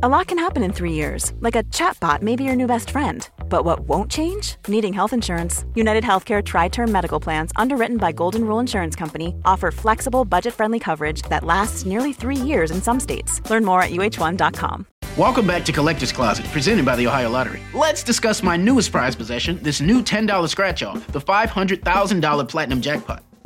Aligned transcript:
A 0.00 0.08
lot 0.08 0.28
can 0.28 0.38
happen 0.38 0.62
in 0.62 0.72
three 0.72 0.92
years, 0.92 1.32
like 1.40 1.56
a 1.56 1.64
chatbot 1.74 2.22
may 2.22 2.36
be 2.36 2.44
your 2.44 2.54
new 2.54 2.68
best 2.68 2.90
friend. 2.90 3.28
But 3.48 3.64
what 3.64 3.80
won't 3.80 4.08
change? 4.08 4.54
Needing 4.68 4.92
health 4.92 5.12
insurance. 5.12 5.64
United 5.74 6.04
Healthcare 6.04 6.40
Tri 6.40 6.68
Term 6.68 6.92
Medical 6.92 7.18
Plans, 7.18 7.50
underwritten 7.56 7.96
by 7.96 8.12
Golden 8.12 8.44
Rule 8.44 8.60
Insurance 8.60 8.94
Company, 8.94 9.34
offer 9.44 9.72
flexible, 9.72 10.24
budget 10.24 10.54
friendly 10.54 10.78
coverage 10.78 11.22
that 11.22 11.42
lasts 11.42 11.84
nearly 11.84 12.12
three 12.12 12.36
years 12.36 12.70
in 12.70 12.80
some 12.80 13.00
states. 13.00 13.42
Learn 13.50 13.64
more 13.64 13.82
at 13.82 13.90
uh1.com. 13.90 14.86
Welcome 15.16 15.48
back 15.48 15.64
to 15.64 15.72
Collector's 15.72 16.12
Closet, 16.12 16.46
presented 16.52 16.84
by 16.84 16.94
the 16.94 17.08
Ohio 17.08 17.30
Lottery. 17.30 17.60
Let's 17.74 18.04
discuss 18.04 18.40
my 18.40 18.56
newest 18.56 18.92
prize 18.92 19.16
possession 19.16 19.58
this 19.64 19.80
new 19.80 20.00
$10 20.00 20.48
scratch 20.48 20.84
off, 20.84 21.04
the 21.08 21.20
$500,000 21.20 22.48
Platinum 22.48 22.80
Jackpot. 22.80 23.24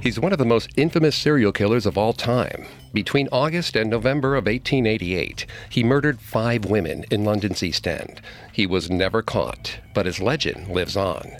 He's 0.00 0.18
one 0.18 0.32
of 0.32 0.38
the 0.38 0.46
most 0.46 0.70
infamous 0.78 1.14
serial 1.14 1.52
killers 1.52 1.84
of 1.84 1.98
all 1.98 2.14
time. 2.14 2.64
Between 2.94 3.28
August 3.30 3.76
and 3.76 3.90
November 3.90 4.34
of 4.34 4.46
1888, 4.46 5.44
he 5.68 5.84
murdered 5.84 6.22
five 6.22 6.64
women 6.64 7.04
in 7.10 7.22
London's 7.22 7.62
East 7.62 7.86
End. 7.86 8.22
He 8.50 8.66
was 8.66 8.88
never 8.88 9.20
caught, 9.20 9.78
but 9.92 10.06
his 10.06 10.18
legend 10.18 10.68
lives 10.68 10.96
on. 10.96 11.32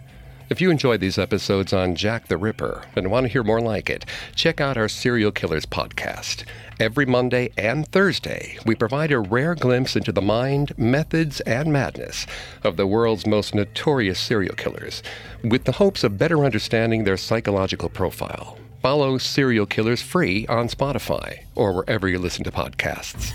If 0.51 0.61
you 0.61 0.69
enjoyed 0.73 0.99
these 0.99 1.17
episodes 1.17 1.73
on 1.73 1.95
Jack 1.95 2.27
the 2.27 2.37
Ripper 2.37 2.83
and 2.97 3.09
want 3.09 3.25
to 3.25 3.33
hear 3.33 3.45
more 3.45 3.61
like 3.61 3.89
it, 3.89 4.05
check 4.35 4.61
out 4.61 4.77
our 4.77 4.89
Serial 4.89 5.31
Killers 5.31 5.65
podcast. 5.65 6.45
Every 6.81 7.07
Monday 7.07 7.53
and 7.57 7.87
Thursday, 7.87 8.59
we 8.67 8.75
provide 8.75 9.13
a 9.13 9.21
rare 9.21 9.55
glimpse 9.55 9.95
into 9.95 10.11
the 10.11 10.21
mind, 10.21 10.77
methods, 10.77 11.41
and 11.43 11.73
madness 11.73 12.27
of 12.65 12.77
the 12.77 12.89
world's 12.89 13.29
most 13.29 13.55
notorious 13.55 14.19
serial 14.19 14.57
killers, 14.57 15.05
with 15.45 15.67
the 15.67 15.73
hopes 15.73 16.03
of 16.03 16.19
better 16.19 16.45
understanding 16.45 17.05
their 17.05 17.17
psychological 17.17 17.89
profile. 17.89 18.59
Follow 18.83 19.19
Serial 19.19 19.67
Killers 19.67 20.03
free 20.03 20.49
on 20.49 20.67
Spotify 20.67 21.45
or 21.55 21.73
wherever 21.73 22.09
you 22.09 22.19
listen 22.19 22.43
to 22.43 22.51
podcasts. 22.51 23.31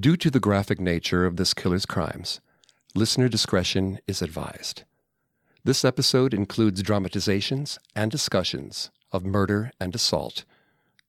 Due 0.00 0.16
to 0.16 0.30
the 0.30 0.40
graphic 0.40 0.80
nature 0.80 1.26
of 1.26 1.36
this 1.36 1.52
killer's 1.52 1.84
crimes, 1.84 2.40
listener 2.96 3.28
discretion 3.28 3.98
is 4.06 4.22
advised. 4.22 4.84
This 5.64 5.84
episode 5.84 6.32
includes 6.32 6.80
dramatizations 6.80 7.78
and 7.96 8.08
discussions 8.08 8.90
of 9.10 9.24
murder 9.24 9.72
and 9.80 9.92
assault 9.94 10.44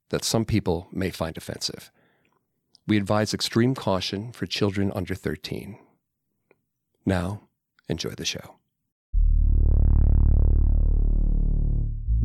that 0.10 0.24
some 0.24 0.46
people 0.46 0.88
may 0.92 1.12
find 1.12 1.38
offensive. 1.38 1.92
We 2.88 2.98
advise 2.98 3.34
extreme 3.36 3.76
caution 3.76 4.32
for 4.32 4.48
children 4.48 4.92
under 4.96 5.14
13. 5.14 5.78
Now, 7.06 7.42
enjoy 7.88 8.12
the 8.12 8.26
show. 8.26 8.56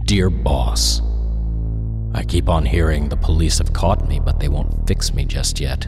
Dear 0.05 0.31
boss, 0.31 1.03
I 2.15 2.25
keep 2.25 2.49
on 2.49 2.65
hearing 2.65 3.11
the 3.11 3.17
police 3.17 3.59
have 3.59 3.75
caught 3.75 4.09
me, 4.09 4.21
but 4.21 4.41
they 4.41 4.49
won't 4.49 4.87
fix 4.89 5.13
me 5.13 5.27
just 5.27 5.61
yet. 5.61 5.87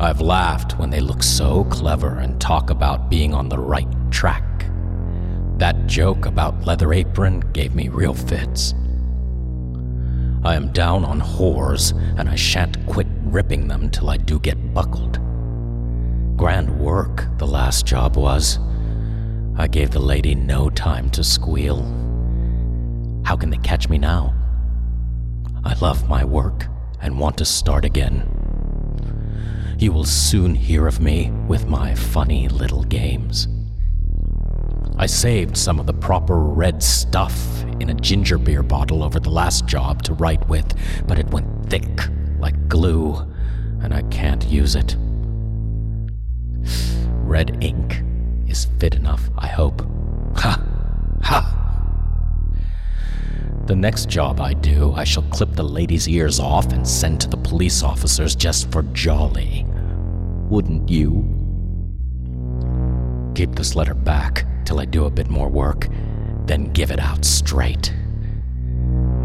I've 0.00 0.22
laughed 0.22 0.78
when 0.78 0.88
they 0.88 1.00
look 1.00 1.22
so 1.22 1.64
clever 1.64 2.20
and 2.20 2.40
talk 2.40 2.70
about 2.70 3.10
being 3.10 3.34
on 3.34 3.50
the 3.50 3.58
right 3.58 3.86
track. 4.10 4.64
That 5.58 5.86
joke 5.86 6.24
about 6.24 6.64
Leather 6.64 6.94
Apron 6.94 7.40
gave 7.52 7.74
me 7.74 7.90
real 7.90 8.14
fits. 8.14 8.72
I 10.42 10.54
am 10.54 10.72
down 10.72 11.04
on 11.04 11.20
whores, 11.20 11.92
and 12.18 12.30
I 12.30 12.34
shan't 12.34 12.86
quit 12.86 13.08
ripping 13.24 13.68
them 13.68 13.90
till 13.90 14.08
I 14.08 14.16
do 14.16 14.40
get 14.40 14.72
buckled. 14.72 15.18
Grand 16.38 16.80
work, 16.80 17.26
the 17.36 17.46
last 17.46 17.84
job 17.84 18.16
was. 18.16 18.58
I 19.58 19.66
gave 19.66 19.90
the 19.90 19.98
lady 19.98 20.34
no 20.34 20.70
time 20.70 21.10
to 21.10 21.22
squeal. 21.22 21.82
How 23.26 23.36
can 23.36 23.50
they 23.50 23.58
catch 23.58 23.90
me 23.90 23.98
now? 23.98 24.34
I 25.62 25.74
love 25.74 26.08
my 26.08 26.24
work 26.24 26.68
and 27.02 27.18
want 27.18 27.36
to 27.36 27.44
start 27.44 27.84
again. 27.84 28.39
You 29.80 29.92
will 29.92 30.04
soon 30.04 30.54
hear 30.54 30.86
of 30.86 31.00
me 31.00 31.30
with 31.48 31.66
my 31.66 31.94
funny 31.94 32.48
little 32.48 32.84
games. 32.84 33.48
I 34.98 35.06
saved 35.06 35.56
some 35.56 35.80
of 35.80 35.86
the 35.86 35.94
proper 35.94 36.38
red 36.38 36.82
stuff 36.82 37.64
in 37.80 37.88
a 37.88 37.94
ginger 37.94 38.36
beer 38.36 38.62
bottle 38.62 39.02
over 39.02 39.18
the 39.18 39.30
last 39.30 39.64
job 39.64 40.02
to 40.02 40.12
write 40.12 40.46
with, 40.50 40.74
but 41.06 41.18
it 41.18 41.30
went 41.30 41.70
thick 41.70 41.88
like 42.38 42.68
glue, 42.68 43.16
and 43.80 43.94
I 43.94 44.02
can't 44.10 44.44
use 44.44 44.74
it. 44.74 44.96
Red 47.24 47.56
ink 47.64 48.02
is 48.46 48.66
fit 48.78 48.94
enough, 48.94 49.30
I 49.38 49.46
hope. 49.46 49.80
Ha! 50.36 50.62
Ha! 51.22 51.60
The 53.64 53.76
next 53.76 54.08
job 54.08 54.40
I 54.40 54.52
do, 54.52 54.92
I 54.92 55.04
shall 55.04 55.22
clip 55.22 55.54
the 55.54 55.62
lady's 55.62 56.08
ears 56.08 56.40
off 56.40 56.72
and 56.72 56.86
send 56.86 57.20
to 57.20 57.28
the 57.28 57.36
police 57.36 57.82
officers 57.82 58.34
just 58.34 58.70
for 58.72 58.82
jolly. 58.82 59.64
Wouldn't 60.50 60.88
you? 60.90 61.24
Keep 63.36 63.54
this 63.54 63.76
letter 63.76 63.94
back 63.94 64.44
till 64.64 64.80
I 64.80 64.84
do 64.84 65.04
a 65.04 65.10
bit 65.10 65.30
more 65.30 65.48
work, 65.48 65.86
then 66.46 66.72
give 66.72 66.90
it 66.90 66.98
out 66.98 67.24
straight. 67.24 67.94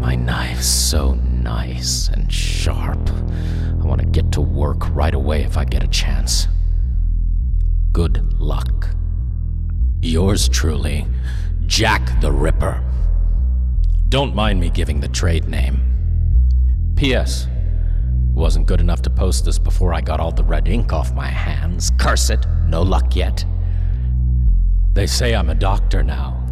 My 0.00 0.14
knife's 0.14 0.68
so 0.68 1.14
nice 1.14 2.08
and 2.08 2.32
sharp. 2.32 3.10
I 3.10 3.84
want 3.84 4.00
to 4.02 4.06
get 4.06 4.30
to 4.32 4.40
work 4.40 4.88
right 4.94 5.14
away 5.14 5.42
if 5.42 5.56
I 5.56 5.64
get 5.64 5.82
a 5.82 5.88
chance. 5.88 6.46
Good 7.90 8.40
luck. 8.40 8.88
Yours 10.00 10.48
truly, 10.48 11.06
Jack 11.66 12.20
the 12.20 12.30
Ripper. 12.30 12.84
Don't 14.08 14.32
mind 14.32 14.60
me 14.60 14.70
giving 14.70 15.00
the 15.00 15.08
trade 15.08 15.48
name. 15.48 15.80
P.S. 16.94 17.48
Wasn't 18.36 18.66
good 18.66 18.82
enough 18.82 19.00
to 19.00 19.08
post 19.08 19.46
this 19.46 19.58
before 19.58 19.94
I 19.94 20.02
got 20.02 20.20
all 20.20 20.30
the 20.30 20.44
red 20.44 20.68
ink 20.68 20.92
off 20.92 21.14
my 21.14 21.26
hands. 21.26 21.90
Curse 21.98 22.28
it, 22.28 22.46
no 22.66 22.82
luck 22.82 23.16
yet. 23.16 23.46
They 24.92 25.06
say 25.06 25.34
I'm 25.34 25.48
a 25.48 25.54
doctor 25.54 26.02
now. 26.02 26.42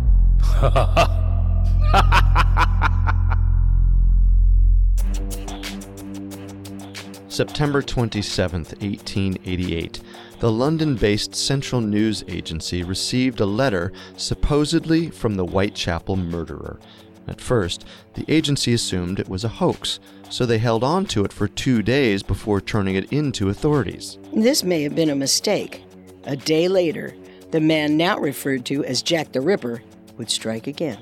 September 7.28 7.82
27, 7.82 8.60
1888, 8.60 10.00
the 10.40 10.50
London 10.50 10.94
based 10.94 11.34
Central 11.34 11.82
News 11.82 12.24
Agency 12.28 12.82
received 12.82 13.40
a 13.40 13.46
letter 13.46 13.92
supposedly 14.16 15.10
from 15.10 15.34
the 15.34 15.44
Whitechapel 15.44 16.16
murderer. 16.16 16.80
At 17.26 17.40
first, 17.40 17.84
the 18.14 18.24
agency 18.28 18.72
assumed 18.74 19.18
it 19.18 19.28
was 19.28 19.44
a 19.44 19.48
hoax, 19.48 19.98
so 20.30 20.44
they 20.44 20.58
held 20.58 20.84
on 20.84 21.06
to 21.06 21.24
it 21.24 21.32
for 21.32 21.48
two 21.48 21.82
days 21.82 22.22
before 22.22 22.60
turning 22.60 22.94
it 22.94 23.12
in 23.12 23.32
to 23.32 23.48
authorities. 23.48 24.18
This 24.32 24.64
may 24.64 24.82
have 24.82 24.94
been 24.94 25.10
a 25.10 25.14
mistake. 25.14 25.84
A 26.24 26.36
day 26.36 26.68
later, 26.68 27.14
the 27.50 27.60
man 27.60 27.96
now 27.96 28.18
referred 28.18 28.64
to 28.66 28.84
as 28.84 29.02
Jack 29.02 29.32
the 29.32 29.40
Ripper 29.40 29.82
would 30.16 30.30
strike 30.30 30.66
again. 30.66 30.98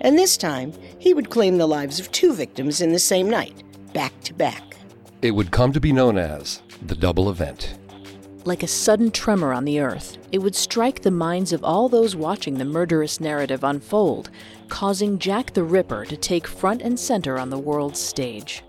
And 0.00 0.18
this 0.18 0.36
time, 0.36 0.72
he 0.98 1.14
would 1.14 1.30
claim 1.30 1.56
the 1.56 1.66
lives 1.66 1.98
of 1.98 2.12
two 2.12 2.34
victims 2.34 2.80
in 2.80 2.92
the 2.92 2.98
same 2.98 3.30
night, 3.30 3.62
back 3.92 4.12
to 4.24 4.34
back. 4.34 4.76
It 5.22 5.30
would 5.30 5.50
come 5.50 5.72
to 5.72 5.80
be 5.80 5.92
known 5.92 6.18
as 6.18 6.62
the 6.86 6.94
double 6.94 7.30
event. 7.30 7.78
Like 8.46 8.62
a 8.62 8.68
sudden 8.68 9.10
tremor 9.10 9.52
on 9.52 9.64
the 9.64 9.80
earth, 9.80 10.18
it 10.30 10.38
would 10.38 10.54
strike 10.54 11.02
the 11.02 11.10
minds 11.10 11.52
of 11.52 11.64
all 11.64 11.88
those 11.88 12.14
watching 12.14 12.58
the 12.58 12.64
murderous 12.64 13.18
narrative 13.18 13.64
unfold, 13.64 14.30
causing 14.68 15.18
Jack 15.18 15.52
the 15.54 15.64
Ripper 15.64 16.04
to 16.04 16.16
take 16.16 16.46
front 16.46 16.80
and 16.80 16.96
center 16.96 17.40
on 17.40 17.50
the 17.50 17.58
world's 17.58 17.98
stage. 17.98 18.62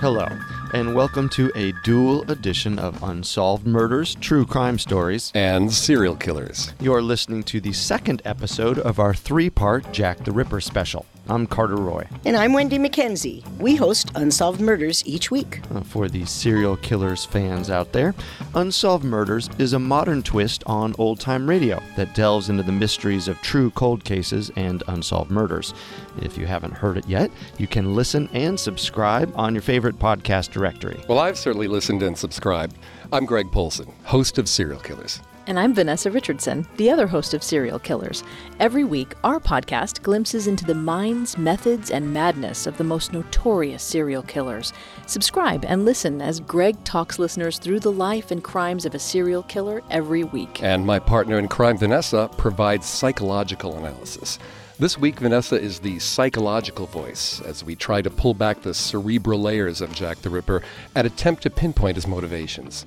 Hello, 0.00 0.26
and 0.72 0.96
welcome 0.96 1.28
to 1.28 1.52
a 1.54 1.72
dual 1.84 2.28
edition 2.28 2.80
of 2.80 3.00
Unsolved 3.04 3.64
Murders, 3.64 4.16
True 4.16 4.44
Crime 4.44 4.80
Stories, 4.80 5.30
and 5.36 5.72
Serial 5.72 6.16
Killers. 6.16 6.72
You're 6.80 7.00
listening 7.00 7.44
to 7.44 7.60
the 7.60 7.72
second 7.72 8.22
episode 8.24 8.80
of 8.80 8.98
our 8.98 9.14
three 9.14 9.50
part 9.50 9.92
Jack 9.92 10.24
the 10.24 10.32
Ripper 10.32 10.60
special. 10.60 11.06
I'm 11.26 11.46
Carter 11.46 11.76
Roy. 11.76 12.06
And 12.26 12.36
I'm 12.36 12.52
Wendy 12.52 12.78
McKenzie. 12.78 13.42
We 13.58 13.76
host 13.76 14.10
Unsolved 14.14 14.60
Murders 14.60 15.02
each 15.06 15.30
week. 15.30 15.62
Uh, 15.74 15.80
for 15.80 16.06
the 16.06 16.26
serial 16.26 16.76
killers 16.76 17.24
fans 17.24 17.70
out 17.70 17.92
there, 17.92 18.14
Unsolved 18.54 19.04
Murders 19.04 19.48
is 19.58 19.72
a 19.72 19.78
modern 19.78 20.22
twist 20.22 20.62
on 20.66 20.94
old 20.98 21.20
time 21.20 21.48
radio 21.48 21.82
that 21.96 22.14
delves 22.14 22.50
into 22.50 22.62
the 22.62 22.72
mysteries 22.72 23.26
of 23.26 23.40
true 23.40 23.70
cold 23.70 24.04
cases 24.04 24.50
and 24.56 24.82
unsolved 24.86 25.30
murders. 25.30 25.72
If 26.20 26.36
you 26.36 26.44
haven't 26.44 26.74
heard 26.74 26.98
it 26.98 27.06
yet, 27.08 27.30
you 27.56 27.66
can 27.68 27.94
listen 27.94 28.28
and 28.34 28.60
subscribe 28.60 29.32
on 29.34 29.54
your 29.54 29.62
favorite 29.62 29.98
podcast 29.98 30.50
directory. 30.50 31.00
Well, 31.08 31.20
I've 31.20 31.38
certainly 31.38 31.68
listened 31.68 32.02
and 32.02 32.18
subscribed. 32.18 32.76
I'm 33.14 33.24
Greg 33.24 33.50
Polcyn, 33.50 33.90
host 34.04 34.36
of 34.36 34.46
Serial 34.46 34.80
Killers. 34.80 35.20
And 35.46 35.60
I'm 35.60 35.74
Vanessa 35.74 36.10
Richardson, 36.10 36.66
the 36.78 36.90
other 36.90 37.06
host 37.06 37.34
of 37.34 37.42
Serial 37.42 37.78
Killers. 37.78 38.24
Every 38.60 38.82
week, 38.82 39.12
our 39.24 39.38
podcast 39.38 40.02
glimpses 40.02 40.46
into 40.46 40.64
the 40.64 40.74
minds, 40.74 41.36
methods, 41.36 41.90
and 41.90 42.14
madness 42.14 42.66
of 42.66 42.78
the 42.78 42.84
most 42.84 43.12
notorious 43.12 43.82
serial 43.82 44.22
killers. 44.22 44.72
Subscribe 45.04 45.66
and 45.66 45.84
listen 45.84 46.22
as 46.22 46.40
Greg 46.40 46.82
talks 46.84 47.18
listeners 47.18 47.58
through 47.58 47.80
the 47.80 47.92
life 47.92 48.30
and 48.30 48.42
crimes 48.42 48.86
of 48.86 48.94
a 48.94 48.98
serial 48.98 49.42
killer 49.42 49.82
every 49.90 50.24
week. 50.24 50.62
And 50.62 50.86
my 50.86 50.98
partner 50.98 51.38
in 51.38 51.48
crime, 51.48 51.76
Vanessa, 51.76 52.30
provides 52.38 52.86
psychological 52.86 53.76
analysis. 53.76 54.38
This 54.78 54.98
week, 54.98 55.20
Vanessa 55.20 55.60
is 55.60 55.78
the 55.78 55.98
psychological 55.98 56.86
voice 56.86 57.42
as 57.42 57.62
we 57.62 57.76
try 57.76 58.00
to 58.00 58.08
pull 58.08 58.32
back 58.32 58.62
the 58.62 58.72
cerebral 58.72 59.42
layers 59.42 59.82
of 59.82 59.92
Jack 59.92 60.22
the 60.22 60.30
Ripper 60.30 60.62
and 60.94 61.06
attempt 61.06 61.42
to 61.42 61.50
pinpoint 61.50 61.96
his 61.96 62.06
motivations. 62.06 62.86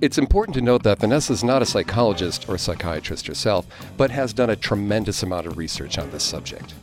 It's 0.00 0.18
important 0.18 0.54
to 0.54 0.60
note 0.60 0.84
that 0.84 1.00
Vanessa 1.00 1.32
is 1.32 1.42
not 1.42 1.62
a 1.62 1.66
psychologist 1.66 2.48
or 2.48 2.56
psychiatrist 2.56 3.26
herself, 3.26 3.66
but 3.96 4.12
has 4.12 4.32
done 4.32 4.48
a 4.48 4.56
tremendous 4.56 5.22
amount 5.24 5.48
of 5.48 5.58
research 5.58 5.98
on 5.98 6.10
this 6.10 6.22
subject. 6.22 6.74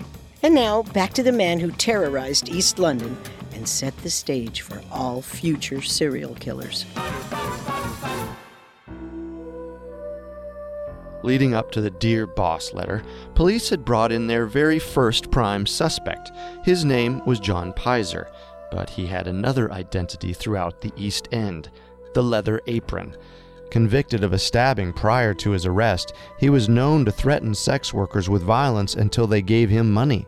And 0.43 0.53
now, 0.53 0.83
back 0.83 1.13
to 1.13 1.23
the 1.23 1.31
man 1.31 1.59
who 1.59 1.71
terrorized 1.71 2.49
East 2.49 2.79
London 2.79 3.17
and 3.53 3.67
set 3.67 3.95
the 3.97 4.09
stage 4.09 4.61
for 4.61 4.81
all 4.91 5.21
future 5.21 5.81
serial 5.81 6.35
killers. 6.35 6.85
Leading 11.23 11.53
up 11.53 11.71
to 11.71 11.81
the 11.81 11.89
Dear 11.89 12.27
Boss 12.27 12.73
letter, 12.73 13.03
police 13.35 13.69
had 13.69 13.85
brought 13.85 14.11
in 14.11 14.27
their 14.27 14.45
very 14.45 14.79
first 14.79 15.31
prime 15.31 15.65
suspect. 15.65 16.31
His 16.63 16.85
name 16.85 17.25
was 17.25 17.39
John 17.39 17.73
Pizer, 17.73 18.29
but 18.69 18.89
he 18.89 19.07
had 19.07 19.27
another 19.27 19.71
identity 19.71 20.33
throughout 20.33 20.81
the 20.81 20.91
East 20.97 21.29
End 21.31 21.69
the 22.17 22.23
leather 22.23 22.59
apron. 22.65 23.15
Convicted 23.69 24.23
of 24.23 24.33
a 24.33 24.39
stabbing 24.39 24.91
prior 24.91 25.35
to 25.35 25.51
his 25.51 25.67
arrest, 25.67 26.13
he 26.39 26.49
was 26.49 26.67
known 26.67 27.05
to 27.05 27.11
threaten 27.11 27.53
sex 27.53 27.93
workers 27.93 28.27
with 28.27 28.41
violence 28.41 28.95
until 28.95 29.27
they 29.27 29.43
gave 29.43 29.69
him 29.69 29.93
money. 29.93 30.25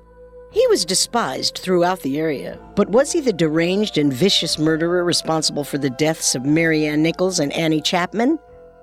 He 0.52 0.68
was 0.68 0.86
despised 0.86 1.58
throughout 1.58 2.02
the 2.02 2.20
area, 2.20 2.60
but 2.76 2.90
was 2.90 3.12
he 3.12 3.22
the 3.22 3.34
deranged 3.34 3.98
and 3.98 4.14
vicious 4.14 4.60
murderer 4.60 5.04
responsible 5.04 5.64
for 5.64 5.80
the 5.80 5.90
deaths 5.90 6.36
of 6.36 6.46
Marianne 6.46 7.02
Nichols 7.02 7.40
and 7.40 7.52
Annie 7.54 7.82
Chapman? 7.82 8.38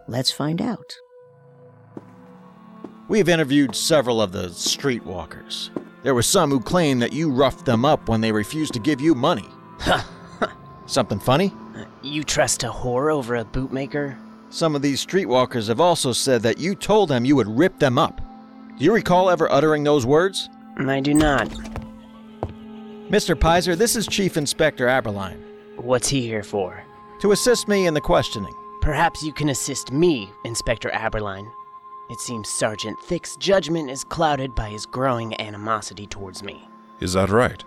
Let's 0.09 0.33
find 0.33 0.61
out. 0.61 0.97
We've 3.07 3.29
interviewed 3.29 3.77
several 3.77 4.21
of 4.21 4.33
the 4.33 4.49
streetwalkers. 4.49 5.71
There 6.03 6.15
were 6.15 6.23
some 6.23 6.51
who 6.51 6.59
claimed 6.59 7.03
that 7.03 7.13
you 7.13 7.31
roughed 7.31 7.67
them 7.67 7.85
up 7.85 8.09
when 8.09 8.21
they 8.21 8.33
refused 8.33 8.73
to 8.73 8.81
give 8.81 9.01
you 9.01 9.15
money. 9.15 9.49
Something 10.87 11.21
funny? 11.21 11.53
You 12.03 12.23
trust 12.23 12.63
a 12.63 12.69
whore 12.69 13.13
over 13.13 13.37
a 13.37 13.45
bootmaker? 13.45 14.17
Some 14.51 14.77
of 14.77 14.83
these 14.83 15.05
streetwalkers 15.05 15.69
have 15.69 15.81
also 15.81 16.13
said 16.13 16.43
that 16.43 16.59
you 16.59 16.75
told 16.75 17.09
them 17.09 17.25
you 17.25 17.37
would 17.37 17.59
rip 17.59 17.79
them 17.79 17.99
up. 17.99 18.21
Do 18.79 18.85
you 18.85 18.95
recall 18.95 19.31
ever 19.31 19.51
uttering 19.51 19.85
those 19.85 20.07
words? 20.07 20.49
Mm, 20.77 20.89
I 20.89 21.01
do 21.01 21.15
not. 21.15 21.49
Mr. 23.09 23.35
Pizer, 23.35 23.77
this 23.77 23.97
is 23.97 24.07
Chief 24.07 24.37
Inspector 24.37 24.85
Abberline. 24.87 25.41
What's 25.77 26.09
he 26.09 26.23
here 26.23 26.43
for? 26.43 26.83
To 27.21 27.33
assist 27.33 27.69
me 27.69 27.87
in 27.87 27.95
the 27.95 28.01
questioning. 28.01 28.55
Perhaps 28.83 29.23
you 29.23 29.33
can 29.33 29.49
assist 29.49 29.91
me, 29.91 30.31
Inspector 30.45 30.89
Abberline. 30.91 31.51
It 32.11 32.21
seems 32.21 32.49
Sergeant 32.49 32.99
Thick's 33.01 33.37
judgment 33.37 33.91
is 33.91 34.05
clouded 34.05 34.55
by 34.55 34.69
his 34.69 34.87
growing 34.87 35.39
animosity 35.41 36.07
towards 36.07 36.43
me. 36.43 36.69
Is 37.01 37.15
that 37.15 37.31
right? 37.31 37.65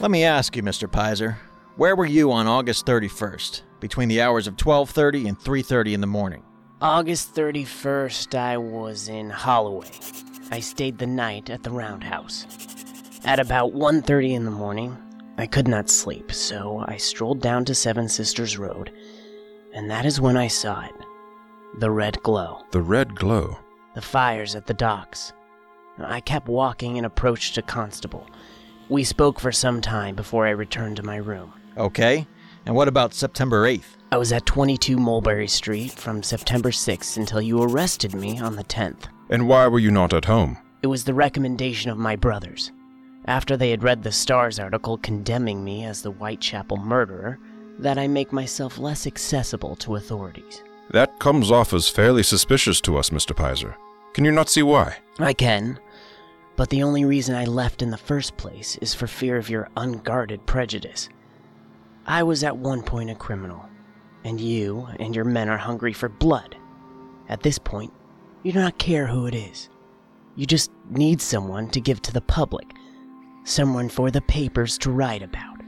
Let 0.00 0.10
me 0.10 0.22
ask 0.22 0.54
you, 0.54 0.62
Mr. 0.62 0.86
Pizer. 0.88 1.36
Where 1.78 1.94
were 1.94 2.06
you 2.06 2.32
on 2.32 2.48
August 2.48 2.86
31st, 2.86 3.62
between 3.78 4.08
the 4.08 4.20
hours 4.20 4.48
of 4.48 4.56
12:30 4.56 5.28
and 5.28 5.38
3:30 5.38 5.94
in 5.94 6.00
the 6.00 6.08
morning? 6.08 6.42
August 6.80 7.36
31st, 7.36 8.34
I 8.34 8.56
was 8.56 9.08
in 9.08 9.30
Holloway. 9.30 9.92
I 10.50 10.58
stayed 10.58 10.98
the 10.98 11.06
night 11.06 11.48
at 11.50 11.62
the 11.62 11.70
Roundhouse. 11.70 12.48
At 13.24 13.38
about 13.38 13.74
1:30 13.74 14.34
in 14.34 14.44
the 14.44 14.50
morning, 14.50 14.98
I 15.38 15.46
could 15.46 15.68
not 15.68 15.88
sleep, 15.88 16.32
so 16.32 16.84
I 16.88 16.96
strolled 16.96 17.40
down 17.40 17.64
to 17.66 17.76
Seven 17.76 18.08
Sisters 18.08 18.58
Road, 18.58 18.90
and 19.72 19.88
that 19.88 20.04
is 20.04 20.20
when 20.20 20.36
I 20.36 20.48
saw 20.48 20.80
it. 20.80 20.96
The 21.78 21.92
red 21.92 22.20
glow. 22.24 22.64
The 22.72 22.82
red 22.82 23.14
glow. 23.14 23.56
The 23.94 24.02
fires 24.02 24.56
at 24.56 24.66
the 24.66 24.74
docks. 24.74 25.32
I 25.96 26.18
kept 26.22 26.48
walking 26.48 26.96
and 26.96 27.06
approached 27.06 27.56
a 27.56 27.62
constable. 27.62 28.26
We 28.88 29.04
spoke 29.04 29.38
for 29.38 29.52
some 29.52 29.80
time 29.80 30.16
before 30.16 30.44
I 30.44 30.50
returned 30.50 30.96
to 30.96 31.04
my 31.04 31.18
room. 31.18 31.52
Okay. 31.78 32.26
And 32.66 32.74
what 32.74 32.88
about 32.88 33.14
September 33.14 33.66
8th? 33.66 33.96
I 34.10 34.16
was 34.16 34.32
at 34.32 34.46
22 34.46 34.98
Mulberry 34.98 35.48
Street 35.48 35.92
from 35.92 36.22
September 36.22 36.70
6th 36.70 37.16
until 37.16 37.40
you 37.40 37.62
arrested 37.62 38.14
me 38.14 38.38
on 38.38 38.56
the 38.56 38.64
10th. 38.64 39.04
And 39.30 39.46
why 39.48 39.66
were 39.68 39.78
you 39.78 39.90
not 39.90 40.12
at 40.12 40.24
home? 40.24 40.58
It 40.82 40.88
was 40.88 41.04
the 41.04 41.14
recommendation 41.14 41.90
of 41.90 41.98
my 41.98 42.16
brothers. 42.16 42.72
After 43.26 43.56
they 43.56 43.70
had 43.70 43.82
read 43.82 44.02
the 44.02 44.12
Stars 44.12 44.58
article 44.58 44.98
condemning 44.98 45.62
me 45.62 45.84
as 45.84 46.02
the 46.02 46.10
Whitechapel 46.10 46.78
murderer, 46.78 47.38
that 47.78 47.98
I 47.98 48.08
make 48.08 48.32
myself 48.32 48.78
less 48.78 49.06
accessible 49.06 49.76
to 49.76 49.96
authorities. 49.96 50.62
That 50.90 51.18
comes 51.18 51.50
off 51.50 51.72
as 51.74 51.88
fairly 51.88 52.22
suspicious 52.22 52.80
to 52.82 52.96
us, 52.96 53.10
Mr. 53.10 53.36
Pizer. 53.36 53.74
Can 54.14 54.24
you 54.24 54.32
not 54.32 54.48
see 54.48 54.62
why? 54.62 54.96
I 55.18 55.32
can. 55.32 55.78
But 56.56 56.70
the 56.70 56.82
only 56.82 57.04
reason 57.04 57.36
I 57.36 57.44
left 57.44 57.82
in 57.82 57.90
the 57.90 57.96
first 57.96 58.36
place 58.36 58.76
is 58.80 58.94
for 58.94 59.06
fear 59.06 59.36
of 59.36 59.50
your 59.50 59.68
unguarded 59.76 60.44
prejudice. 60.46 61.08
I 62.08 62.22
was 62.22 62.42
at 62.42 62.56
one 62.56 62.82
point 62.82 63.10
a 63.10 63.14
criminal, 63.14 63.68
and 64.24 64.40
you 64.40 64.88
and 64.98 65.14
your 65.14 65.26
men 65.26 65.50
are 65.50 65.58
hungry 65.58 65.92
for 65.92 66.08
blood. 66.08 66.56
At 67.28 67.42
this 67.42 67.58
point, 67.58 67.92
you 68.42 68.50
do 68.50 68.60
not 68.60 68.78
care 68.78 69.06
who 69.06 69.26
it 69.26 69.34
is. 69.34 69.68
You 70.34 70.46
just 70.46 70.70
need 70.88 71.20
someone 71.20 71.68
to 71.68 71.82
give 71.82 72.00
to 72.02 72.12
the 72.12 72.22
public, 72.22 72.72
someone 73.44 73.90
for 73.90 74.10
the 74.10 74.22
papers 74.22 74.78
to 74.78 74.90
write 74.90 75.22
about. 75.22 75.58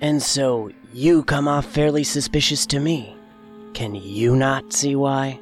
And 0.00 0.20
so, 0.20 0.72
you 0.92 1.22
come 1.22 1.46
off 1.46 1.66
fairly 1.66 2.02
suspicious 2.02 2.66
to 2.66 2.80
me. 2.80 3.14
Can 3.72 3.94
you 3.94 4.34
not 4.34 4.72
see 4.72 4.96
why? 4.96 5.38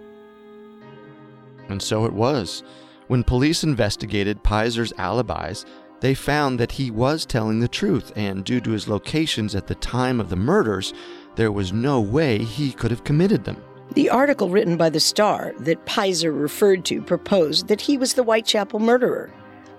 And 1.70 1.80
so 1.80 2.04
it 2.04 2.12
was. 2.12 2.62
When 3.06 3.24
police 3.24 3.64
investigated 3.64 4.42
Pizer's 4.42 4.92
alibis, 4.98 5.64
they 6.00 6.14
found 6.14 6.60
that 6.60 6.72
he 6.72 6.90
was 6.90 7.26
telling 7.26 7.60
the 7.60 7.68
truth, 7.68 8.12
and 8.16 8.44
due 8.44 8.60
to 8.60 8.70
his 8.70 8.88
locations 8.88 9.54
at 9.54 9.66
the 9.66 9.74
time 9.74 10.20
of 10.20 10.28
the 10.28 10.36
murders, 10.36 10.94
there 11.36 11.52
was 11.52 11.72
no 11.72 12.00
way 12.00 12.38
he 12.38 12.72
could 12.72 12.90
have 12.90 13.04
committed 13.04 13.44
them. 13.44 13.62
The 13.94 14.10
article 14.10 14.50
written 14.50 14.76
by 14.76 14.90
the 14.90 15.00
Star 15.00 15.54
that 15.60 15.84
Pizer 15.86 16.32
referred 16.32 16.84
to 16.86 17.00
proposed 17.00 17.68
that 17.68 17.80
he 17.80 17.96
was 17.96 18.14
the 18.14 18.22
Whitechapel 18.22 18.80
murderer. 18.80 19.30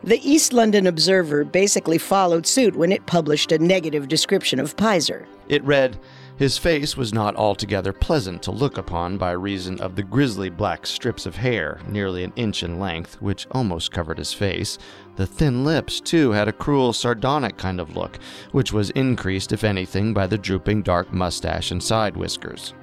The 0.03 0.25
East 0.27 0.53
London 0.53 0.87
Observer 0.87 1.43
basically 1.43 1.97
followed 1.97 2.47
suit 2.47 2.75
when 2.75 2.91
it 2.91 3.05
published 3.05 3.51
a 3.51 3.59
negative 3.59 4.07
description 4.07 4.59
of 4.59 4.77
Pizer. 4.77 5.25
It 5.49 5.63
read, 5.63 5.99
his 6.39 6.57
face 6.57 6.95
was 6.95 7.13
not 7.13 7.35
altogether 7.35 7.91
pleasant 7.91 8.41
to 8.43 8.51
look 8.51 8.77
upon 8.77 9.17
by 9.17 9.31
reason 9.31 9.81
of 9.81 9.97
the 9.97 10.03
grisly 10.03 10.49
black 10.49 10.87
strips 10.87 11.25
of 11.25 11.35
hair, 11.35 11.81
nearly 11.85 12.23
an 12.23 12.31
inch 12.37 12.63
in 12.63 12.79
length, 12.79 13.21
which 13.21 13.45
almost 13.51 13.91
covered 13.91 14.17
his 14.17 14.31
face. 14.31 14.77
The 15.19 15.27
thin 15.27 15.65
lips, 15.65 15.99
too, 15.99 16.31
had 16.31 16.47
a 16.47 16.53
cruel, 16.53 16.93
sardonic 16.93 17.57
kind 17.57 17.81
of 17.81 17.97
look, 17.97 18.19
which 18.53 18.71
was 18.71 18.89
increased, 18.91 19.51
if 19.51 19.65
anything, 19.65 20.13
by 20.13 20.27
the 20.27 20.37
drooping 20.37 20.83
dark 20.83 21.11
mustache 21.11 21.71
and 21.71 21.83
side 21.83 22.15
whiskers. 22.15 22.73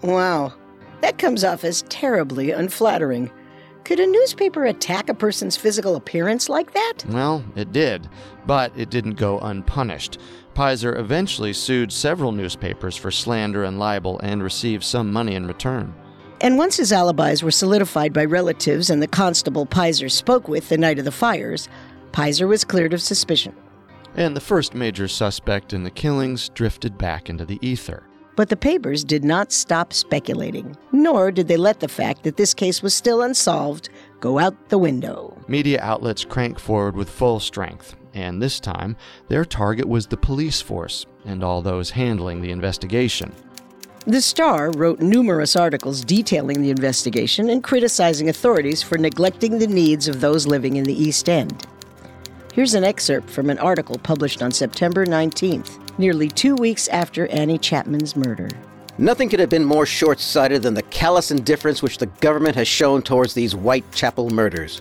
Wow, 0.00 0.52
that 1.00 1.18
comes 1.18 1.42
off 1.42 1.64
as 1.64 1.82
terribly 1.88 2.52
unflattering. 2.52 3.28
Could 3.82 3.98
a 3.98 4.06
newspaper 4.06 4.66
attack 4.66 5.08
a 5.08 5.14
person's 5.14 5.56
physical 5.56 5.96
appearance 5.96 6.48
like 6.48 6.72
that? 6.74 6.98
Well, 7.08 7.44
it 7.56 7.72
did, 7.72 8.08
but 8.46 8.70
it 8.76 8.90
didn't 8.90 9.14
go 9.14 9.40
unpunished. 9.40 10.18
Pizer 10.54 10.96
eventually 10.96 11.52
sued 11.52 11.90
several 11.90 12.30
newspapers 12.30 12.94
for 12.94 13.10
slander 13.10 13.64
and 13.64 13.80
libel 13.80 14.20
and 14.22 14.44
received 14.44 14.84
some 14.84 15.12
money 15.12 15.34
in 15.34 15.44
return. 15.44 15.92
And 16.42 16.56
once 16.56 16.76
his 16.78 16.92
alibis 16.92 17.42
were 17.42 17.50
solidified 17.50 18.12
by 18.12 18.24
relatives 18.24 18.88
and 18.88 19.02
the 19.02 19.06
constable 19.08 19.66
Pizer 19.66 20.10
spoke 20.10 20.48
with 20.48 20.68
the 20.68 20.78
night 20.78 20.98
of 20.98 21.04
the 21.04 21.12
fires, 21.12 21.68
Pizer 22.12 22.48
was 22.48 22.64
cleared 22.64 22.94
of 22.94 23.02
suspicion. 23.02 23.54
and 24.16 24.34
the 24.34 24.40
first 24.40 24.74
major 24.74 25.06
suspect 25.06 25.72
in 25.72 25.84
the 25.84 25.90
killings 25.90 26.48
drifted 26.48 26.98
back 26.98 27.30
into 27.30 27.44
the 27.44 27.58
ether. 27.62 28.02
But 28.34 28.48
the 28.48 28.56
papers 28.56 29.04
did 29.04 29.22
not 29.22 29.52
stop 29.52 29.92
speculating, 29.92 30.76
nor 30.90 31.30
did 31.30 31.46
they 31.46 31.56
let 31.56 31.78
the 31.78 31.88
fact 31.88 32.24
that 32.24 32.36
this 32.36 32.52
case 32.54 32.82
was 32.82 32.94
still 32.94 33.22
unsolved 33.22 33.88
go 34.18 34.38
out 34.38 34.68
the 34.68 34.78
window. 34.78 35.36
Media 35.46 35.78
outlets 35.80 36.24
cranked 36.24 36.60
forward 36.60 36.96
with 36.96 37.08
full 37.08 37.38
strength, 37.38 37.94
and 38.14 38.42
this 38.42 38.58
time 38.58 38.96
their 39.28 39.44
target 39.44 39.86
was 39.86 40.06
the 40.06 40.16
police 40.16 40.60
force 40.60 41.06
and 41.24 41.44
all 41.44 41.62
those 41.62 41.90
handling 41.90 42.40
the 42.40 42.50
investigation. 42.50 43.32
The 44.06 44.22
Star 44.22 44.70
wrote 44.70 45.00
numerous 45.00 45.56
articles 45.56 46.02
detailing 46.02 46.62
the 46.62 46.70
investigation 46.70 47.50
and 47.50 47.62
criticizing 47.62 48.30
authorities 48.30 48.82
for 48.82 48.96
neglecting 48.96 49.58
the 49.58 49.66
needs 49.66 50.08
of 50.08 50.22
those 50.22 50.46
living 50.46 50.76
in 50.76 50.84
the 50.84 50.94
East 50.94 51.28
End. 51.28 51.66
Here's 52.54 52.72
an 52.72 52.82
excerpt 52.82 53.28
from 53.28 53.50
an 53.50 53.58
article 53.58 53.98
published 53.98 54.40
on 54.40 54.52
September 54.52 55.04
19th, 55.04 55.98
nearly 55.98 56.30
two 56.30 56.54
weeks 56.54 56.88
after 56.88 57.26
Annie 57.26 57.58
Chapman's 57.58 58.16
murder. 58.16 58.48
Nothing 58.96 59.28
could 59.28 59.38
have 59.38 59.50
been 59.50 59.64
more 59.64 59.84
short 59.84 60.18
sighted 60.18 60.62
than 60.62 60.72
the 60.72 60.82
callous 60.84 61.30
indifference 61.30 61.82
which 61.82 61.98
the 61.98 62.06
government 62.06 62.56
has 62.56 62.68
shown 62.68 63.02
towards 63.02 63.34
these 63.34 63.52
Whitechapel 63.52 64.30
murders. 64.30 64.80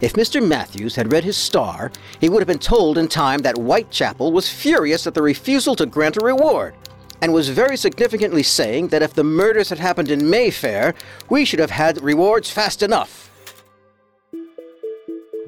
If 0.00 0.14
Mr. 0.14 0.44
Matthews 0.44 0.96
had 0.96 1.12
read 1.12 1.22
his 1.22 1.36
star, 1.36 1.92
he 2.20 2.28
would 2.28 2.40
have 2.40 2.48
been 2.48 2.58
told 2.58 2.98
in 2.98 3.06
time 3.06 3.42
that 3.42 3.56
Whitechapel 3.56 4.32
was 4.32 4.48
furious 4.48 5.06
at 5.06 5.14
the 5.14 5.22
refusal 5.22 5.76
to 5.76 5.86
grant 5.86 6.16
a 6.16 6.20
reward, 6.20 6.74
and 7.22 7.32
was 7.32 7.48
very 7.48 7.76
significantly 7.76 8.42
saying 8.42 8.88
that 8.88 9.02
if 9.02 9.14
the 9.14 9.24
murders 9.24 9.68
had 9.68 9.78
happened 9.78 10.10
in 10.10 10.30
Mayfair, 10.30 10.94
we 11.28 11.44
should 11.44 11.58
have 11.58 11.70
had 11.70 12.02
rewards 12.02 12.50
fast 12.50 12.82
enough. 12.82 13.30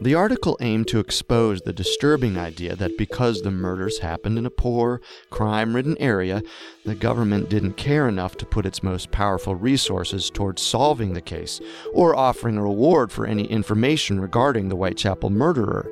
The 0.02 0.16
article 0.16 0.58
aimed 0.60 0.88
to 0.88 0.98
expose 0.98 1.60
the 1.60 1.72
disturbing 1.72 2.36
idea 2.36 2.74
that 2.74 2.98
because 2.98 3.40
the 3.40 3.52
murders 3.52 4.00
happened 4.00 4.36
in 4.36 4.44
a 4.44 4.50
poor, 4.50 5.00
crime 5.30 5.76
ridden 5.76 5.96
area, 5.98 6.42
the 6.84 6.96
government 6.96 7.48
didn't 7.48 7.74
care 7.74 8.08
enough 8.08 8.36
to 8.38 8.46
put 8.46 8.66
its 8.66 8.82
most 8.82 9.12
powerful 9.12 9.54
resources 9.54 10.28
towards 10.28 10.60
solving 10.60 11.12
the 11.12 11.20
case 11.20 11.60
or 11.92 12.16
offering 12.16 12.56
a 12.56 12.62
reward 12.64 13.12
for 13.12 13.26
any 13.26 13.44
information 13.44 14.20
regarding 14.20 14.68
the 14.68 14.74
Whitechapel 14.74 15.30
murderer. 15.30 15.88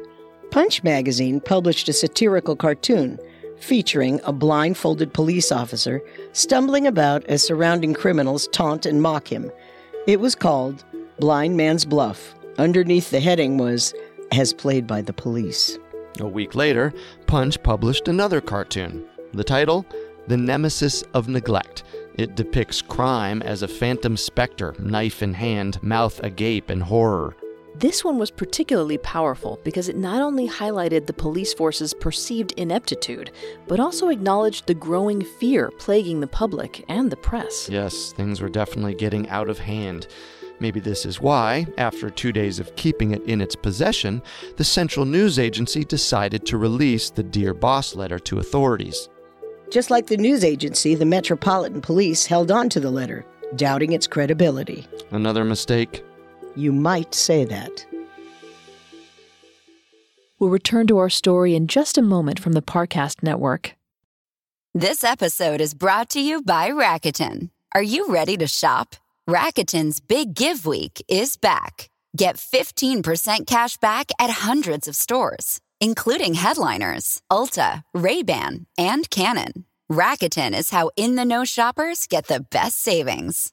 Punch 0.50 0.82
magazine 0.82 1.40
published 1.40 1.88
a 1.88 1.92
satirical 1.92 2.56
cartoon 2.56 3.16
featuring 3.60 4.20
a 4.24 4.32
blindfolded 4.32 5.12
police 5.12 5.52
officer 5.52 6.02
stumbling 6.32 6.86
about 6.86 7.24
as 7.26 7.42
surrounding 7.42 7.94
criminals 7.94 8.48
taunt 8.48 8.86
and 8.86 9.00
mock 9.02 9.28
him. 9.28 9.50
It 10.06 10.20
was 10.20 10.34
called 10.34 10.84
Blind 11.18 11.56
Man's 11.56 11.84
Bluff. 11.84 12.34
Underneath 12.58 13.10
the 13.10 13.20
heading 13.20 13.58
was 13.58 13.94
As 14.32 14.52
Played 14.52 14.86
by 14.86 15.02
the 15.02 15.12
Police. 15.12 15.78
A 16.18 16.26
week 16.26 16.54
later, 16.54 16.92
Punch 17.26 17.62
published 17.62 18.08
another 18.08 18.40
cartoon. 18.40 19.04
The 19.32 19.44
title? 19.44 19.86
The 20.26 20.36
Nemesis 20.36 21.02
of 21.14 21.28
Neglect. 21.28 21.84
It 22.14 22.34
depicts 22.34 22.82
crime 22.82 23.40
as 23.42 23.62
a 23.62 23.68
phantom 23.68 24.16
specter, 24.16 24.74
knife 24.78 25.22
in 25.22 25.34
hand, 25.34 25.82
mouth 25.82 26.20
agape 26.22 26.70
in 26.70 26.80
horror. 26.80 27.36
This 27.76 28.04
one 28.04 28.18
was 28.18 28.30
particularly 28.30 28.98
powerful 28.98 29.58
because 29.64 29.88
it 29.88 29.96
not 29.96 30.20
only 30.20 30.48
highlighted 30.48 31.06
the 31.06 31.12
police 31.12 31.54
force's 31.54 31.94
perceived 31.94 32.52
ineptitude, 32.58 33.30
but 33.68 33.80
also 33.80 34.08
acknowledged 34.08 34.66
the 34.66 34.74
growing 34.74 35.24
fear 35.24 35.70
plaguing 35.78 36.20
the 36.20 36.26
public 36.26 36.84
and 36.88 37.10
the 37.10 37.16
press. 37.16 37.68
Yes, 37.70 38.12
things 38.12 38.40
were 38.40 38.48
definitely 38.48 38.94
getting 38.94 39.28
out 39.28 39.48
of 39.48 39.58
hand. 39.58 40.08
Maybe 40.58 40.78
this 40.78 41.06
is 41.06 41.22
why, 41.22 41.66
after 41.78 42.10
two 42.10 42.32
days 42.32 42.58
of 42.58 42.76
keeping 42.76 43.12
it 43.12 43.22
in 43.22 43.40
its 43.40 43.56
possession, 43.56 44.22
the 44.56 44.64
Central 44.64 45.06
News 45.06 45.38
Agency 45.38 45.84
decided 45.84 46.44
to 46.46 46.58
release 46.58 47.08
the 47.08 47.22
Dear 47.22 47.54
Boss 47.54 47.94
letter 47.94 48.18
to 48.18 48.40
authorities. 48.40 49.08
Just 49.70 49.90
like 49.90 50.06
the 50.06 50.18
news 50.18 50.44
agency, 50.44 50.94
the 50.94 51.06
Metropolitan 51.06 51.80
Police 51.80 52.26
held 52.26 52.50
on 52.50 52.68
to 52.70 52.80
the 52.80 52.90
letter, 52.90 53.24
doubting 53.56 53.92
its 53.92 54.06
credibility. 54.06 54.86
Another 55.12 55.44
mistake? 55.44 56.04
You 56.56 56.72
might 56.72 57.14
say 57.14 57.44
that. 57.44 57.86
We'll 60.38 60.50
return 60.50 60.86
to 60.86 60.98
our 60.98 61.10
story 61.10 61.54
in 61.54 61.66
just 61.66 61.98
a 61.98 62.02
moment 62.02 62.40
from 62.40 62.54
the 62.54 62.62
Parcast 62.62 63.22
Network. 63.22 63.76
This 64.74 65.04
episode 65.04 65.60
is 65.60 65.74
brought 65.74 66.08
to 66.10 66.20
you 66.20 66.42
by 66.42 66.70
Rakuten. 66.70 67.50
Are 67.74 67.82
you 67.82 68.12
ready 68.12 68.36
to 68.38 68.46
shop? 68.46 68.96
Rakuten's 69.28 70.00
Big 70.00 70.34
Give 70.34 70.64
Week 70.64 71.04
is 71.08 71.36
back. 71.36 71.90
Get 72.16 72.36
15% 72.36 73.46
cash 73.46 73.76
back 73.76 74.10
at 74.18 74.30
hundreds 74.30 74.88
of 74.88 74.96
stores, 74.96 75.60
including 75.80 76.34
headliners, 76.34 77.20
Ulta, 77.30 77.84
Ray-Ban, 77.94 78.66
and 78.78 79.08
Canon. 79.10 79.66
Rakuten 79.90 80.56
is 80.56 80.70
how 80.70 80.90
in-the-know 80.96 81.44
shoppers 81.44 82.06
get 82.06 82.26
the 82.28 82.40
best 82.40 82.80
savings. 82.80 83.52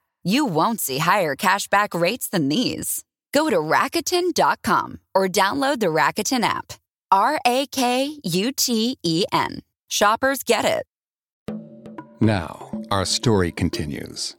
You 0.23 0.45
won't 0.45 0.79
see 0.79 0.99
higher 0.99 1.35
cashback 1.35 1.99
rates 1.99 2.27
than 2.29 2.49
these. 2.49 3.03
Go 3.33 3.49
to 3.49 3.57
Rakuten.com 3.57 4.99
or 5.15 5.27
download 5.27 5.79
the 5.79 5.87
Rakuten 5.87 6.43
app. 6.43 6.73
R 7.11 7.39
A 7.45 7.65
K 7.67 8.19
U 8.23 8.51
T 8.51 8.97
E 9.03 9.25
N. 9.31 9.61
Shoppers 9.87 10.43
get 10.43 10.65
it. 10.65 10.85
Now, 12.21 12.69
our 12.91 13.03
story 13.03 13.51
continues. 13.51 14.35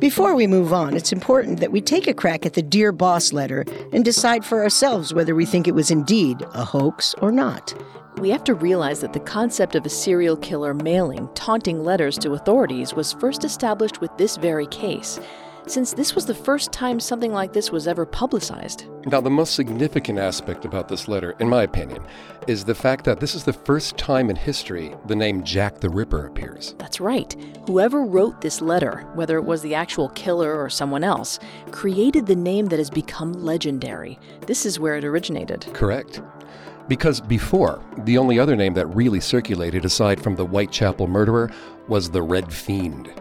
Before 0.00 0.34
we 0.34 0.46
move 0.46 0.72
on, 0.72 0.96
it's 0.96 1.12
important 1.12 1.60
that 1.60 1.72
we 1.72 1.82
take 1.82 2.06
a 2.06 2.14
crack 2.14 2.46
at 2.46 2.54
the 2.54 2.62
Dear 2.62 2.90
Boss 2.90 3.34
letter 3.34 3.66
and 3.92 4.02
decide 4.02 4.46
for 4.46 4.62
ourselves 4.62 5.12
whether 5.12 5.34
we 5.34 5.44
think 5.44 5.68
it 5.68 5.74
was 5.74 5.90
indeed 5.90 6.40
a 6.54 6.64
hoax 6.64 7.14
or 7.20 7.30
not. 7.30 7.74
We 8.16 8.30
have 8.30 8.42
to 8.44 8.54
realize 8.54 9.00
that 9.00 9.12
the 9.12 9.20
concept 9.20 9.74
of 9.74 9.84
a 9.84 9.90
serial 9.90 10.38
killer 10.38 10.72
mailing 10.72 11.28
taunting 11.34 11.84
letters 11.84 12.16
to 12.20 12.32
authorities 12.32 12.94
was 12.94 13.12
first 13.12 13.44
established 13.44 14.00
with 14.00 14.10
this 14.16 14.38
very 14.38 14.66
case, 14.68 15.20
since 15.70 15.92
this 15.92 16.14
was 16.14 16.26
the 16.26 16.34
first 16.34 16.72
time 16.72 16.98
something 16.98 17.32
like 17.32 17.52
this 17.52 17.70
was 17.70 17.86
ever 17.86 18.04
publicized. 18.04 18.86
Now, 19.06 19.20
the 19.20 19.30
most 19.30 19.54
significant 19.54 20.18
aspect 20.18 20.64
about 20.64 20.88
this 20.88 21.06
letter, 21.06 21.36
in 21.38 21.48
my 21.48 21.62
opinion, 21.62 22.04
is 22.46 22.64
the 22.64 22.74
fact 22.74 23.04
that 23.04 23.20
this 23.20 23.34
is 23.34 23.44
the 23.44 23.52
first 23.52 23.96
time 23.96 24.30
in 24.30 24.36
history 24.36 24.94
the 25.06 25.14
name 25.14 25.44
Jack 25.44 25.78
the 25.78 25.88
Ripper 25.88 26.26
appears. 26.26 26.74
That's 26.78 27.00
right. 27.00 27.34
Whoever 27.66 28.04
wrote 28.04 28.40
this 28.40 28.60
letter, 28.60 29.08
whether 29.14 29.36
it 29.36 29.44
was 29.44 29.62
the 29.62 29.74
actual 29.74 30.08
killer 30.10 30.60
or 30.60 30.68
someone 30.68 31.04
else, 31.04 31.38
created 31.70 32.26
the 32.26 32.36
name 32.36 32.66
that 32.66 32.78
has 32.78 32.90
become 32.90 33.32
legendary. 33.32 34.18
This 34.46 34.66
is 34.66 34.80
where 34.80 34.96
it 34.96 35.04
originated. 35.04 35.66
Correct. 35.72 36.20
Because 36.88 37.20
before, 37.20 37.80
the 37.98 38.18
only 38.18 38.40
other 38.40 38.56
name 38.56 38.74
that 38.74 38.86
really 38.88 39.20
circulated 39.20 39.84
aside 39.84 40.20
from 40.20 40.34
the 40.34 40.44
Whitechapel 40.44 41.06
murderer 41.06 41.50
was 41.86 42.10
the 42.10 42.22
Red 42.22 42.52
Fiend. 42.52 43.12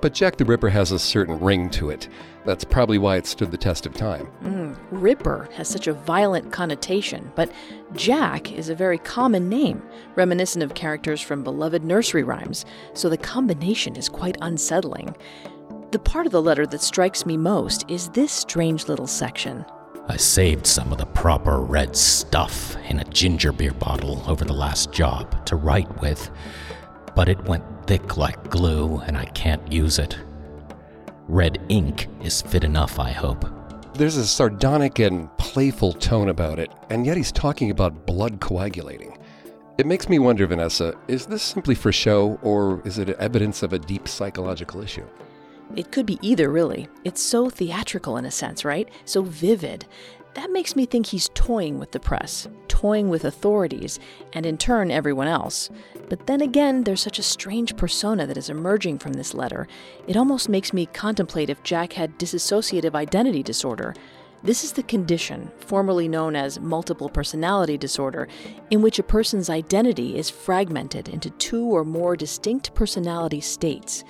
But 0.00 0.14
Jack 0.14 0.36
the 0.36 0.44
Ripper 0.44 0.68
has 0.68 0.92
a 0.92 0.98
certain 0.98 1.40
ring 1.40 1.70
to 1.70 1.90
it. 1.90 2.08
That's 2.44 2.64
probably 2.64 2.98
why 2.98 3.16
it 3.16 3.26
stood 3.26 3.50
the 3.50 3.56
test 3.56 3.84
of 3.84 3.94
time. 3.94 4.28
Mm, 4.42 4.76
Ripper 4.90 5.48
has 5.54 5.68
such 5.68 5.86
a 5.86 5.92
violent 5.92 6.52
connotation, 6.52 7.30
but 7.34 7.50
Jack 7.94 8.52
is 8.52 8.68
a 8.68 8.74
very 8.74 8.98
common 8.98 9.48
name, 9.48 9.82
reminiscent 10.14 10.62
of 10.62 10.74
characters 10.74 11.20
from 11.20 11.42
beloved 11.42 11.84
nursery 11.84 12.22
rhymes, 12.22 12.64
so 12.94 13.08
the 13.08 13.18
combination 13.18 13.96
is 13.96 14.08
quite 14.08 14.38
unsettling. 14.40 15.14
The 15.90 15.98
part 15.98 16.26
of 16.26 16.32
the 16.32 16.42
letter 16.42 16.66
that 16.66 16.82
strikes 16.82 17.26
me 17.26 17.36
most 17.36 17.84
is 17.88 18.08
this 18.10 18.32
strange 18.32 18.88
little 18.88 19.06
section. 19.06 19.64
I 20.10 20.16
saved 20.16 20.66
some 20.66 20.90
of 20.90 20.98
the 20.98 21.06
proper 21.06 21.60
red 21.60 21.94
stuff 21.94 22.76
in 22.88 22.98
a 22.98 23.04
ginger 23.04 23.52
beer 23.52 23.74
bottle 23.74 24.22
over 24.26 24.44
the 24.44 24.54
last 24.54 24.90
job 24.90 25.44
to 25.46 25.56
write 25.56 26.00
with, 26.00 26.30
but 27.18 27.28
it 27.28 27.44
went 27.46 27.64
thick 27.88 28.16
like 28.16 28.48
glue 28.48 28.98
and 28.98 29.18
I 29.18 29.24
can't 29.24 29.72
use 29.72 29.98
it. 29.98 30.16
Red 31.26 31.58
ink 31.68 32.06
is 32.22 32.42
fit 32.42 32.62
enough, 32.62 33.00
I 33.00 33.10
hope. 33.10 33.44
There's 33.94 34.16
a 34.16 34.24
sardonic 34.24 35.00
and 35.00 35.28
playful 35.36 35.94
tone 35.94 36.28
about 36.28 36.60
it, 36.60 36.70
and 36.90 37.04
yet 37.04 37.16
he's 37.16 37.32
talking 37.32 37.72
about 37.72 38.06
blood 38.06 38.38
coagulating. 38.38 39.18
It 39.78 39.86
makes 39.86 40.08
me 40.08 40.20
wonder, 40.20 40.46
Vanessa, 40.46 40.94
is 41.08 41.26
this 41.26 41.42
simply 41.42 41.74
for 41.74 41.90
show, 41.90 42.38
or 42.40 42.80
is 42.84 42.98
it 42.98 43.08
evidence 43.08 43.64
of 43.64 43.72
a 43.72 43.80
deep 43.80 44.06
psychological 44.06 44.80
issue? 44.80 45.04
It 45.74 45.90
could 45.90 46.06
be 46.06 46.20
either, 46.22 46.50
really. 46.50 46.86
It's 47.02 47.20
so 47.20 47.50
theatrical 47.50 48.16
in 48.18 48.26
a 48.26 48.30
sense, 48.30 48.64
right? 48.64 48.88
So 49.06 49.22
vivid. 49.22 49.86
That 50.38 50.52
makes 50.52 50.76
me 50.76 50.86
think 50.86 51.06
he's 51.06 51.30
toying 51.34 51.80
with 51.80 51.90
the 51.90 51.98
press, 51.98 52.46
toying 52.68 53.08
with 53.08 53.24
authorities, 53.24 53.98
and 54.32 54.46
in 54.46 54.56
turn 54.56 54.92
everyone 54.92 55.26
else. 55.26 55.68
But 56.08 56.28
then 56.28 56.42
again, 56.42 56.84
there's 56.84 57.00
such 57.00 57.18
a 57.18 57.24
strange 57.24 57.76
persona 57.76 58.24
that 58.24 58.36
is 58.36 58.48
emerging 58.48 59.00
from 59.00 59.14
this 59.14 59.34
letter. 59.34 59.66
It 60.06 60.16
almost 60.16 60.48
makes 60.48 60.72
me 60.72 60.86
contemplate 60.86 61.50
if 61.50 61.64
Jack 61.64 61.94
had 61.94 62.20
dissociative 62.20 62.94
identity 62.94 63.42
disorder. 63.42 63.96
This 64.44 64.62
is 64.62 64.74
the 64.74 64.84
condition, 64.84 65.50
formerly 65.58 66.06
known 66.06 66.36
as 66.36 66.60
multiple 66.60 67.08
personality 67.08 67.76
disorder, 67.76 68.28
in 68.70 68.80
which 68.80 69.00
a 69.00 69.02
person's 69.02 69.50
identity 69.50 70.16
is 70.16 70.30
fragmented 70.30 71.08
into 71.08 71.30
two 71.30 71.64
or 71.64 71.84
more 71.84 72.14
distinct 72.14 72.72
personality 72.74 73.40
states. 73.40 74.04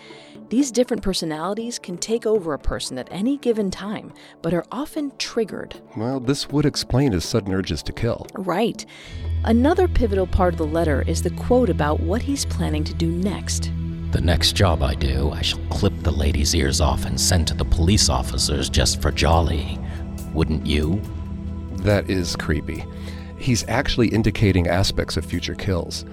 These 0.48 0.70
different 0.70 1.02
personalities 1.02 1.78
can 1.78 1.98
take 1.98 2.24
over 2.24 2.54
a 2.54 2.58
person 2.58 2.96
at 2.96 3.08
any 3.10 3.36
given 3.36 3.70
time, 3.70 4.14
but 4.40 4.54
are 4.54 4.64
often 4.72 5.12
triggered. 5.18 5.78
Well, 5.94 6.20
this 6.20 6.48
would 6.48 6.64
explain 6.64 7.12
his 7.12 7.26
sudden 7.26 7.52
urges 7.52 7.82
to 7.82 7.92
kill. 7.92 8.26
Right. 8.32 8.86
Another 9.44 9.86
pivotal 9.86 10.26
part 10.26 10.54
of 10.54 10.58
the 10.58 10.66
letter 10.66 11.04
is 11.06 11.20
the 11.20 11.30
quote 11.32 11.68
about 11.68 12.00
what 12.00 12.22
he's 12.22 12.46
planning 12.46 12.82
to 12.84 12.94
do 12.94 13.10
next. 13.10 13.70
The 14.12 14.22
next 14.22 14.52
job 14.52 14.82
I 14.82 14.94
do, 14.94 15.30
I 15.32 15.42
shall 15.42 15.60
clip 15.68 15.92
the 15.98 16.10
lady's 16.10 16.54
ears 16.54 16.80
off 16.80 17.04
and 17.04 17.20
send 17.20 17.46
to 17.48 17.54
the 17.54 17.66
police 17.66 18.08
officers 18.08 18.70
just 18.70 19.02
for 19.02 19.12
jolly. 19.12 19.78
Wouldn't 20.32 20.64
you? 20.64 21.02
That 21.80 22.08
is 22.08 22.36
creepy. 22.36 22.86
He's 23.38 23.68
actually 23.68 24.08
indicating 24.08 24.66
aspects 24.66 25.18
of 25.18 25.26
future 25.26 25.54
kills. 25.54 26.06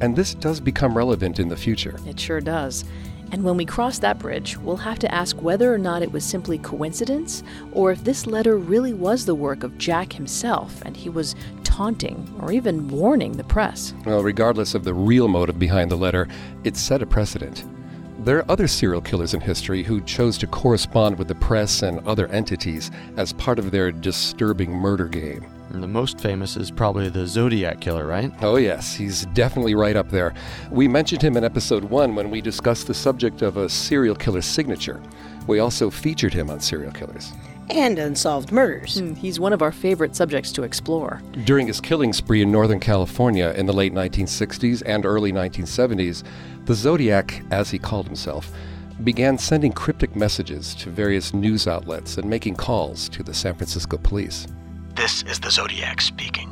And 0.00 0.16
this 0.16 0.32
does 0.32 0.60
become 0.60 0.96
relevant 0.96 1.38
in 1.38 1.48
the 1.48 1.56
future. 1.58 2.00
It 2.06 2.18
sure 2.18 2.40
does. 2.40 2.86
And 3.32 3.42
when 3.42 3.56
we 3.56 3.64
cross 3.64 3.98
that 4.00 4.18
bridge, 4.18 4.58
we'll 4.58 4.76
have 4.76 4.98
to 5.00 5.12
ask 5.12 5.40
whether 5.40 5.72
or 5.72 5.78
not 5.78 6.02
it 6.02 6.12
was 6.12 6.22
simply 6.22 6.58
coincidence, 6.58 7.42
or 7.72 7.90
if 7.90 8.04
this 8.04 8.26
letter 8.26 8.58
really 8.58 8.92
was 8.92 9.24
the 9.24 9.34
work 9.34 9.64
of 9.64 9.78
Jack 9.78 10.12
himself 10.12 10.82
and 10.84 10.94
he 10.94 11.08
was 11.08 11.34
taunting 11.64 12.32
or 12.40 12.52
even 12.52 12.88
warning 12.88 13.32
the 13.32 13.44
press. 13.44 13.94
Well, 14.04 14.22
regardless 14.22 14.74
of 14.74 14.84
the 14.84 14.92
real 14.92 15.28
motive 15.28 15.58
behind 15.58 15.90
the 15.90 15.96
letter, 15.96 16.28
it 16.62 16.76
set 16.76 17.00
a 17.00 17.06
precedent. 17.06 17.64
There 18.18 18.38
are 18.38 18.50
other 18.50 18.68
serial 18.68 19.00
killers 19.00 19.32
in 19.32 19.40
history 19.40 19.82
who 19.82 20.02
chose 20.02 20.36
to 20.38 20.46
correspond 20.46 21.18
with 21.18 21.28
the 21.28 21.34
press 21.34 21.82
and 21.82 22.06
other 22.06 22.28
entities 22.28 22.90
as 23.16 23.32
part 23.32 23.58
of 23.58 23.70
their 23.70 23.90
disturbing 23.90 24.70
murder 24.70 25.08
game. 25.08 25.46
And 25.72 25.82
the 25.82 25.88
most 25.88 26.20
famous 26.20 26.58
is 26.58 26.70
probably 26.70 27.08
the 27.08 27.26
Zodiac 27.26 27.80
Killer, 27.80 28.06
right? 28.06 28.30
Oh, 28.42 28.56
yes, 28.56 28.94
he's 28.94 29.24
definitely 29.32 29.74
right 29.74 29.96
up 29.96 30.10
there. 30.10 30.34
We 30.70 30.86
mentioned 30.86 31.22
him 31.22 31.34
in 31.38 31.44
episode 31.44 31.84
one 31.84 32.14
when 32.14 32.30
we 32.30 32.42
discussed 32.42 32.88
the 32.88 32.94
subject 32.94 33.40
of 33.40 33.56
a 33.56 33.70
serial 33.70 34.14
killer's 34.14 34.44
signature. 34.44 35.00
We 35.46 35.60
also 35.60 35.88
featured 35.88 36.34
him 36.34 36.50
on 36.50 36.60
serial 36.60 36.92
killers. 36.92 37.32
And 37.70 37.98
unsolved 37.98 38.52
murders. 38.52 38.98
Hmm, 38.98 39.14
he's 39.14 39.40
one 39.40 39.54
of 39.54 39.62
our 39.62 39.72
favorite 39.72 40.14
subjects 40.14 40.52
to 40.52 40.62
explore. 40.62 41.22
During 41.44 41.68
his 41.68 41.80
killing 41.80 42.12
spree 42.12 42.42
in 42.42 42.52
Northern 42.52 42.80
California 42.80 43.54
in 43.56 43.64
the 43.64 43.72
late 43.72 43.94
1960s 43.94 44.82
and 44.84 45.06
early 45.06 45.32
1970s, 45.32 46.22
the 46.66 46.74
Zodiac, 46.74 47.42
as 47.50 47.70
he 47.70 47.78
called 47.78 48.04
himself, 48.04 48.52
began 49.04 49.38
sending 49.38 49.72
cryptic 49.72 50.14
messages 50.14 50.74
to 50.74 50.90
various 50.90 51.32
news 51.32 51.66
outlets 51.66 52.18
and 52.18 52.28
making 52.28 52.56
calls 52.56 53.08
to 53.08 53.22
the 53.22 53.32
San 53.32 53.54
Francisco 53.54 53.96
police. 53.96 54.46
This 54.94 55.22
is 55.22 55.40
the 55.40 55.50
Zodiac 55.50 56.02
speaking. 56.02 56.50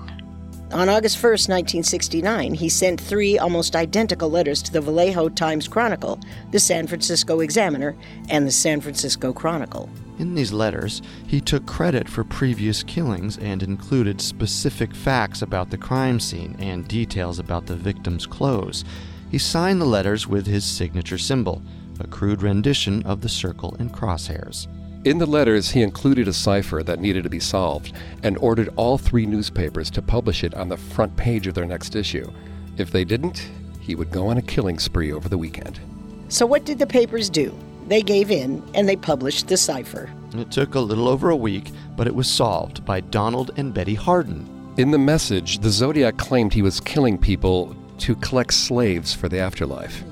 On 0.72 0.88
August 0.88 1.18
1st, 1.18 1.48
1969, 1.48 2.54
he 2.54 2.70
sent 2.70 2.98
three 2.98 3.38
almost 3.38 3.76
identical 3.76 4.30
letters 4.30 4.62
to 4.62 4.72
the 4.72 4.80
Vallejo 4.80 5.28
Times 5.28 5.68
Chronicle, 5.68 6.18
the 6.50 6.58
San 6.58 6.86
Francisco 6.86 7.40
Examiner, 7.40 7.94
and 8.30 8.46
the 8.46 8.52
San 8.52 8.80
Francisco 8.80 9.32
Chronicle. 9.32 9.90
In 10.18 10.34
these 10.34 10.52
letters, 10.52 11.02
he 11.26 11.40
took 11.40 11.66
credit 11.66 12.08
for 12.08 12.24
previous 12.24 12.82
killings 12.82 13.36
and 13.38 13.62
included 13.62 14.22
specific 14.22 14.94
facts 14.94 15.42
about 15.42 15.70
the 15.70 15.78
crime 15.78 16.18
scene 16.18 16.56
and 16.58 16.88
details 16.88 17.38
about 17.38 17.66
the 17.66 17.76
victim's 17.76 18.26
clothes. 18.26 18.84
He 19.30 19.38
signed 19.38 19.82
the 19.82 19.86
letters 19.86 20.26
with 20.26 20.46
his 20.46 20.64
signature 20.64 21.18
symbol, 21.18 21.62
a 21.98 22.06
crude 22.06 22.42
rendition 22.42 23.02
of 23.02 23.20
the 23.20 23.28
circle 23.28 23.76
and 23.78 23.92
crosshairs. 23.92 24.66
In 25.02 25.16
the 25.16 25.24
letters, 25.24 25.70
he 25.70 25.80
included 25.80 26.28
a 26.28 26.32
cipher 26.32 26.82
that 26.82 27.00
needed 27.00 27.24
to 27.24 27.30
be 27.30 27.40
solved 27.40 27.94
and 28.22 28.36
ordered 28.36 28.68
all 28.76 28.98
three 28.98 29.24
newspapers 29.24 29.88
to 29.92 30.02
publish 30.02 30.44
it 30.44 30.54
on 30.54 30.68
the 30.68 30.76
front 30.76 31.16
page 31.16 31.46
of 31.46 31.54
their 31.54 31.64
next 31.64 31.96
issue. 31.96 32.30
If 32.76 32.90
they 32.90 33.06
didn't, 33.06 33.48
he 33.80 33.94
would 33.94 34.10
go 34.10 34.26
on 34.26 34.36
a 34.36 34.42
killing 34.42 34.78
spree 34.78 35.10
over 35.10 35.26
the 35.26 35.38
weekend. 35.38 35.80
So, 36.28 36.44
what 36.44 36.66
did 36.66 36.78
the 36.78 36.86
papers 36.86 37.30
do? 37.30 37.58
They 37.88 38.02
gave 38.02 38.30
in 38.30 38.62
and 38.74 38.86
they 38.86 38.96
published 38.96 39.48
the 39.48 39.56
cipher. 39.56 40.10
It 40.34 40.52
took 40.52 40.74
a 40.74 40.80
little 40.80 41.08
over 41.08 41.30
a 41.30 41.36
week, 41.36 41.70
but 41.96 42.06
it 42.06 42.14
was 42.14 42.28
solved 42.28 42.84
by 42.84 43.00
Donald 43.00 43.52
and 43.56 43.72
Betty 43.72 43.94
Harden. 43.94 44.74
In 44.76 44.90
the 44.90 44.98
message, 44.98 45.60
the 45.60 45.70
Zodiac 45.70 46.18
claimed 46.18 46.52
he 46.52 46.60
was 46.60 46.78
killing 46.78 47.16
people 47.16 47.74
to 47.98 48.14
collect 48.16 48.52
slaves 48.52 49.14
for 49.14 49.30
the 49.30 49.38
afterlife. 49.38 50.04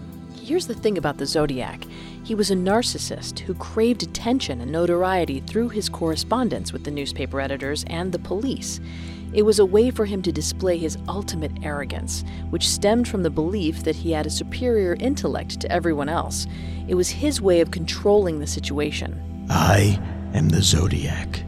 Here's 0.42 0.66
the 0.66 0.74
thing 0.74 0.96
about 0.96 1.18
the 1.18 1.26
Zodiac 1.26 1.84
he 2.28 2.34
was 2.34 2.50
a 2.50 2.54
narcissist 2.54 3.38
who 3.38 3.54
craved 3.54 4.02
attention 4.02 4.60
and 4.60 4.70
notoriety 4.70 5.40
through 5.40 5.70
his 5.70 5.88
correspondence 5.88 6.74
with 6.74 6.84
the 6.84 6.90
newspaper 6.90 7.40
editors 7.40 7.86
and 7.86 8.12
the 8.12 8.18
police. 8.18 8.80
It 9.32 9.44
was 9.44 9.58
a 9.58 9.64
way 9.64 9.90
for 9.90 10.04
him 10.04 10.20
to 10.20 10.30
display 10.30 10.76
his 10.76 10.98
ultimate 11.08 11.52
arrogance, 11.62 12.24
which 12.50 12.68
stemmed 12.68 13.08
from 13.08 13.22
the 13.22 13.30
belief 13.30 13.82
that 13.84 13.96
he 13.96 14.12
had 14.12 14.26
a 14.26 14.30
superior 14.30 14.94
intellect 15.00 15.58
to 15.60 15.72
everyone 15.72 16.10
else. 16.10 16.46
It 16.86 16.96
was 16.96 17.08
his 17.08 17.40
way 17.40 17.62
of 17.62 17.70
controlling 17.70 18.40
the 18.40 18.46
situation. 18.46 19.46
I 19.48 19.98
am 20.34 20.50
the 20.50 20.60
Zodiac, 20.60 21.42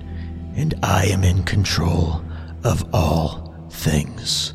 and 0.56 0.74
I 0.82 1.04
am 1.08 1.24
in 1.24 1.42
control 1.42 2.24
of 2.64 2.88
all 2.94 3.54
things. 3.68 4.54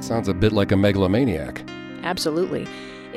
Sounds 0.00 0.26
a 0.26 0.34
bit 0.34 0.52
like 0.52 0.72
a 0.72 0.76
megalomaniac. 0.76 1.62
Absolutely. 2.02 2.66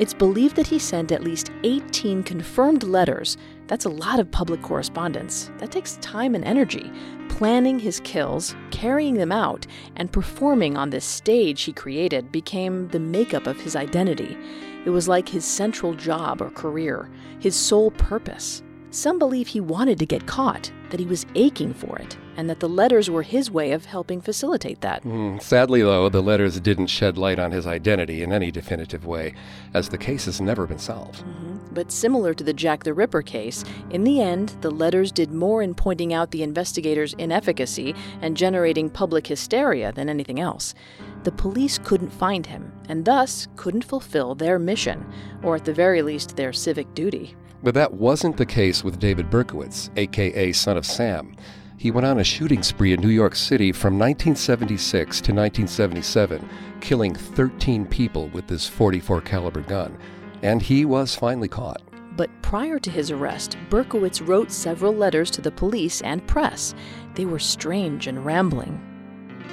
It's 0.00 0.14
believed 0.14 0.56
that 0.56 0.66
he 0.66 0.78
sent 0.78 1.12
at 1.12 1.22
least 1.22 1.50
18 1.62 2.22
confirmed 2.22 2.84
letters. 2.84 3.36
That's 3.66 3.84
a 3.84 3.90
lot 3.90 4.18
of 4.18 4.30
public 4.30 4.62
correspondence. 4.62 5.50
That 5.58 5.70
takes 5.70 5.96
time 5.96 6.34
and 6.34 6.42
energy. 6.42 6.90
Planning 7.28 7.78
his 7.78 8.00
kills, 8.00 8.56
carrying 8.70 9.16
them 9.16 9.30
out, 9.30 9.66
and 9.96 10.10
performing 10.10 10.78
on 10.78 10.88
this 10.88 11.04
stage 11.04 11.64
he 11.64 11.74
created 11.74 12.32
became 12.32 12.88
the 12.88 12.98
makeup 12.98 13.46
of 13.46 13.60
his 13.60 13.76
identity. 13.76 14.38
It 14.86 14.90
was 14.90 15.06
like 15.06 15.28
his 15.28 15.44
central 15.44 15.92
job 15.92 16.40
or 16.40 16.48
career, 16.48 17.10
his 17.38 17.54
sole 17.54 17.90
purpose. 17.90 18.62
Some 18.92 19.20
believe 19.20 19.46
he 19.46 19.60
wanted 19.60 20.00
to 20.00 20.06
get 20.06 20.26
caught, 20.26 20.72
that 20.90 20.98
he 20.98 21.06
was 21.06 21.24
aching 21.36 21.72
for 21.72 21.96
it, 21.98 22.18
and 22.36 22.50
that 22.50 22.58
the 22.58 22.68
letters 22.68 23.08
were 23.08 23.22
his 23.22 23.48
way 23.48 23.70
of 23.70 23.84
helping 23.84 24.20
facilitate 24.20 24.80
that. 24.80 25.04
Mm, 25.04 25.40
sadly, 25.40 25.80
though, 25.80 26.08
the 26.08 26.20
letters 26.20 26.58
didn't 26.58 26.88
shed 26.88 27.16
light 27.16 27.38
on 27.38 27.52
his 27.52 27.68
identity 27.68 28.24
in 28.24 28.32
any 28.32 28.50
definitive 28.50 29.06
way, 29.06 29.34
as 29.74 29.88
the 29.88 29.98
case 29.98 30.24
has 30.24 30.40
never 30.40 30.66
been 30.66 30.80
solved. 30.80 31.22
Mm-hmm. 31.22 31.72
But 31.72 31.92
similar 31.92 32.34
to 32.34 32.42
the 32.42 32.52
Jack 32.52 32.82
the 32.82 32.92
Ripper 32.92 33.22
case, 33.22 33.64
in 33.90 34.02
the 34.02 34.20
end, 34.20 34.56
the 34.60 34.72
letters 34.72 35.12
did 35.12 35.30
more 35.30 35.62
in 35.62 35.72
pointing 35.72 36.12
out 36.12 36.32
the 36.32 36.42
investigators' 36.42 37.14
inefficacy 37.14 37.94
and 38.22 38.36
generating 38.36 38.90
public 38.90 39.28
hysteria 39.28 39.92
than 39.92 40.08
anything 40.08 40.40
else. 40.40 40.74
The 41.22 41.30
police 41.30 41.78
couldn't 41.78 42.10
find 42.10 42.44
him, 42.44 42.72
and 42.88 43.04
thus 43.04 43.46
couldn't 43.54 43.84
fulfill 43.84 44.34
their 44.34 44.58
mission, 44.58 45.06
or 45.44 45.54
at 45.54 45.64
the 45.64 45.72
very 45.72 46.02
least, 46.02 46.34
their 46.34 46.52
civic 46.52 46.92
duty. 46.94 47.36
But 47.62 47.74
that 47.74 47.92
wasn't 47.92 48.36
the 48.36 48.46
case 48.46 48.82
with 48.82 48.98
David 48.98 49.30
Berkowitz, 49.30 49.90
aka 49.96 50.52
Son 50.52 50.76
of 50.76 50.86
Sam. 50.86 51.36
He 51.76 51.90
went 51.90 52.06
on 52.06 52.18
a 52.18 52.24
shooting 52.24 52.62
spree 52.62 52.92
in 52.92 53.00
New 53.00 53.08
York 53.08 53.34
City 53.34 53.72
from 53.72 53.98
1976 53.98 55.20
to 55.22 55.32
1977, 55.32 56.48
killing 56.80 57.14
13 57.14 57.86
people 57.86 58.28
with 58.28 58.46
this 58.46 58.68
44 58.68 59.22
caliber 59.22 59.62
gun, 59.62 59.98
and 60.42 60.60
he 60.60 60.84
was 60.84 61.14
finally 61.14 61.48
caught. 61.48 61.82
But 62.16 62.30
prior 62.42 62.78
to 62.78 62.90
his 62.90 63.10
arrest, 63.10 63.56
Berkowitz 63.70 64.20
wrote 64.20 64.52
several 64.52 64.92
letters 64.92 65.30
to 65.32 65.40
the 65.40 65.50
police 65.50 66.02
and 66.02 66.26
press. 66.26 66.74
They 67.14 67.24
were 67.24 67.38
strange 67.38 68.06
and 68.06 68.24
rambling. 68.24 68.78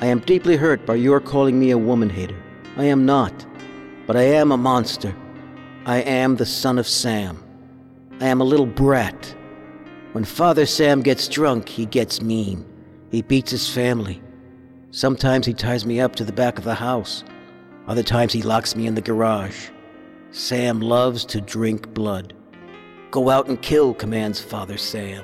I 0.01 0.07
am 0.07 0.19
deeply 0.19 0.57
hurt 0.57 0.85
by 0.85 0.95
your 0.95 1.21
calling 1.21 1.59
me 1.59 1.71
a 1.71 1.77
woman 1.77 2.09
hater. 2.09 2.37
I 2.75 2.85
am 2.85 3.05
not, 3.05 3.45
but 4.05 4.17
I 4.17 4.23
am 4.23 4.51
a 4.51 4.57
monster. 4.57 5.15
I 5.85 6.01
am 6.01 6.35
the 6.35 6.45
son 6.45 6.77
of 6.77 6.87
Sam. 6.87 7.41
I 8.19 8.27
am 8.27 8.41
a 8.41 8.45
little 8.45 8.65
brat. 8.65 9.35
When 10.13 10.23
Father 10.23 10.65
Sam 10.65 11.03
gets 11.03 11.27
drunk, 11.27 11.69
he 11.69 11.85
gets 11.85 12.19
mean. 12.19 12.65
He 13.11 13.21
beats 13.21 13.51
his 13.51 13.69
family. 13.69 14.23
Sometimes 14.89 15.45
he 15.45 15.53
ties 15.53 15.85
me 15.85 15.99
up 15.99 16.15
to 16.15 16.23
the 16.23 16.33
back 16.33 16.57
of 16.57 16.63
the 16.63 16.73
house. 16.73 17.23
Other 17.87 18.01
times 18.01 18.33
he 18.33 18.41
locks 18.41 18.75
me 18.75 18.87
in 18.87 18.95
the 18.95 19.01
garage. 19.01 19.69
Sam 20.31 20.81
loves 20.81 21.25
to 21.25 21.39
drink 21.41 21.93
blood. 21.93 22.33
Go 23.11 23.29
out 23.29 23.49
and 23.49 23.61
kill, 23.61 23.93
commands 23.93 24.41
Father 24.41 24.77
Sam. 24.77 25.23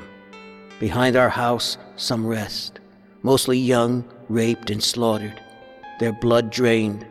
Behind 0.80 1.16
our 1.16 1.30
house, 1.30 1.80
some 1.96 2.28
rest. 2.28 2.80
Mostly 3.24 3.58
young, 3.58 4.06
raped, 4.30 4.70
and 4.70 4.84
slaughtered. 4.84 5.42
Their 6.00 6.14
blood 6.14 6.52
drained. 6.52 7.08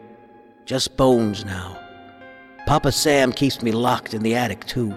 Just 0.65 0.97
bones 0.97 1.45
now. 1.45 1.77
Papa 2.67 2.93
Sam 2.93 3.33
keeps 3.33 3.63
me 3.63 3.73
locked 3.73 4.15
in 4.15 4.23
the 4.23 4.37
attic, 4.37 4.65
too. 4.65 4.95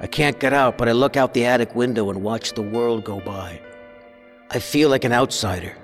I 0.00 0.06
can't 0.06 0.40
get 0.40 0.54
out, 0.54 0.78
but 0.78 0.88
I 0.88 0.92
look 0.92 1.18
out 1.18 1.34
the 1.34 1.44
attic 1.44 1.74
window 1.74 2.08
and 2.08 2.22
watch 2.22 2.54
the 2.54 2.62
world 2.62 3.04
go 3.04 3.20
by. 3.20 3.60
I 4.50 4.58
feel 4.58 4.88
like 4.88 5.04
an 5.04 5.12
outsider. 5.12 5.76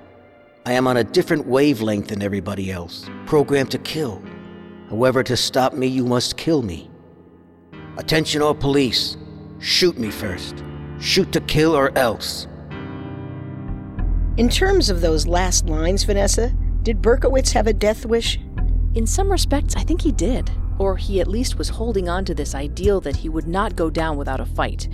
I 0.65 0.73
am 0.73 0.87
on 0.87 0.97
a 0.97 1.05
different 1.05 1.47
wavelength 1.47 2.09
than 2.09 2.23
everybody 2.23 2.73
else, 2.73 3.09
programmed 3.27 3.71
to 3.73 3.79
kill. 3.79 4.23
However, 4.89 5.23
to 5.23 5.37
stop 5.37 5.75
me, 5.75 5.87
you 5.87 6.05
must 6.05 6.37
kill 6.39 6.63
me. 6.63 6.91
Attention 7.99 8.41
all 8.41 8.55
police. 8.55 9.17
Shoot 9.59 9.99
me 9.99 10.11
first. 10.11 10.63
Shoot 10.99 11.31
to 11.33 11.41
kill 11.41 11.77
or 11.77 11.97
else. 11.97 12.47
In 14.39 14.49
terms 14.49 14.91
of 14.91 15.03
those 15.03 15.27
last 15.27 15.67
lines, 15.67 16.05
Vanessa, 16.05 16.51
did 16.83 17.03
Berkowitz 17.03 17.53
have 17.53 17.67
a 17.67 17.73
death 17.73 18.07
wish? 18.07 18.39
In 18.95 19.07
some 19.07 19.31
respects, 19.31 19.77
I 19.77 19.83
think 19.83 20.01
he 20.01 20.13
did. 20.13 20.51
Or 20.79 20.97
he 20.97 21.21
at 21.21 21.29
least 21.29 21.59
was 21.59 21.71
holding 21.71 22.09
on 22.09 22.25
to 22.27 22.35
this 22.35 22.55
ideal 22.55 23.01
that 23.03 23.17
he 23.17 23.29
would 23.29 23.47
not 23.47 23.77
go 23.77 23.91
down 23.91 24.17
without 24.17 24.41
a 24.41 24.47
fight. 24.47 24.89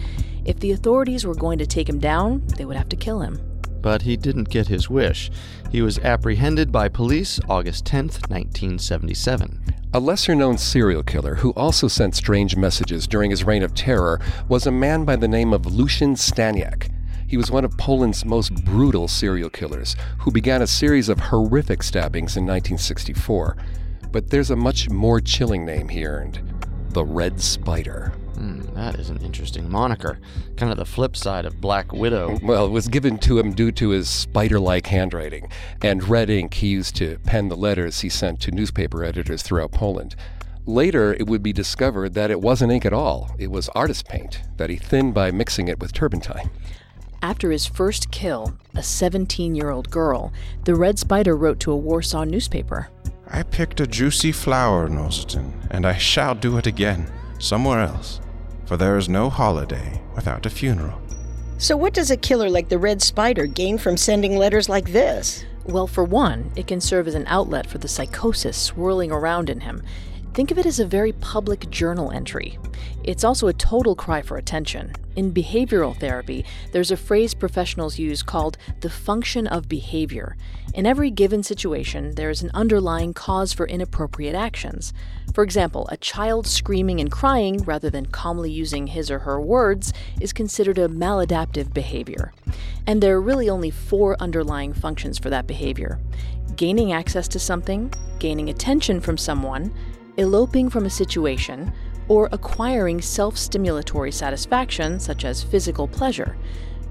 If 0.44 0.60
the 0.60 0.72
authorities 0.72 1.24
were 1.24 1.34
going 1.34 1.58
to 1.58 1.66
take 1.66 1.88
him 1.88 1.98
down, 1.98 2.46
they 2.56 2.64
would 2.64 2.76
have 2.76 2.88
to 2.90 2.96
kill 2.96 3.20
him. 3.20 3.40
But 3.80 4.02
he 4.02 4.16
didn't 4.16 4.48
get 4.48 4.68
his 4.68 4.88
wish. 4.88 5.30
He 5.70 5.82
was 5.82 5.98
apprehended 5.98 6.70
by 6.70 6.88
police 6.88 7.40
August 7.48 7.84
10, 7.86 8.06
1977. 8.28 9.60
A 9.94 10.00
lesser 10.00 10.34
known 10.34 10.56
serial 10.56 11.02
killer 11.02 11.34
who 11.34 11.50
also 11.50 11.88
sent 11.88 12.14
strange 12.14 12.56
messages 12.56 13.06
during 13.06 13.30
his 13.30 13.44
reign 13.44 13.62
of 13.62 13.74
terror 13.74 14.20
was 14.48 14.66
a 14.66 14.70
man 14.70 15.04
by 15.04 15.16
the 15.16 15.28
name 15.28 15.52
of 15.52 15.66
Lucian 15.66 16.14
Staniak. 16.14 16.90
He 17.26 17.36
was 17.36 17.50
one 17.50 17.64
of 17.64 17.76
Poland's 17.76 18.24
most 18.24 18.64
brutal 18.64 19.08
serial 19.08 19.50
killers 19.50 19.96
who 20.18 20.30
began 20.30 20.62
a 20.62 20.66
series 20.66 21.08
of 21.08 21.18
horrific 21.18 21.82
stabbings 21.82 22.36
in 22.36 22.44
1964. 22.44 23.56
But 24.12 24.28
there's 24.28 24.50
a 24.50 24.56
much 24.56 24.90
more 24.90 25.20
chilling 25.20 25.64
name 25.64 25.88
he 25.88 26.04
earned 26.06 26.40
the 26.90 27.04
Red 27.04 27.40
Spider. 27.40 28.12
Hmm, 28.34 28.60
that 28.74 28.96
is 28.96 29.08
an 29.08 29.16
interesting 29.22 29.70
moniker. 29.70 30.18
Kind 30.56 30.70
of 30.70 30.76
the 30.76 30.84
flip 30.84 31.16
side 31.16 31.46
of 31.46 31.60
Black 31.60 31.92
Widow. 31.92 32.38
Well, 32.42 32.66
it 32.66 32.70
was 32.70 32.88
given 32.88 33.16
to 33.20 33.38
him 33.38 33.52
due 33.52 33.72
to 33.72 33.88
his 33.90 34.10
spider 34.10 34.60
like 34.60 34.86
handwriting 34.86 35.48
and 35.80 36.06
red 36.06 36.28
ink 36.28 36.54
he 36.54 36.68
used 36.68 36.94
to 36.96 37.18
pen 37.24 37.48
the 37.48 37.56
letters 37.56 38.00
he 38.00 38.10
sent 38.10 38.40
to 38.40 38.50
newspaper 38.50 39.04
editors 39.04 39.42
throughout 39.42 39.72
Poland. 39.72 40.14
Later, 40.66 41.14
it 41.14 41.26
would 41.26 41.42
be 41.42 41.52
discovered 41.52 42.14
that 42.14 42.30
it 42.30 42.40
wasn't 42.40 42.72
ink 42.72 42.84
at 42.84 42.92
all. 42.92 43.34
It 43.38 43.50
was 43.50 43.68
artist 43.70 44.06
paint 44.06 44.42
that 44.58 44.70
he 44.70 44.76
thinned 44.76 45.14
by 45.14 45.30
mixing 45.30 45.68
it 45.68 45.80
with 45.80 45.92
turpentine. 45.92 46.50
After 47.22 47.50
his 47.50 47.66
first 47.66 48.10
kill, 48.10 48.58
a 48.74 48.82
17 48.82 49.54
year 49.54 49.70
old 49.70 49.90
girl, 49.90 50.32
the 50.64 50.74
Red 50.74 50.98
Spider 50.98 51.36
wrote 51.36 51.60
to 51.60 51.72
a 51.72 51.76
Warsaw 51.76 52.24
newspaper 52.24 52.90
I 53.34 53.42
picked 53.44 53.80
a 53.80 53.86
juicy 53.86 54.30
flower, 54.30 54.84
in 54.84 54.98
Olsztyn, 54.98 55.52
and 55.70 55.86
I 55.86 55.96
shall 55.96 56.34
do 56.34 56.58
it 56.58 56.66
again, 56.66 57.10
somewhere 57.38 57.80
else. 57.80 58.20
For 58.66 58.76
there 58.76 58.98
is 58.98 59.08
no 59.08 59.30
holiday 59.30 60.02
without 60.14 60.44
a 60.44 60.50
funeral. 60.50 61.00
So, 61.56 61.74
what 61.74 61.94
does 61.94 62.10
a 62.10 62.16
killer 62.18 62.50
like 62.50 62.68
the 62.68 62.76
Red 62.76 63.00
Spider 63.00 63.46
gain 63.46 63.78
from 63.78 63.96
sending 63.96 64.36
letters 64.36 64.68
like 64.68 64.92
this? 64.92 65.46
Well, 65.64 65.86
for 65.86 66.04
one, 66.04 66.52
it 66.56 66.66
can 66.66 66.82
serve 66.82 67.08
as 67.08 67.14
an 67.14 67.26
outlet 67.26 67.66
for 67.66 67.78
the 67.78 67.88
psychosis 67.88 68.58
swirling 68.58 69.10
around 69.10 69.48
in 69.48 69.60
him. 69.60 69.82
Think 70.34 70.50
of 70.50 70.58
it 70.58 70.66
as 70.66 70.78
a 70.78 70.84
very 70.84 71.12
public 71.12 71.70
journal 71.70 72.10
entry. 72.10 72.58
It's 73.04 73.24
also 73.24 73.48
a 73.48 73.52
total 73.52 73.96
cry 73.96 74.22
for 74.22 74.36
attention. 74.36 74.92
In 75.16 75.32
behavioral 75.32 75.98
therapy, 75.98 76.44
there's 76.70 76.90
a 76.90 76.96
phrase 76.96 77.34
professionals 77.34 77.98
use 77.98 78.22
called 78.22 78.56
the 78.80 78.90
function 78.90 79.46
of 79.46 79.68
behavior. 79.68 80.36
In 80.72 80.86
every 80.86 81.10
given 81.10 81.42
situation, 81.42 82.14
there 82.14 82.30
is 82.30 82.42
an 82.42 82.50
underlying 82.54 83.12
cause 83.12 83.52
for 83.52 83.66
inappropriate 83.66 84.34
actions. 84.34 84.92
For 85.34 85.42
example, 85.42 85.88
a 85.90 85.96
child 85.96 86.46
screaming 86.46 87.00
and 87.00 87.10
crying 87.10 87.58
rather 87.64 87.90
than 87.90 88.06
calmly 88.06 88.50
using 88.50 88.86
his 88.86 89.10
or 89.10 89.20
her 89.20 89.40
words 89.40 89.92
is 90.20 90.32
considered 90.32 90.78
a 90.78 90.88
maladaptive 90.88 91.74
behavior. 91.74 92.32
And 92.86 93.02
there 93.02 93.16
are 93.16 93.20
really 93.20 93.50
only 93.50 93.70
four 93.70 94.16
underlying 94.20 94.72
functions 94.72 95.18
for 95.18 95.30
that 95.30 95.46
behavior 95.46 95.98
gaining 96.56 96.92
access 96.92 97.28
to 97.28 97.38
something, 97.38 97.92
gaining 98.18 98.50
attention 98.50 99.00
from 99.00 99.16
someone, 99.16 99.72
eloping 100.18 100.68
from 100.68 100.84
a 100.84 100.90
situation, 100.90 101.72
or 102.12 102.28
acquiring 102.30 103.00
self 103.00 103.36
stimulatory 103.36 104.12
satisfaction, 104.12 105.00
such 105.00 105.24
as 105.24 105.42
physical 105.42 105.88
pleasure. 105.88 106.36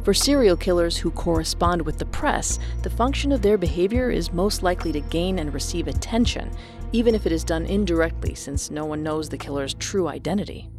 For 0.04 0.16
serial 0.16 0.58
killers 0.58 0.98
who 0.98 1.12
correspond 1.12 1.84
with 1.84 2.00
the 2.00 2.08
press, 2.08 2.58
the 2.82 2.90
function 2.90 3.32
of 3.32 3.44
their 3.44 3.60
behavior 3.60 4.10
is 4.10 4.34
most 4.34 4.64
likely 4.64 4.92
to 4.94 5.00
gain 5.00 5.38
and 5.38 5.54
receive 5.54 5.88
attention, 5.88 6.50
even 6.92 7.14
if 7.14 7.28
it 7.28 7.32
is 7.32 7.44
done 7.44 7.68
indirectly, 7.68 8.34
since 8.34 8.72
no 8.72 8.84
one 8.84 9.04
knows 9.04 9.30
the 9.30 9.38
killer's 9.38 9.76
true 9.76 10.08
identity. 10.08 10.72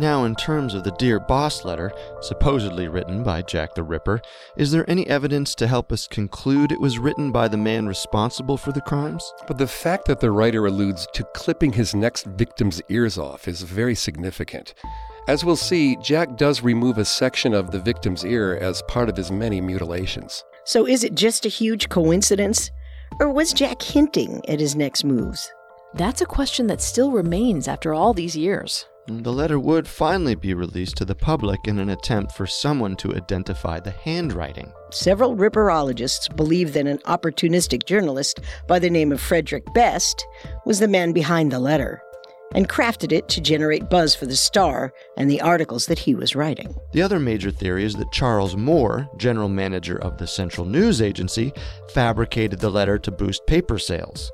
Now, 0.00 0.24
in 0.24 0.34
terms 0.34 0.72
of 0.72 0.82
the 0.82 0.92
Dear 0.92 1.20
Boss 1.20 1.62
letter, 1.62 1.92
supposedly 2.22 2.88
written 2.88 3.22
by 3.22 3.42
Jack 3.42 3.74
the 3.74 3.82
Ripper, 3.82 4.22
is 4.56 4.70
there 4.70 4.88
any 4.88 5.06
evidence 5.06 5.54
to 5.56 5.66
help 5.66 5.92
us 5.92 6.08
conclude 6.08 6.72
it 6.72 6.80
was 6.80 6.98
written 6.98 7.30
by 7.30 7.48
the 7.48 7.58
man 7.58 7.86
responsible 7.86 8.56
for 8.56 8.72
the 8.72 8.80
crimes? 8.80 9.30
But 9.46 9.58
the 9.58 9.66
fact 9.66 10.06
that 10.06 10.18
the 10.18 10.30
writer 10.30 10.64
alludes 10.64 11.06
to 11.12 11.28
clipping 11.34 11.74
his 11.74 11.94
next 11.94 12.24
victim's 12.24 12.80
ears 12.88 13.18
off 13.18 13.46
is 13.46 13.60
very 13.60 13.94
significant. 13.94 14.72
As 15.28 15.44
we'll 15.44 15.54
see, 15.54 15.96
Jack 15.96 16.38
does 16.38 16.62
remove 16.62 16.96
a 16.96 17.04
section 17.04 17.52
of 17.52 17.70
the 17.70 17.78
victim's 17.78 18.24
ear 18.24 18.56
as 18.56 18.80
part 18.88 19.10
of 19.10 19.18
his 19.18 19.30
many 19.30 19.60
mutilations. 19.60 20.42
So, 20.64 20.86
is 20.86 21.04
it 21.04 21.14
just 21.14 21.44
a 21.44 21.50
huge 21.50 21.90
coincidence? 21.90 22.70
Or 23.18 23.30
was 23.30 23.52
Jack 23.52 23.82
hinting 23.82 24.40
at 24.48 24.60
his 24.60 24.74
next 24.74 25.04
moves? 25.04 25.52
That's 25.92 26.22
a 26.22 26.26
question 26.26 26.68
that 26.68 26.80
still 26.80 27.10
remains 27.10 27.68
after 27.68 27.92
all 27.92 28.14
these 28.14 28.34
years. 28.34 28.86
The 29.18 29.32
letter 29.32 29.58
would 29.58 29.88
finally 29.88 30.36
be 30.36 30.54
released 30.54 30.96
to 30.98 31.04
the 31.04 31.16
public 31.16 31.66
in 31.66 31.80
an 31.80 31.90
attempt 31.90 32.32
for 32.32 32.46
someone 32.46 32.94
to 32.96 33.14
identify 33.14 33.80
the 33.80 33.90
handwriting. 33.90 34.72
Several 34.92 35.36
ripperologists 35.36 36.34
believe 36.36 36.72
that 36.74 36.86
an 36.86 36.98
opportunistic 36.98 37.86
journalist 37.86 38.38
by 38.68 38.78
the 38.78 38.88
name 38.88 39.10
of 39.10 39.20
Frederick 39.20 39.64
Best 39.74 40.24
was 40.64 40.78
the 40.78 40.88
man 40.88 41.12
behind 41.12 41.50
the 41.50 41.58
letter 41.58 42.00
and 42.54 42.68
crafted 42.68 43.12
it 43.12 43.28
to 43.28 43.40
generate 43.40 43.90
buzz 43.90 44.14
for 44.14 44.26
the 44.26 44.36
Star 44.36 44.92
and 45.16 45.30
the 45.30 45.40
articles 45.40 45.86
that 45.86 45.98
he 45.98 46.14
was 46.14 46.36
writing. 46.36 46.74
The 46.92 47.02
other 47.02 47.18
major 47.18 47.50
theory 47.50 47.84
is 47.84 47.94
that 47.96 48.12
Charles 48.12 48.56
Moore, 48.56 49.08
general 49.16 49.48
manager 49.48 49.96
of 49.96 50.18
the 50.18 50.26
Central 50.26 50.66
News 50.66 51.02
Agency, 51.02 51.52
fabricated 51.94 52.60
the 52.60 52.70
letter 52.70 52.98
to 52.98 53.10
boost 53.10 53.46
paper 53.46 53.78
sales. 53.78 54.32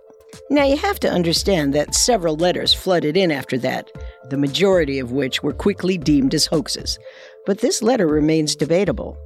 Now, 0.50 0.64
you 0.64 0.76
have 0.76 1.00
to 1.00 1.10
understand 1.10 1.74
that 1.74 1.94
several 1.94 2.36
letters 2.36 2.72
flooded 2.72 3.16
in 3.16 3.30
after 3.30 3.58
that, 3.58 3.90
the 4.28 4.36
majority 4.36 4.98
of 4.98 5.12
which 5.12 5.42
were 5.42 5.52
quickly 5.52 5.98
deemed 5.98 6.34
as 6.34 6.46
hoaxes. 6.46 6.98
But 7.46 7.58
this 7.58 7.82
letter 7.82 8.06
remains 8.06 8.56
debatable. 8.56 9.16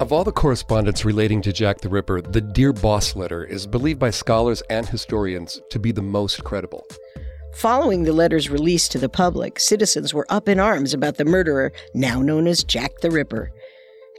Of 0.00 0.12
all 0.12 0.22
the 0.22 0.32
correspondence 0.32 1.04
relating 1.04 1.42
to 1.42 1.52
Jack 1.52 1.80
the 1.80 1.88
Ripper, 1.88 2.22
the 2.22 2.40
Dear 2.40 2.72
Boss 2.72 3.16
letter 3.16 3.44
is 3.44 3.66
believed 3.66 3.98
by 3.98 4.10
scholars 4.10 4.62
and 4.70 4.86
historians 4.86 5.60
to 5.70 5.78
be 5.78 5.90
the 5.90 6.02
most 6.02 6.44
credible. 6.44 6.86
Following 7.54 8.04
the 8.04 8.12
letter's 8.12 8.48
release 8.48 8.86
to 8.88 8.98
the 8.98 9.08
public, 9.08 9.58
citizens 9.58 10.14
were 10.14 10.26
up 10.30 10.48
in 10.48 10.60
arms 10.60 10.94
about 10.94 11.16
the 11.16 11.24
murderer, 11.24 11.72
now 11.94 12.22
known 12.22 12.46
as 12.46 12.62
Jack 12.62 13.00
the 13.00 13.10
Ripper. 13.10 13.50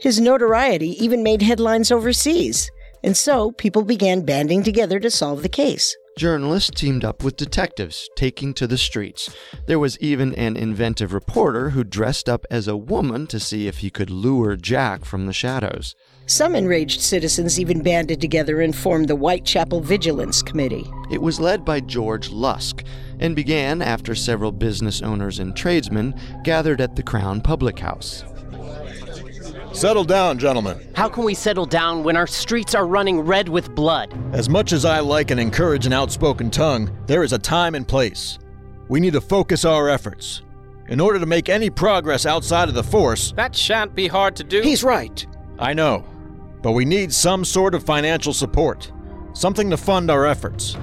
His 0.00 0.20
notoriety 0.20 1.02
even 1.02 1.22
made 1.22 1.40
headlines 1.40 1.90
overseas, 1.90 2.70
and 3.02 3.16
so 3.16 3.52
people 3.52 3.82
began 3.82 4.26
banding 4.26 4.62
together 4.62 5.00
to 5.00 5.10
solve 5.10 5.42
the 5.42 5.48
case. 5.48 5.96
Journalists 6.20 6.70
teamed 6.78 7.02
up 7.02 7.24
with 7.24 7.38
detectives, 7.38 8.10
taking 8.14 8.52
to 8.52 8.66
the 8.66 8.76
streets. 8.76 9.34
There 9.64 9.78
was 9.78 9.98
even 10.00 10.34
an 10.34 10.54
inventive 10.54 11.14
reporter 11.14 11.70
who 11.70 11.82
dressed 11.82 12.28
up 12.28 12.44
as 12.50 12.68
a 12.68 12.76
woman 12.76 13.26
to 13.28 13.40
see 13.40 13.66
if 13.66 13.78
he 13.78 13.88
could 13.88 14.10
lure 14.10 14.54
Jack 14.54 15.06
from 15.06 15.24
the 15.24 15.32
shadows. 15.32 15.94
Some 16.26 16.54
enraged 16.54 17.00
citizens 17.00 17.58
even 17.58 17.82
banded 17.82 18.20
together 18.20 18.60
and 18.60 18.76
formed 18.76 19.08
the 19.08 19.16
Whitechapel 19.16 19.80
Vigilance 19.80 20.42
Committee. 20.42 20.84
It 21.10 21.22
was 21.22 21.40
led 21.40 21.64
by 21.64 21.80
George 21.80 22.28
Lusk 22.28 22.84
and 23.18 23.34
began 23.34 23.80
after 23.80 24.14
several 24.14 24.52
business 24.52 25.00
owners 25.00 25.38
and 25.38 25.56
tradesmen 25.56 26.14
gathered 26.44 26.82
at 26.82 26.96
the 26.96 27.02
Crown 27.02 27.40
Public 27.40 27.78
House. 27.78 28.24
Settle 29.72 30.04
down, 30.04 30.38
gentlemen. 30.38 30.80
How 30.96 31.08
can 31.08 31.22
we 31.24 31.32
settle 31.32 31.64
down 31.64 32.02
when 32.02 32.16
our 32.16 32.26
streets 32.26 32.74
are 32.74 32.86
running 32.86 33.20
red 33.20 33.48
with 33.48 33.72
blood? 33.74 34.12
As 34.34 34.48
much 34.48 34.72
as 34.72 34.84
I 34.84 34.98
like 34.98 35.30
and 35.30 35.38
encourage 35.38 35.86
an 35.86 35.92
outspoken 35.92 36.50
tongue, 36.50 36.90
there 37.06 37.22
is 37.22 37.32
a 37.32 37.38
time 37.38 37.76
and 37.76 37.86
place. 37.86 38.38
We 38.88 38.98
need 38.98 39.12
to 39.12 39.20
focus 39.20 39.64
our 39.64 39.88
efforts. 39.88 40.42
In 40.88 40.98
order 40.98 41.20
to 41.20 41.26
make 41.26 41.48
any 41.48 41.70
progress 41.70 42.26
outside 42.26 42.68
of 42.68 42.74
the 42.74 42.82
force. 42.82 43.32
That 43.36 43.54
shan't 43.54 43.94
be 43.94 44.08
hard 44.08 44.34
to 44.36 44.44
do. 44.44 44.60
He's 44.60 44.82
right. 44.82 45.24
I 45.58 45.72
know. 45.72 46.04
But 46.62 46.72
we 46.72 46.84
need 46.84 47.12
some 47.12 47.44
sort 47.44 47.76
of 47.76 47.84
financial 47.84 48.32
support, 48.32 48.90
something 49.34 49.70
to 49.70 49.76
fund 49.76 50.10
our 50.10 50.26
efforts. 50.26 50.76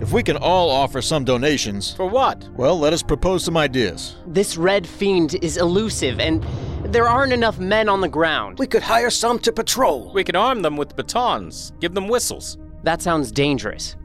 If 0.00 0.12
we 0.12 0.22
can 0.22 0.36
all 0.36 0.70
offer 0.70 1.00
some 1.00 1.24
donations. 1.24 1.94
For 1.94 2.06
what? 2.06 2.48
Well, 2.54 2.78
let 2.78 2.92
us 2.92 3.02
propose 3.02 3.44
some 3.44 3.56
ideas. 3.56 4.16
This 4.26 4.58
red 4.58 4.86
fiend 4.86 5.36
is 5.42 5.56
elusive, 5.56 6.20
and 6.20 6.44
there 6.92 7.08
aren't 7.08 7.32
enough 7.32 7.58
men 7.58 7.88
on 7.88 8.00
the 8.00 8.08
ground. 8.08 8.58
We 8.58 8.66
could 8.66 8.82
hire 8.82 9.10
some 9.10 9.38
to 9.40 9.52
patrol. 9.52 10.10
We 10.12 10.24
could 10.24 10.34
arm 10.34 10.62
them 10.62 10.76
with 10.76 10.96
batons, 10.96 11.72
give 11.80 11.94
them 11.94 12.08
whistles. 12.08 12.58
That 12.82 13.00
sounds 13.00 13.30
dangerous. 13.30 13.96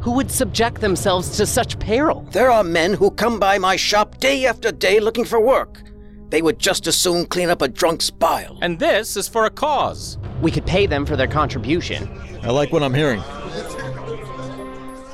Who 0.00 0.12
would 0.12 0.30
subject 0.30 0.80
themselves 0.80 1.36
to 1.36 1.44
such 1.44 1.78
peril? 1.78 2.26
There 2.30 2.50
are 2.50 2.64
men 2.64 2.94
who 2.94 3.10
come 3.10 3.38
by 3.38 3.58
my 3.58 3.76
shop 3.76 4.18
day 4.18 4.46
after 4.46 4.72
day 4.72 5.00
looking 5.00 5.26
for 5.26 5.38
work. 5.38 5.82
They 6.30 6.40
would 6.40 6.58
just 6.58 6.86
as 6.86 6.96
soon 6.96 7.26
clean 7.26 7.50
up 7.50 7.60
a 7.60 7.68
drunk's 7.68 8.08
bile. 8.08 8.58
And 8.62 8.78
this 8.78 9.16
is 9.18 9.28
for 9.28 9.44
a 9.44 9.50
cause. 9.50 10.16
We 10.40 10.50
could 10.50 10.64
pay 10.64 10.86
them 10.86 11.04
for 11.04 11.16
their 11.16 11.26
contribution. 11.26 12.08
I 12.42 12.50
like 12.50 12.72
what 12.72 12.82
I'm 12.82 12.94
hearing. 12.94 13.22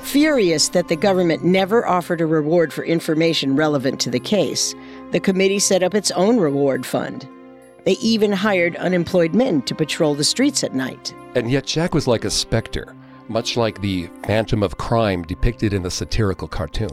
Furious 0.03 0.69
that 0.69 0.87
the 0.87 0.95
government 0.95 1.43
never 1.43 1.85
offered 1.85 2.21
a 2.21 2.27
reward 2.27 2.73
for 2.73 2.85
information 2.85 3.57
relevant 3.57 3.99
to 4.03 4.11
the 4.11 4.21
case, 4.21 4.73
the 5.13 5.21
committee 5.21 5.59
set 5.59 5.83
up 5.83 5.95
its 5.95 6.11
own 6.13 6.39
reward 6.39 6.85
fund. 6.85 7.29
They 7.85 7.93
even 7.93 8.33
hired 8.33 8.77
unemployed 8.77 9.35
men 9.35 9.63
to 9.63 9.75
patrol 9.75 10.15
the 10.15 10.25
streets 10.25 10.65
at 10.65 10.75
night. 10.75 11.15
And 11.35 11.51
yet 11.51 11.67
Jack 11.67 11.95
was 11.95 12.09
like 12.09 12.25
a 12.25 12.31
specter, 12.31 12.95
much 13.29 13.57
like 13.57 13.81
the 13.81 14.09
phantom 14.25 14.63
of 14.63 14.79
crime 14.79 15.23
depicted 15.23 15.73
in 15.73 15.83
the 15.83 15.91
satirical 15.91 16.49
cartoon. 16.49 16.91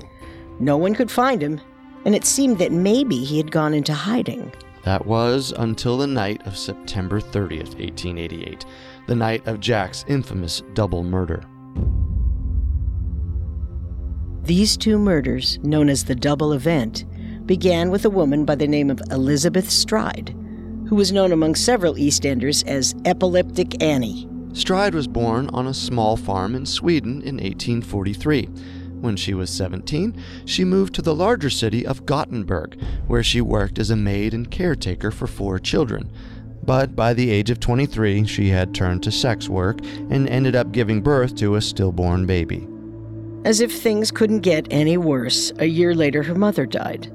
No 0.60 0.78
one 0.78 0.94
could 0.94 1.10
find 1.10 1.42
him, 1.42 1.60
and 2.06 2.14
it 2.14 2.26
seemed 2.26 2.60
that 2.60 2.72
maybe 2.72 3.24
he 3.24 3.38
had 3.38 3.52
gone 3.52 3.74
into 3.74 3.94
hiding. 3.94 4.52
That 4.84 5.06
was 5.06 5.54
until 5.58 5.98
the 5.98 6.08
night 6.08 6.46
of 6.46 6.58
September 6.58 7.20
30th, 7.20 7.80
1888, 7.80 8.66
the 9.08 9.16
night 9.16 9.48
of 9.48 9.60
Jack's 9.60 10.06
infamous 10.08 10.62
double 10.74 11.04
murder. 11.04 11.44
These 14.44 14.76
two 14.76 15.00
murders, 15.00 15.58
known 15.64 15.88
as 15.90 16.04
the 16.04 16.16
double 16.16 16.52
event, 16.52 17.06
began 17.46 17.92
with 17.92 18.06
a 18.06 18.10
woman 18.10 18.46
by 18.46 18.56
the 18.56 18.68
name 18.68 18.90
of 18.90 19.02
Elizabeth 19.12 19.70
Stride, 19.70 20.30
who 20.88 20.96
was 20.96 21.12
known 21.12 21.32
among 21.32 21.56
several 21.56 21.98
East 21.98 22.26
Enders 22.26 22.64
as 22.64 22.96
Epileptic 23.06 23.82
Annie. 23.84 24.28
Stride 24.54 24.94
was 24.94 25.08
born 25.08 25.50
on 25.50 25.68
a 25.68 25.74
small 25.74 26.16
farm 26.16 26.56
in 26.56 26.66
Sweden 26.66 27.22
in 27.22 27.36
1843. 27.36 28.46
When 29.02 29.18
she 29.18 29.34
was 29.34 29.50
17, 29.50 30.16
she 30.46 30.64
moved 30.64 30.94
to 30.96 31.02
the 31.02 31.16
larger 31.16 31.50
city 31.50 31.86
of 31.86 32.06
Gothenburg, 32.06 32.80
where 33.08 33.24
she 33.24 33.42
worked 33.42 33.78
as 33.78 33.90
a 33.90 33.96
maid 33.98 34.34
and 34.34 34.50
caretaker 34.50 35.12
for 35.12 35.28
four 35.28 35.60
children. 35.60 36.10
But 36.64 36.96
by 36.96 37.14
the 37.14 37.30
age 37.30 37.50
of 37.50 37.60
23, 37.60 38.26
she 38.26 38.48
had 38.48 38.74
turned 38.74 39.04
to 39.04 39.12
sex 39.12 39.50
work 39.50 39.80
and 40.10 40.30
ended 40.30 40.56
up 40.56 40.72
giving 40.72 41.02
birth 41.02 41.36
to 41.36 41.56
a 41.56 41.62
stillborn 41.62 42.26
baby. 42.26 42.66
As 43.44 43.60
if 43.60 43.74
things 43.74 44.12
couldn't 44.12 44.40
get 44.40 44.68
any 44.72 44.96
worse, 44.96 45.52
a 45.60 45.66
year 45.66 45.94
later 45.94 46.24
her 46.24 46.36
mother 46.36 46.66
died. 46.66 47.14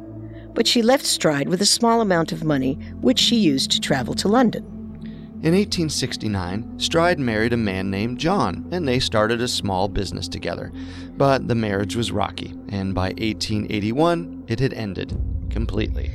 But 0.54 0.66
she 0.66 0.82
left 0.82 1.06
Stride 1.06 1.48
with 1.48 1.60
a 1.62 1.66
small 1.66 2.00
amount 2.00 2.32
of 2.32 2.44
money, 2.44 2.74
which 3.00 3.18
she 3.18 3.36
used 3.36 3.70
to 3.72 3.80
travel 3.80 4.14
to 4.14 4.28
London. 4.28 4.64
In 5.40 5.54
1869, 5.54 6.80
Stride 6.80 7.20
married 7.20 7.52
a 7.52 7.56
man 7.56 7.92
named 7.92 8.18
John, 8.18 8.66
and 8.72 8.88
they 8.88 8.98
started 8.98 9.40
a 9.40 9.46
small 9.46 9.86
business 9.86 10.26
together. 10.26 10.72
But 11.16 11.46
the 11.46 11.54
marriage 11.54 11.94
was 11.94 12.10
rocky, 12.10 12.54
and 12.70 12.92
by 12.92 13.10
1881, 13.10 14.46
it 14.48 14.58
had 14.58 14.72
ended 14.72 15.16
completely. 15.48 16.10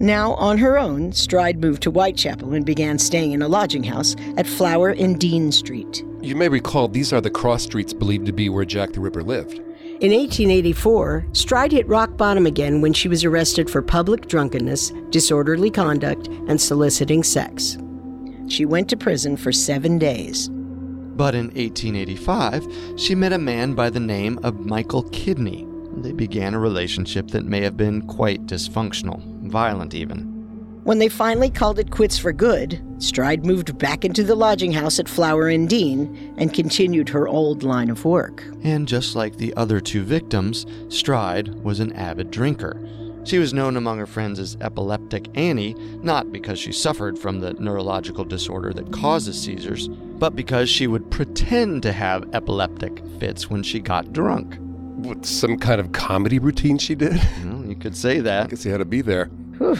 Now, 0.00 0.32
on 0.34 0.56
her 0.58 0.78
own, 0.78 1.12
Stride 1.12 1.60
moved 1.60 1.82
to 1.82 1.90
Whitechapel 1.90 2.54
and 2.54 2.64
began 2.64 2.98
staying 2.98 3.32
in 3.32 3.42
a 3.42 3.48
lodging 3.48 3.84
house 3.84 4.16
at 4.38 4.46
Flower 4.46 4.90
and 4.90 5.20
Dean 5.20 5.52
Street. 5.52 6.02
You 6.22 6.34
may 6.34 6.48
recall 6.48 6.88
these 6.88 7.12
are 7.12 7.20
the 7.20 7.30
cross 7.30 7.64
streets 7.64 7.92
believed 7.92 8.24
to 8.26 8.32
be 8.32 8.48
where 8.48 8.64
Jack 8.64 8.92
the 8.92 9.00
Ripper 9.00 9.22
lived. 9.22 9.60
In 10.04 10.10
1884, 10.10 11.28
Stride 11.32 11.72
hit 11.72 11.88
rock 11.88 12.14
bottom 12.18 12.44
again 12.44 12.82
when 12.82 12.92
she 12.92 13.08
was 13.08 13.24
arrested 13.24 13.70
for 13.70 13.80
public 13.80 14.28
drunkenness, 14.28 14.92
disorderly 15.08 15.70
conduct, 15.70 16.28
and 16.46 16.60
soliciting 16.60 17.22
sex. 17.22 17.78
She 18.46 18.66
went 18.66 18.90
to 18.90 18.98
prison 18.98 19.38
for 19.38 19.50
seven 19.50 19.98
days. 19.98 20.50
But 20.50 21.34
in 21.34 21.46
1885, 21.46 22.66
she 22.96 23.14
met 23.14 23.32
a 23.32 23.38
man 23.38 23.72
by 23.72 23.88
the 23.88 23.98
name 23.98 24.38
of 24.42 24.60
Michael 24.60 25.04
Kidney. 25.04 25.66
They 25.96 26.12
began 26.12 26.52
a 26.52 26.58
relationship 26.58 27.28
that 27.28 27.46
may 27.46 27.62
have 27.62 27.78
been 27.78 28.06
quite 28.06 28.44
dysfunctional, 28.44 29.22
violent 29.48 29.94
even. 29.94 30.33
When 30.84 30.98
they 30.98 31.08
finally 31.08 31.48
called 31.48 31.78
it 31.78 31.90
quits 31.90 32.18
for 32.18 32.30
good, 32.30 32.78
Stride 32.98 33.46
moved 33.46 33.78
back 33.78 34.04
into 34.04 34.22
the 34.22 34.34
lodging 34.34 34.70
house 34.70 34.98
at 34.98 35.08
Flower 35.08 35.48
and 35.48 35.66
Dean 35.66 36.34
and 36.36 36.52
continued 36.52 37.08
her 37.08 37.26
old 37.26 37.62
line 37.62 37.88
of 37.88 38.04
work. 38.04 38.44
And 38.62 38.86
just 38.86 39.16
like 39.16 39.38
the 39.38 39.54
other 39.54 39.80
two 39.80 40.02
victims, 40.02 40.66
Stride 40.90 41.54
was 41.64 41.80
an 41.80 41.94
avid 41.94 42.30
drinker. 42.30 42.78
She 43.24 43.38
was 43.38 43.54
known 43.54 43.78
among 43.78 43.96
her 43.96 44.06
friends 44.06 44.38
as 44.38 44.58
Epileptic 44.60 45.30
Annie, 45.34 45.74
not 46.02 46.30
because 46.30 46.58
she 46.58 46.70
suffered 46.70 47.18
from 47.18 47.40
the 47.40 47.54
neurological 47.54 48.26
disorder 48.26 48.74
that 48.74 48.92
causes 48.92 49.40
seizures, 49.40 49.88
but 49.88 50.36
because 50.36 50.68
she 50.68 50.86
would 50.86 51.10
pretend 51.10 51.82
to 51.84 51.92
have 51.92 52.28
epileptic 52.34 53.02
fits 53.18 53.48
when 53.48 53.62
she 53.62 53.80
got 53.80 54.12
drunk. 54.12 54.58
What, 54.96 55.24
some 55.24 55.56
kind 55.56 55.80
of 55.80 55.92
comedy 55.92 56.38
routine 56.38 56.76
she 56.76 56.94
did? 56.94 57.18
Well, 57.42 57.64
you 57.64 57.74
could 57.74 57.96
say 57.96 58.20
that. 58.20 58.44
I 58.44 58.46
guess 58.48 58.66
you 58.66 58.70
had 58.70 58.78
to 58.78 58.84
be 58.84 59.00
there. 59.00 59.30
Whew. 59.56 59.78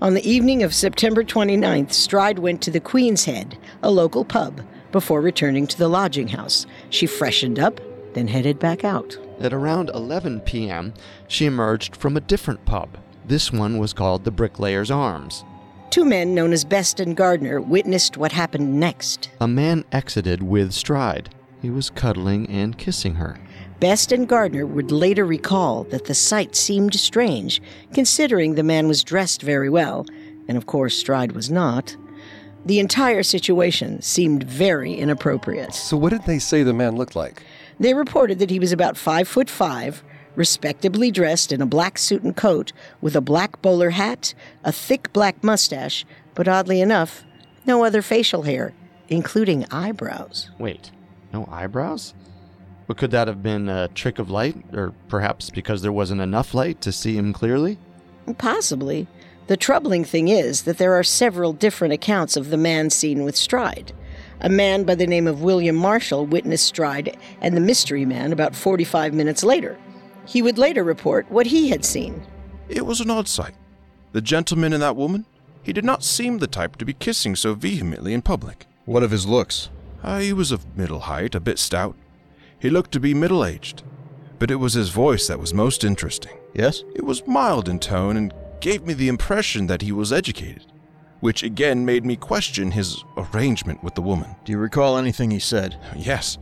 On 0.00 0.14
the 0.14 0.30
evening 0.30 0.62
of 0.62 0.72
September 0.72 1.24
29th, 1.24 1.92
Stride 1.92 2.38
went 2.38 2.62
to 2.62 2.70
the 2.70 2.78
Queen's 2.78 3.24
Head, 3.24 3.58
a 3.82 3.90
local 3.90 4.24
pub, 4.24 4.60
before 4.92 5.20
returning 5.20 5.66
to 5.66 5.76
the 5.76 5.88
lodging 5.88 6.28
house. 6.28 6.66
She 6.88 7.04
freshened 7.04 7.58
up, 7.58 7.80
then 8.14 8.28
headed 8.28 8.60
back 8.60 8.84
out. 8.84 9.18
At 9.40 9.52
around 9.52 9.90
11 9.92 10.42
p.m., 10.42 10.94
she 11.26 11.46
emerged 11.46 11.96
from 11.96 12.16
a 12.16 12.20
different 12.20 12.64
pub. 12.64 12.96
This 13.26 13.52
one 13.52 13.78
was 13.78 13.92
called 13.92 14.22
the 14.22 14.30
Bricklayer's 14.30 14.92
Arms. 14.92 15.44
Two 15.90 16.04
men 16.04 16.32
known 16.32 16.52
as 16.52 16.64
Best 16.64 17.00
and 17.00 17.16
Gardner 17.16 17.60
witnessed 17.60 18.16
what 18.16 18.30
happened 18.30 18.78
next. 18.78 19.30
A 19.40 19.48
man 19.48 19.84
exited 19.90 20.44
with 20.44 20.72
Stride. 20.74 21.30
He 21.60 21.70
was 21.70 21.90
cuddling 21.90 22.48
and 22.48 22.78
kissing 22.78 23.16
her. 23.16 23.40
Best 23.80 24.10
and 24.10 24.26
Gardner 24.28 24.66
would 24.66 24.90
later 24.90 25.24
recall 25.24 25.84
that 25.84 26.06
the 26.06 26.14
sight 26.14 26.56
seemed 26.56 26.94
strange, 26.94 27.62
considering 27.94 28.54
the 28.54 28.64
man 28.64 28.88
was 28.88 29.04
dressed 29.04 29.42
very 29.42 29.70
well, 29.70 30.04
and 30.48 30.58
of 30.58 30.66
course 30.66 30.96
Stride 30.96 31.32
was 31.32 31.48
not. 31.48 31.96
The 32.66 32.80
entire 32.80 33.22
situation 33.22 34.02
seemed 34.02 34.42
very 34.42 34.94
inappropriate. 34.94 35.74
So, 35.74 35.96
what 35.96 36.10
did 36.10 36.24
they 36.24 36.40
say 36.40 36.64
the 36.64 36.72
man 36.72 36.96
looked 36.96 37.14
like? 37.14 37.44
They 37.78 37.94
reported 37.94 38.40
that 38.40 38.50
he 38.50 38.58
was 38.58 38.72
about 38.72 38.96
five 38.96 39.28
foot 39.28 39.48
five, 39.48 40.02
respectably 40.34 41.12
dressed 41.12 41.52
in 41.52 41.62
a 41.62 41.66
black 41.66 41.98
suit 41.98 42.22
and 42.22 42.36
coat, 42.36 42.72
with 43.00 43.14
a 43.14 43.20
black 43.20 43.62
bowler 43.62 43.90
hat, 43.90 44.34
a 44.64 44.72
thick 44.72 45.12
black 45.12 45.44
mustache, 45.44 46.04
but 46.34 46.48
oddly 46.48 46.80
enough, 46.80 47.24
no 47.64 47.84
other 47.84 48.02
facial 48.02 48.42
hair, 48.42 48.72
including 49.08 49.64
eyebrows. 49.70 50.50
Wait, 50.58 50.90
no 51.32 51.48
eyebrows? 51.50 52.12
But 52.88 52.96
could 52.96 53.10
that 53.10 53.28
have 53.28 53.42
been 53.42 53.68
a 53.68 53.88
trick 53.88 54.18
of 54.18 54.30
light, 54.30 54.56
or 54.72 54.94
perhaps 55.08 55.50
because 55.50 55.82
there 55.82 55.92
wasn't 55.92 56.22
enough 56.22 56.54
light 56.54 56.80
to 56.80 56.90
see 56.90 57.16
him 57.16 57.34
clearly? 57.34 57.78
Possibly. 58.38 59.06
The 59.46 59.58
troubling 59.58 60.04
thing 60.04 60.28
is 60.28 60.62
that 60.62 60.78
there 60.78 60.94
are 60.94 61.04
several 61.04 61.52
different 61.52 61.92
accounts 61.92 62.36
of 62.36 62.48
the 62.48 62.56
man 62.56 62.88
seen 62.88 63.24
with 63.24 63.36
Stride. 63.36 63.92
A 64.40 64.48
man 64.48 64.84
by 64.84 64.94
the 64.94 65.06
name 65.06 65.26
of 65.26 65.42
William 65.42 65.76
Marshall 65.76 66.24
witnessed 66.24 66.64
Stride 66.64 67.16
and 67.42 67.54
the 67.54 67.60
mystery 67.60 68.06
man 68.06 68.32
about 68.32 68.56
45 68.56 69.12
minutes 69.12 69.44
later. 69.44 69.78
He 70.24 70.40
would 70.40 70.56
later 70.56 70.82
report 70.82 71.30
what 71.30 71.46
he 71.46 71.68
had 71.68 71.84
seen. 71.84 72.22
It 72.68 72.86
was 72.86 73.00
an 73.00 73.10
odd 73.10 73.28
sight. 73.28 73.54
The 74.12 74.22
gentleman 74.22 74.72
and 74.72 74.82
that 74.82 74.96
woman, 74.96 75.26
he 75.62 75.74
did 75.74 75.84
not 75.84 76.04
seem 76.04 76.38
the 76.38 76.46
type 76.46 76.76
to 76.76 76.86
be 76.86 76.94
kissing 76.94 77.36
so 77.36 77.54
vehemently 77.54 78.14
in 78.14 78.22
public. 78.22 78.66
What 78.86 79.02
of 79.02 79.10
his 79.10 79.26
looks? 79.26 79.68
Uh, 80.02 80.20
he 80.20 80.32
was 80.32 80.52
of 80.52 80.76
middle 80.76 81.00
height, 81.00 81.34
a 81.34 81.40
bit 81.40 81.58
stout. 81.58 81.94
He 82.58 82.70
looked 82.70 82.92
to 82.92 83.00
be 83.00 83.14
middle 83.14 83.44
aged. 83.44 83.82
But 84.38 84.50
it 84.50 84.56
was 84.56 84.74
his 84.74 84.90
voice 84.90 85.26
that 85.26 85.40
was 85.40 85.52
most 85.52 85.84
interesting. 85.84 86.36
Yes? 86.54 86.84
It 86.94 87.04
was 87.04 87.26
mild 87.26 87.68
in 87.68 87.78
tone 87.78 88.16
and 88.16 88.32
gave 88.60 88.86
me 88.86 88.94
the 88.94 89.08
impression 89.08 89.66
that 89.66 89.82
he 89.82 89.92
was 89.92 90.12
educated, 90.12 90.66
which 91.20 91.42
again 91.42 91.84
made 91.84 92.04
me 92.04 92.16
question 92.16 92.70
his 92.70 93.04
arrangement 93.16 93.82
with 93.82 93.94
the 93.94 94.02
woman. 94.02 94.36
Do 94.44 94.52
you 94.52 94.58
recall 94.58 94.96
anything 94.96 95.30
he 95.30 95.38
said? 95.38 95.76
Yes. 95.96 96.38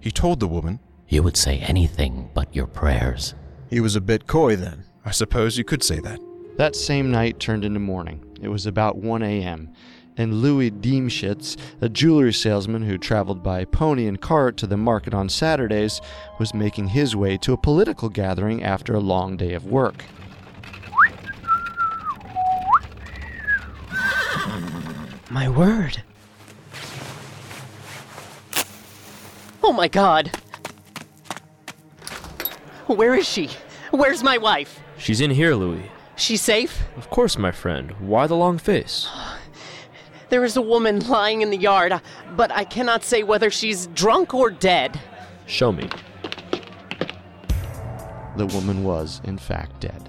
He 0.00 0.10
told 0.10 0.40
the 0.40 0.48
woman, 0.48 0.80
You 1.08 1.22
would 1.22 1.36
say 1.36 1.58
anything 1.58 2.30
but 2.34 2.54
your 2.54 2.66
prayers. 2.66 3.34
He 3.70 3.80
was 3.80 3.96
a 3.96 4.00
bit 4.00 4.26
coy 4.26 4.56
then. 4.56 4.84
I 5.04 5.10
suppose 5.10 5.58
you 5.58 5.64
could 5.64 5.82
say 5.82 6.00
that. 6.00 6.20
That 6.56 6.76
same 6.76 7.10
night 7.10 7.38
turned 7.38 7.64
into 7.64 7.80
morning. 7.80 8.24
It 8.40 8.48
was 8.48 8.66
about 8.66 8.96
1 8.96 9.22
a.m., 9.22 9.72
and 10.18 10.42
Louis 10.42 10.70
Diemschitz, 10.70 11.56
a 11.80 11.88
jewelry 11.88 12.32
salesman 12.32 12.82
who 12.82 12.98
traveled 12.98 13.42
by 13.42 13.64
pony 13.64 14.06
and 14.06 14.20
cart 14.20 14.56
to 14.58 14.66
the 14.66 14.76
market 14.76 15.14
on 15.14 15.28
Saturdays, 15.28 16.00
was 16.38 16.52
making 16.52 16.88
his 16.88 17.16
way 17.16 17.38
to 17.38 17.52
a 17.52 17.56
political 17.56 18.08
gathering 18.08 18.62
after 18.62 18.94
a 18.94 19.00
long 19.00 19.36
day 19.36 19.54
of 19.54 19.64
work. 19.64 20.04
My 25.30 25.48
word. 25.48 26.02
Oh 29.62 29.72
my 29.72 29.86
god. 29.86 30.30
Where 32.86 33.14
is 33.14 33.28
she? 33.28 33.50
Where's 33.90 34.22
my 34.22 34.38
wife? 34.38 34.80
She's 34.96 35.20
in 35.20 35.30
here, 35.30 35.54
Louis. 35.54 35.90
She's 36.16 36.40
safe? 36.40 36.82
Of 36.96 37.10
course, 37.10 37.38
my 37.38 37.52
friend. 37.52 37.92
Why 38.00 38.26
the 38.26 38.34
long 38.34 38.58
face? 38.58 39.08
There 40.28 40.44
is 40.44 40.56
a 40.56 40.62
woman 40.62 41.00
lying 41.08 41.40
in 41.40 41.50
the 41.50 41.56
yard, 41.56 41.92
uh, 41.92 42.00
but 42.36 42.50
I 42.52 42.64
cannot 42.64 43.02
say 43.04 43.22
whether 43.22 43.50
she's 43.50 43.86
drunk 43.88 44.34
or 44.34 44.50
dead. 44.50 45.00
Show 45.46 45.72
me. 45.72 45.88
The 48.36 48.46
woman 48.46 48.84
was, 48.84 49.20
in 49.24 49.38
fact, 49.38 49.80
dead. 49.80 50.08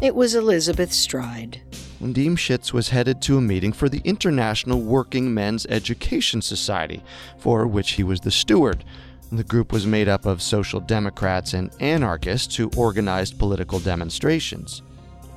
It 0.00 0.14
was 0.14 0.34
Elizabeth 0.34 0.92
Stride. 0.92 1.60
when 2.00 2.12
Diemschitz 2.12 2.72
was 2.72 2.88
headed 2.88 3.22
to 3.22 3.36
a 3.38 3.40
meeting 3.40 3.72
for 3.72 3.88
the 3.88 4.00
International 4.04 4.80
Working 4.80 5.32
Men's 5.32 5.66
Education 5.66 6.42
Society, 6.42 7.00
for 7.38 7.66
which 7.66 7.92
he 7.92 8.02
was 8.02 8.20
the 8.20 8.30
steward. 8.32 8.84
The 9.30 9.44
group 9.44 9.72
was 9.72 9.86
made 9.86 10.08
up 10.08 10.26
of 10.26 10.42
social 10.42 10.80
democrats 10.80 11.54
and 11.54 11.70
anarchists 11.78 12.56
who 12.56 12.70
organized 12.76 13.38
political 13.38 13.78
demonstrations. 13.78 14.82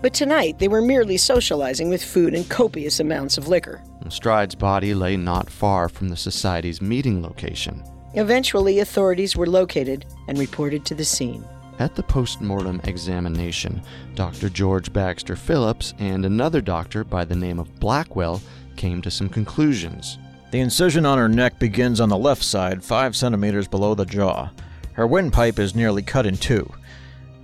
But 0.06 0.14
tonight 0.14 0.60
they 0.60 0.68
were 0.68 0.84
merely 0.84 1.18
socializing 1.18 1.90
with 1.90 2.04
food 2.04 2.36
and 2.36 2.48
copious 2.48 3.00
amounts 3.00 3.40
of 3.40 3.48
liquor. 3.48 3.82
Stride's 4.10 4.54
body 4.54 4.94
lay 4.94 5.18
not 5.18 5.50
far 5.50 5.90
from 5.90 6.10
the 6.10 6.16
society's 6.16 6.80
meeting 6.80 7.24
location. 7.24 7.84
Eventually, 8.14 8.82
authorities 8.82 9.36
were 9.36 9.48
located 9.48 10.06
and 10.28 10.38
reported 10.38 10.86
to 10.86 10.94
the 10.94 11.04
scene. 11.04 11.44
At 11.80 11.96
the 11.96 12.04
post-mortem 12.04 12.82
examination, 12.84 13.82
Dr. 14.14 14.48
George 14.48 14.94
Bagster 14.94 15.36
Phillips 15.36 15.96
and 15.98 16.24
another 16.24 16.62
doctor 16.62 17.04
by 17.04 17.26
the 17.26 17.36
name 17.36 17.58
of 17.58 17.80
Blackwell 17.80 18.44
came 18.76 19.02
to 19.02 19.10
some 19.10 19.28
conclusions. 19.28 20.20
The 20.52 20.60
incision 20.60 21.08
on 21.08 21.18
her 21.18 21.28
neck 21.28 21.58
begins 21.58 22.00
on 22.00 22.10
the 22.10 22.16
left 22.16 22.44
side, 22.44 22.84
five 22.84 23.16
centimeters 23.16 23.68
below 23.68 23.96
the 23.96 24.06
jaw. 24.06 24.52
Her 24.94 25.08
windpipe 25.08 25.58
is 25.58 25.74
nearly 25.74 26.04
cut 26.04 26.28
in 26.28 26.38
two. 26.38 26.72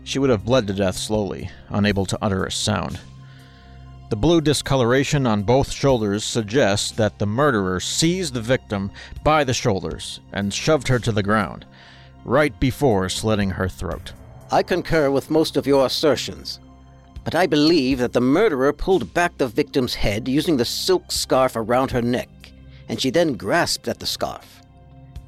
She 0.03 0.19
would 0.19 0.29
have 0.29 0.45
bled 0.45 0.67
to 0.67 0.73
death 0.73 0.97
slowly, 0.97 1.49
unable 1.69 2.05
to 2.05 2.17
utter 2.21 2.45
a 2.45 2.51
sound. 2.51 2.99
The 4.09 4.15
blue 4.15 4.41
discoloration 4.41 5.25
on 5.25 5.43
both 5.43 5.71
shoulders 5.71 6.23
suggests 6.23 6.91
that 6.91 7.17
the 7.17 7.25
murderer 7.25 7.79
seized 7.79 8.33
the 8.33 8.41
victim 8.41 8.91
by 9.23 9.43
the 9.43 9.53
shoulders 9.53 10.19
and 10.33 10.53
shoved 10.53 10.87
her 10.89 10.99
to 10.99 11.11
the 11.11 11.23
ground, 11.23 11.65
right 12.25 12.57
before 12.59 13.07
slitting 13.07 13.51
her 13.51 13.69
throat. 13.69 14.13
I 14.51 14.63
concur 14.63 15.11
with 15.11 15.31
most 15.31 15.55
of 15.55 15.65
your 15.65 15.85
assertions, 15.85 16.59
but 17.23 17.35
I 17.35 17.47
believe 17.47 17.99
that 17.99 18.11
the 18.11 18.19
murderer 18.19 18.73
pulled 18.73 19.13
back 19.13 19.37
the 19.37 19.47
victim's 19.47 19.95
head 19.95 20.27
using 20.27 20.57
the 20.57 20.65
silk 20.65 21.11
scarf 21.11 21.55
around 21.55 21.91
her 21.91 22.01
neck 22.01 22.27
and 22.91 23.01
she 23.01 23.09
then 23.09 23.35
grasped 23.35 23.87
at 23.87 23.99
the 23.99 24.05
scarf. 24.05 24.61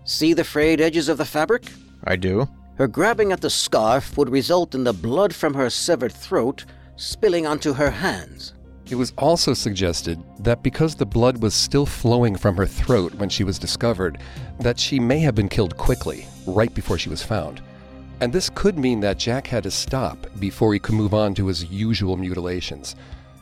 See 0.03 0.33
the 0.33 0.43
frayed 0.43 0.81
edges 0.81 1.07
of 1.07 1.17
the 1.17 1.23
fabric? 1.23 1.63
I 2.03 2.17
do. 2.17 2.49
Her 2.75 2.88
grabbing 2.88 3.31
at 3.31 3.41
the 3.41 3.49
scarf 3.49 4.17
would 4.17 4.29
result 4.29 4.73
in 4.73 4.83
the 4.83 4.93
blood 4.93 5.33
from 5.36 5.53
her 5.53 5.69
severed 5.69 6.12
throat 6.12 6.65
spilling 6.95 7.45
onto 7.45 7.73
her 7.73 7.91
hands. 7.91 8.53
It 8.89 8.95
was 8.95 9.13
also 9.17 9.53
suggested 9.53 10.21
that 10.39 10.63
because 10.63 10.95
the 10.95 11.05
blood 11.05 11.41
was 11.41 11.53
still 11.53 11.86
flowing 11.86 12.36
from 12.36 12.57
her 12.57 12.65
throat 12.65 13.13
when 13.15 13.29
she 13.29 13.43
was 13.43 13.59
discovered, 13.59 14.17
that 14.59 14.79
she 14.79 14.99
may 14.99 15.19
have 15.19 15.36
been 15.36 15.49
killed 15.49 15.77
quickly, 15.77 16.27
right 16.45 16.73
before 16.73 16.97
she 16.97 17.09
was 17.09 17.23
found. 17.23 17.62
And 18.19 18.33
this 18.33 18.49
could 18.49 18.77
mean 18.77 18.99
that 19.01 19.19
Jack 19.19 19.47
had 19.47 19.63
to 19.63 19.71
stop 19.71 20.27
before 20.39 20.73
he 20.73 20.79
could 20.79 20.95
move 20.95 21.13
on 21.13 21.33
to 21.36 21.47
his 21.47 21.65
usual 21.65 22.17
mutilations. 22.17 22.95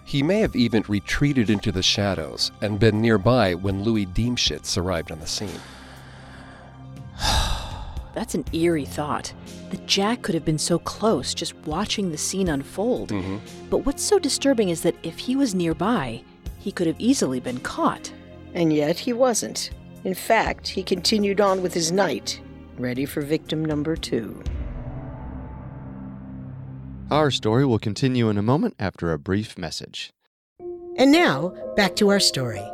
He 0.04 0.22
may 0.22 0.40
have 0.40 0.56
even 0.56 0.84
retreated 0.88 1.50
into 1.50 1.72
the 1.72 1.84
shadows 1.84 2.52
and 2.62 2.80
been 2.80 3.02
nearby 3.02 3.54
when 3.54 3.84
Louis 3.84 4.06
Diemschutz 4.06 4.78
arrived 4.78 5.12
on 5.12 5.20
the 5.20 5.28
scene. 5.28 5.60
That's 8.14 8.36
an 8.36 8.46
eerie 8.54 8.86
thought. 8.86 9.34
That 9.70 9.86
Jack 9.86 10.22
could 10.22 10.36
have 10.36 10.46
been 10.46 10.58
so 10.58 10.80
close 10.80 11.34
just 11.34 11.56
watching 11.66 12.12
the 12.12 12.18
scene 12.18 12.50
unfold. 12.50 13.10
Mm-hmm. 13.10 13.38
But 13.70 13.86
what's 13.86 14.04
so 14.04 14.20
disturbing 14.20 14.70
is 14.70 14.82
that 14.82 14.96
if 15.04 15.18
he 15.18 15.36
was 15.36 15.56
nearby, 15.56 16.24
he 16.60 16.72
could 16.72 16.88
have 16.88 17.00
easily 17.00 17.40
been 17.40 17.60
caught. 17.60 18.12
And 18.54 18.74
yet 18.74 19.00
he 19.00 19.14
wasn't. 19.14 19.72
In 20.04 20.14
fact, 20.14 20.68
he 20.68 20.84
continued 20.84 21.40
on 21.40 21.62
with 21.62 21.74
his 21.74 21.92
night, 21.92 22.42
ready 22.78 23.06
for 23.06 23.22
victim 23.22 23.64
number 23.64 23.96
two. 23.96 24.44
Our 27.10 27.30
story 27.30 27.66
will 27.66 27.80
continue 27.80 28.30
in 28.30 28.38
a 28.38 28.42
moment 28.42 28.76
after 28.80 29.12
a 29.12 29.20
brief 29.20 29.58
message. 29.58 30.12
And 30.98 31.12
now, 31.12 31.54
back 31.76 31.96
to 31.98 32.10
our 32.10 32.20
story. 32.20 32.66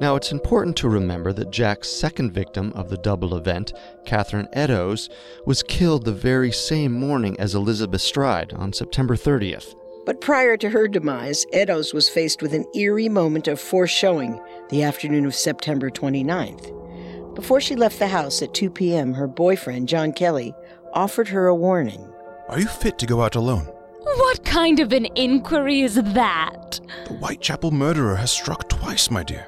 Now, 0.00 0.16
it's 0.16 0.32
important 0.32 0.78
to 0.78 0.88
remember 0.88 1.30
that 1.34 1.50
Jack's 1.50 1.90
second 1.90 2.32
victim 2.32 2.72
of 2.74 2.88
the 2.88 2.96
double 2.96 3.36
event, 3.36 3.74
Catherine 4.06 4.48
Eddowes, 4.54 5.10
was 5.44 5.62
killed 5.62 6.06
the 6.06 6.12
very 6.12 6.50
same 6.50 6.92
morning 6.92 7.38
as 7.38 7.54
Elizabeth 7.54 8.00
Stride 8.00 8.54
on 8.54 8.72
September 8.72 9.14
30th. 9.14 9.74
But 10.06 10.22
prior 10.22 10.56
to 10.56 10.70
her 10.70 10.88
demise, 10.88 11.44
Eddowes 11.52 11.92
was 11.92 12.08
faced 12.08 12.40
with 12.40 12.54
an 12.54 12.64
eerie 12.74 13.10
moment 13.10 13.46
of 13.46 13.60
foreshowing 13.60 14.40
the 14.70 14.82
afternoon 14.82 15.26
of 15.26 15.34
September 15.34 15.90
29th. 15.90 17.34
Before 17.34 17.60
she 17.60 17.76
left 17.76 17.98
the 17.98 18.08
house 18.08 18.40
at 18.40 18.54
2 18.54 18.70
p.m., 18.70 19.12
her 19.12 19.26
boyfriend, 19.26 19.86
John 19.86 20.12
Kelly, 20.12 20.54
offered 20.94 21.28
her 21.28 21.46
a 21.46 21.54
warning. 21.54 22.10
Are 22.48 22.58
you 22.58 22.66
fit 22.66 22.98
to 23.00 23.06
go 23.06 23.20
out 23.20 23.36
alone? 23.36 23.66
What 24.02 24.44
kind 24.46 24.80
of 24.80 24.92
an 24.92 25.06
inquiry 25.14 25.82
is 25.82 25.96
that? 25.96 26.80
The 27.06 27.14
Whitechapel 27.14 27.70
murderer 27.70 28.16
has 28.16 28.32
struck 28.32 28.68
twice, 28.70 29.10
my 29.10 29.22
dear. 29.22 29.46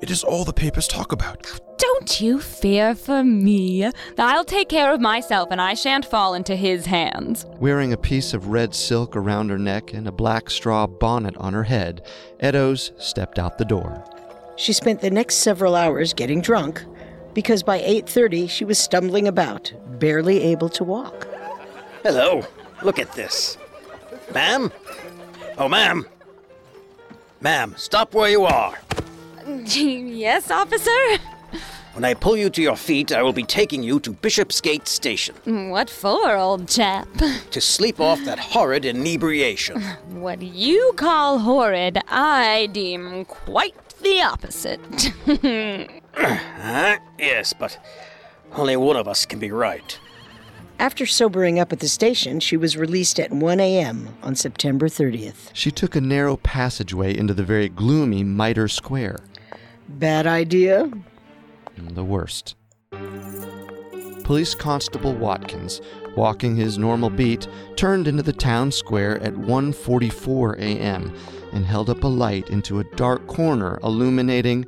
It 0.00 0.10
is 0.10 0.22
all 0.24 0.44
the 0.44 0.52
papers 0.52 0.86
talk 0.86 1.12
about. 1.12 1.46
Don't 1.78 2.20
you 2.20 2.40
fear 2.40 2.94
for 2.94 3.24
me. 3.24 3.90
I'll 4.18 4.44
take 4.44 4.68
care 4.68 4.92
of 4.92 5.00
myself 5.00 5.48
and 5.50 5.60
I 5.60 5.74
shan't 5.74 6.04
fall 6.04 6.34
into 6.34 6.56
his 6.56 6.86
hands. 6.86 7.46
Wearing 7.58 7.92
a 7.92 7.96
piece 7.96 8.34
of 8.34 8.48
red 8.48 8.74
silk 8.74 9.16
around 9.16 9.50
her 9.50 9.58
neck 9.58 9.92
and 9.92 10.06
a 10.06 10.12
black 10.12 10.50
straw 10.50 10.86
bonnet 10.86 11.36
on 11.38 11.52
her 11.52 11.64
head, 11.64 12.02
Eddowes 12.40 12.92
stepped 12.98 13.38
out 13.38 13.58
the 13.58 13.64
door. 13.64 14.04
She 14.56 14.72
spent 14.72 15.00
the 15.00 15.10
next 15.10 15.36
several 15.36 15.74
hours 15.74 16.12
getting 16.12 16.40
drunk 16.40 16.84
because 17.32 17.62
by 17.62 17.80
8:30 17.80 18.48
she 18.48 18.64
was 18.64 18.78
stumbling 18.78 19.26
about, 19.26 19.72
barely 19.98 20.42
able 20.42 20.68
to 20.70 20.84
walk. 20.84 21.26
Hello. 22.02 22.42
Look 22.82 22.98
at 22.98 23.12
this. 23.12 23.56
Ma'am? 24.32 24.70
Oh, 25.56 25.68
ma'am. 25.68 26.06
Ma'am, 27.40 27.74
stop 27.76 28.14
where 28.14 28.30
you 28.30 28.44
are. 28.44 28.78
yes, 29.66 30.50
officer? 30.50 30.90
When 31.94 32.04
I 32.04 32.14
pull 32.14 32.36
you 32.36 32.50
to 32.50 32.62
your 32.62 32.76
feet, 32.76 33.12
I 33.12 33.22
will 33.22 33.32
be 33.32 33.44
taking 33.44 33.82
you 33.82 34.00
to 34.00 34.12
Bishopsgate 34.12 34.88
Station. 34.88 35.36
What 35.70 35.88
for, 35.88 36.36
old 36.36 36.68
chap? 36.68 37.08
To 37.52 37.60
sleep 37.60 38.00
off 38.00 38.18
that 38.24 38.40
horrid 38.40 38.84
inebriation. 38.84 39.80
What 40.10 40.42
you 40.42 40.92
call 40.96 41.38
horrid, 41.38 41.98
I 42.08 42.68
deem 42.72 43.24
quite 43.26 43.76
the 44.02 44.22
opposite. 44.22 44.80
uh, 46.16 46.96
yes, 47.16 47.52
but 47.52 47.78
only 48.56 48.76
one 48.76 48.96
of 48.96 49.06
us 49.06 49.24
can 49.24 49.38
be 49.38 49.52
right. 49.52 49.98
After 50.80 51.06
sobering 51.06 51.60
up 51.60 51.72
at 51.72 51.78
the 51.78 51.88
station, 51.88 52.40
she 52.40 52.56
was 52.56 52.76
released 52.76 53.20
at 53.20 53.30
1 53.30 53.60
a.m. 53.60 54.16
on 54.22 54.34
September 54.34 54.88
30th. 54.88 55.50
She 55.52 55.70
took 55.70 55.94
a 55.94 56.00
narrow 56.00 56.36
passageway 56.38 57.16
into 57.16 57.34
the 57.34 57.44
very 57.44 57.68
gloomy 57.68 58.24
Mitre 58.24 58.66
Square. 58.66 59.20
Bad 59.88 60.26
idea? 60.26 60.90
The 61.76 62.04
worst. 62.04 62.56
Police 64.24 64.54
Constable 64.54 65.14
Watkins, 65.14 65.82
walking 66.16 66.56
his 66.56 66.78
normal 66.78 67.10
beat, 67.10 67.46
turned 67.76 68.08
into 68.08 68.22
the 68.22 68.32
town 68.32 68.72
square 68.72 69.18
at 69.22 69.34
1:44 69.34 70.56
a.m. 70.58 71.14
and 71.52 71.66
held 71.66 71.90
up 71.90 72.04
a 72.04 72.08
light 72.08 72.48
into 72.48 72.80
a 72.80 72.96
dark 72.96 73.26
corner 73.26 73.78
illuminating 73.82 74.64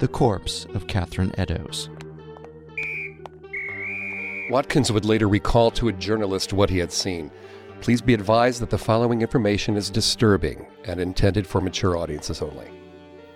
the 0.00 0.08
corpse 0.08 0.66
of 0.74 0.86
Catherine 0.86 1.32
Eddowes. 1.38 1.88
Watkins 4.50 4.92
would 4.92 5.04
later 5.04 5.28
recall 5.28 5.70
to 5.72 5.88
a 5.88 5.92
journalist 5.92 6.52
what 6.52 6.70
he 6.70 6.78
had 6.78 6.92
seen. 6.92 7.30
Please 7.80 8.02
be 8.02 8.12
advised 8.12 8.60
that 8.60 8.68
the 8.68 8.76
following 8.76 9.22
information 9.22 9.76
is 9.76 9.88
disturbing 9.88 10.66
and 10.84 11.00
intended 11.00 11.46
for 11.46 11.60
mature 11.60 11.96
audiences 11.96 12.42
only. 12.42 12.68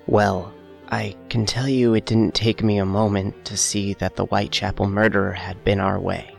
Well, 0.06 0.52
I 0.94 1.16
can 1.28 1.44
tell 1.44 1.68
you 1.68 1.94
it 1.94 2.06
didn't 2.06 2.36
take 2.36 2.62
me 2.62 2.78
a 2.78 2.86
moment 2.86 3.46
to 3.46 3.56
see 3.56 3.94
that 3.94 4.14
the 4.14 4.26
Whitechapel 4.26 4.86
murderer 4.86 5.32
had 5.32 5.64
been 5.64 5.80
our 5.80 5.98
way. 5.98 6.36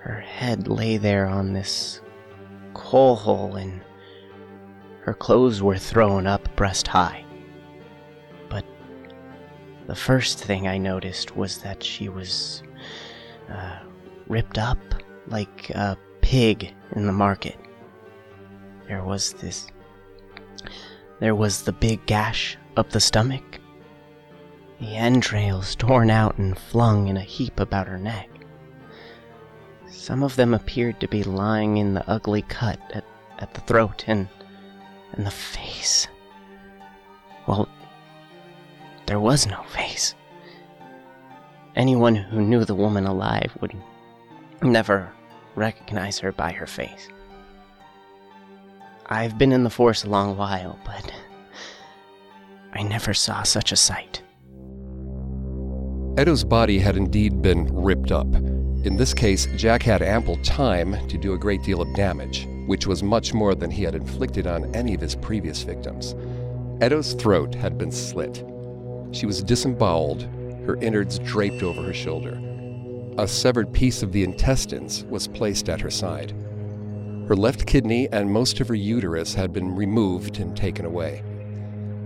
Her 0.00 0.20
head 0.20 0.68
lay 0.68 0.98
there 0.98 1.24
on 1.24 1.54
this 1.54 2.02
coal 2.74 3.16
hole, 3.16 3.56
and 3.56 3.80
her 5.00 5.14
clothes 5.14 5.62
were 5.62 5.78
thrown 5.78 6.26
up 6.26 6.54
breast 6.54 6.86
high. 6.86 7.24
But 8.50 8.66
the 9.86 9.96
first 9.96 10.38
thing 10.44 10.68
I 10.68 10.76
noticed 10.76 11.34
was 11.34 11.56
that 11.62 11.82
she 11.82 12.10
was 12.10 12.62
uh, 13.50 13.78
ripped 14.28 14.58
up 14.58 14.78
like 15.28 15.70
a 15.70 15.96
pig 16.20 16.74
in 16.94 17.06
the 17.06 17.12
market. 17.12 17.56
There 18.86 19.02
was 19.02 19.32
this. 19.32 19.66
There 21.20 21.34
was 21.34 21.62
the 21.62 21.72
big 21.72 22.04
gash 22.04 22.58
up 22.76 22.90
the 22.90 23.00
stomach, 23.00 23.60
the 24.80 24.96
entrails 24.96 25.74
torn 25.76 26.10
out 26.10 26.38
and 26.38 26.58
flung 26.58 27.08
in 27.08 27.16
a 27.16 27.22
heap 27.22 27.60
about 27.60 27.86
her 27.86 27.98
neck. 27.98 28.28
Some 29.88 30.22
of 30.22 30.36
them 30.36 30.54
appeared 30.54 30.98
to 31.00 31.08
be 31.08 31.22
lying 31.22 31.76
in 31.76 31.94
the 31.94 32.08
ugly 32.08 32.42
cut 32.42 32.80
at, 32.92 33.04
at 33.38 33.54
the 33.54 33.60
throat 33.60 34.04
and, 34.06 34.28
and 35.12 35.26
the 35.26 35.30
face. 35.30 36.08
Well, 37.46 37.68
there 39.06 39.20
was 39.20 39.46
no 39.46 39.62
face. 39.64 40.14
Anyone 41.76 42.16
who 42.16 42.40
knew 42.40 42.64
the 42.64 42.74
woman 42.74 43.06
alive 43.06 43.56
would 43.60 43.76
never 44.62 45.12
recognize 45.54 46.18
her 46.18 46.32
by 46.32 46.52
her 46.52 46.66
face. 46.66 47.08
I've 49.06 49.38
been 49.38 49.52
in 49.52 49.64
the 49.64 49.70
force 49.70 50.04
a 50.04 50.10
long 50.10 50.36
while, 50.36 50.78
but 50.84 51.12
I 52.72 52.82
never 52.82 53.12
saw 53.12 53.42
such 53.42 53.72
a 53.72 53.76
sight. 53.76 54.22
Eddowes' 56.16 56.44
body 56.44 56.78
had 56.78 56.96
indeed 56.96 57.42
been 57.42 57.66
ripped 57.72 58.12
up. 58.12 58.26
In 58.84 58.96
this 58.96 59.14
case, 59.14 59.46
Jack 59.56 59.82
had 59.82 60.02
ample 60.02 60.36
time 60.42 61.08
to 61.08 61.16
do 61.16 61.34
a 61.34 61.38
great 61.38 61.62
deal 61.62 61.80
of 61.80 61.94
damage, 61.94 62.46
which 62.66 62.86
was 62.86 63.02
much 63.02 63.32
more 63.32 63.54
than 63.54 63.70
he 63.70 63.82
had 63.82 63.94
inflicted 63.94 64.46
on 64.46 64.74
any 64.74 64.94
of 64.94 65.00
his 65.00 65.14
previous 65.14 65.62
victims. 65.62 66.14
Eddowes' 66.80 67.14
throat 67.14 67.54
had 67.54 67.78
been 67.78 67.92
slit. 67.92 68.44
She 69.12 69.26
was 69.26 69.42
disemboweled, 69.42 70.22
her 70.66 70.76
innards 70.76 71.18
draped 71.18 71.62
over 71.62 71.82
her 71.82 71.94
shoulder. 71.94 72.40
A 73.18 73.28
severed 73.28 73.72
piece 73.72 74.02
of 74.02 74.12
the 74.12 74.24
intestines 74.24 75.04
was 75.04 75.28
placed 75.28 75.68
at 75.68 75.80
her 75.80 75.90
side. 75.90 76.32
Her 77.28 77.36
left 77.36 77.66
kidney 77.66 78.08
and 78.10 78.30
most 78.30 78.60
of 78.60 78.68
her 78.68 78.74
uterus 78.74 79.34
had 79.34 79.52
been 79.52 79.74
removed 79.74 80.38
and 80.38 80.56
taken 80.56 80.84
away. 80.84 81.22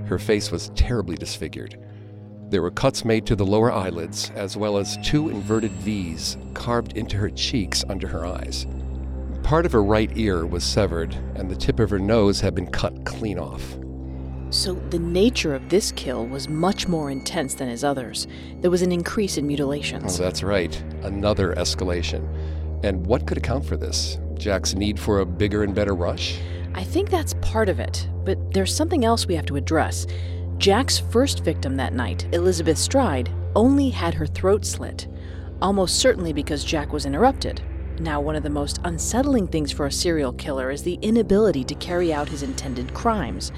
Her 0.06 0.18
face 0.18 0.50
was 0.50 0.70
terribly 0.74 1.16
disfigured. 1.16 1.78
There 2.48 2.62
were 2.62 2.70
cuts 2.70 3.04
made 3.04 3.26
to 3.26 3.36
the 3.36 3.44
lower 3.44 3.72
eyelids, 3.72 4.30
as 4.36 4.56
well 4.56 4.76
as 4.76 4.98
two 4.98 5.28
inverted 5.28 5.72
V's 5.72 6.36
carved 6.54 6.96
into 6.96 7.16
her 7.16 7.30
cheeks 7.30 7.84
under 7.88 8.06
her 8.06 8.24
eyes. 8.24 8.66
Part 9.42 9.66
of 9.66 9.72
her 9.72 9.82
right 9.82 10.10
ear 10.16 10.46
was 10.46 10.62
severed, 10.62 11.14
and 11.34 11.50
the 11.50 11.56
tip 11.56 11.80
of 11.80 11.90
her 11.90 11.98
nose 11.98 12.40
had 12.40 12.54
been 12.54 12.70
cut 12.70 13.04
clean 13.04 13.38
off. 13.38 13.76
So, 14.50 14.74
the 14.90 14.98
nature 15.00 15.56
of 15.56 15.68
this 15.68 15.90
kill 15.90 16.24
was 16.24 16.48
much 16.48 16.86
more 16.86 17.10
intense 17.10 17.54
than 17.54 17.68
his 17.68 17.82
others. 17.82 18.28
There 18.60 18.70
was 18.70 18.82
an 18.82 18.92
increase 18.92 19.38
in 19.38 19.46
mutilations. 19.46 20.20
Oh, 20.20 20.22
that's 20.22 20.44
right. 20.44 20.80
Another 21.02 21.52
escalation. 21.54 22.28
And 22.84 23.04
what 23.06 23.26
could 23.26 23.38
account 23.38 23.64
for 23.64 23.76
this? 23.76 24.18
Jack's 24.34 24.74
need 24.74 25.00
for 25.00 25.18
a 25.18 25.26
bigger 25.26 25.64
and 25.64 25.74
better 25.74 25.94
rush? 25.94 26.38
I 26.76 26.84
think 26.84 27.08
that's 27.08 27.34
part 27.40 27.70
of 27.70 27.80
it, 27.80 28.06
but 28.24 28.52
there's 28.52 28.74
something 28.74 29.04
else 29.04 29.26
we 29.26 29.34
have 29.34 29.46
to 29.46 29.56
address. 29.56 30.06
Jack's 30.58 30.98
first 30.98 31.42
victim 31.42 31.76
that 31.76 31.94
night, 31.94 32.26
Elizabeth 32.32 32.76
Stride, 32.76 33.30
only 33.54 33.88
had 33.88 34.12
her 34.12 34.26
throat 34.26 34.64
slit, 34.66 35.08
almost 35.62 35.98
certainly 35.98 36.34
because 36.34 36.64
Jack 36.64 36.92
was 36.92 37.06
interrupted. 37.06 37.62
Now, 37.98 38.20
one 38.20 38.36
of 38.36 38.42
the 38.42 38.50
most 38.50 38.78
unsettling 38.84 39.48
things 39.48 39.72
for 39.72 39.86
a 39.86 39.92
serial 39.92 40.34
killer 40.34 40.70
is 40.70 40.82
the 40.82 40.98
inability 41.00 41.64
to 41.64 41.74
carry 41.76 42.12
out 42.12 42.28
his 42.28 42.42
intended 42.42 42.92
crimes. 42.92 43.52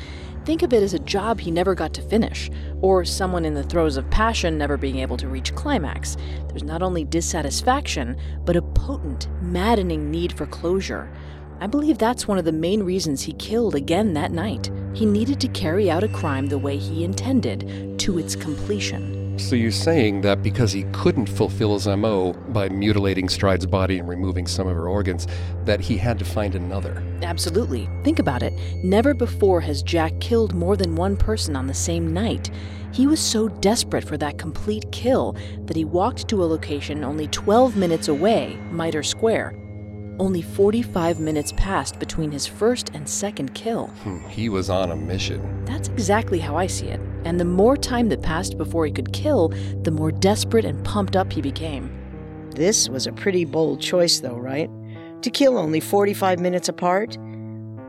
Think 0.45 0.62
of 0.62 0.73
it 0.73 0.85
as 0.85 0.95
a 0.95 1.01
job 1.01 1.41
he 1.41 1.51
never 1.51 1.75
got 1.75 1.93
to 1.95 2.03
finish, 2.03 2.49
or 2.81 3.05
someone 3.05 3.45
in 3.45 3.55
the 3.55 3.64
throes 3.64 3.97
of 3.97 4.09
passion 4.11 4.57
never 4.57 4.77
being 4.77 5.01
able 5.01 5.16
to 5.16 5.29
reach 5.29 5.55
climax. 5.57 6.16
There's 6.49 6.62
not 6.62 6.83
only 6.83 7.05
dissatisfaction, 7.05 8.16
but 8.45 8.57
a 8.57 8.62
potent, 8.62 9.27
maddening 9.43 10.09
need 10.09 10.33
for 10.33 10.47
closure. 10.47 11.12
I 11.61 11.67
believe 11.67 11.99
that's 11.99 12.29
one 12.29 12.39
of 12.39 12.45
the 12.45 12.53
main 12.53 12.85
reasons 12.85 13.23
he 13.23 13.33
killed 13.33 13.75
again 13.75 14.13
that 14.13 14.31
night. 14.31 14.71
He 14.95 15.05
needed 15.05 15.41
to 15.41 15.49
carry 15.49 15.91
out 15.91 16.05
a 16.05 16.09
crime 16.09 16.47
the 16.47 16.59
way 16.59 16.77
he 16.77 17.03
intended, 17.03 17.99
to 17.99 18.19
its 18.19 18.37
completion. 18.37 19.37
So 19.41 19.57
you're 19.57 19.73
saying 19.73 20.21
that 20.21 20.41
because 20.43 20.71
he 20.71 20.85
couldn't 20.93 21.29
fulfill 21.29 21.75
his 21.75 21.89
MO 21.89 22.33
by 22.33 22.69
mutilating 22.69 23.29
Stride's 23.29 23.67
body 23.67 23.99
and 23.99 24.09
removing 24.09 24.47
some 24.47 24.69
of 24.69 24.77
her 24.77 24.89
organs, 24.89 25.27
that 25.65 25.81
he 25.81 25.97
had 25.97 26.19
to 26.21 26.25
find 26.25 26.55
another? 26.55 27.03
Absolutely. 27.23 27.89
Think 28.05 28.21
about 28.21 28.45
it. 28.45 28.53
Never 28.85 29.13
before 29.13 29.61
has 29.61 29.83
Jack 29.83 30.19
killed 30.21 30.55
more 30.55 30.77
than 30.77 30.95
one 30.95 31.17
person 31.17 31.57
on 31.57 31.67
the 31.67 31.75
same 31.75 32.13
night. 32.13 32.51
He 32.93 33.09
was 33.09 33.21
so 33.21 33.49
desperate 33.49 34.05
for 34.05 34.17
that 34.19 34.39
complete 34.39 34.91
kill 34.93 35.37
that 35.67 35.77
he 35.77 35.85
walked 35.85 36.29
to 36.29 36.43
a 36.43 36.47
location 36.47 37.03
only 37.03 37.27
12 37.29 37.77
minutes 37.77 38.07
away, 38.07 38.57
Mitre 38.71 39.03
Square. 39.03 39.55
Only 40.19 40.43
45 40.43 41.21
minutes 41.21 41.53
passed 41.57 41.99
between 42.01 42.33
his 42.33 42.47
first 42.47 42.91
and 42.93 43.09
second 43.09 43.55
kill. 43.55 43.87
Hmm, 44.03 44.19
he 44.29 44.49
was 44.49 44.69
on 44.69 44.91
a 44.91 44.97
mission. 44.97 45.64
That's 45.64 45.89
exactly 45.89 46.41
how 46.41 46.57
I 46.57 46.66
see 46.66 46.89
it. 46.89 47.01
And 47.25 47.39
the 47.39 47.45
more 47.45 47.77
time 47.77 48.09
that 48.09 48.23
passed 48.23 48.59
before 48.59 48.85
he 48.85 48.93
could 48.93 49.12
kill, 49.12 49.51
the 49.83 49.93
more 49.93 50.11
desperate 50.11 50.64
and 50.64 50.85
pumped 50.85 51.14
up 51.14 51.33
he 51.33 51.41
became. 51.41 51.95
This 52.51 52.89
was 52.89 53.07
a 53.07 53.12
pretty 53.12 53.45
bold 53.45 53.81
choice, 53.81 54.19
though, 54.19 54.37
right? 54.37 54.69
To 55.23 55.31
kill 55.31 55.57
only 55.57 55.81
45 55.81 56.41
minutes 56.41 56.69
apart? 56.69 57.16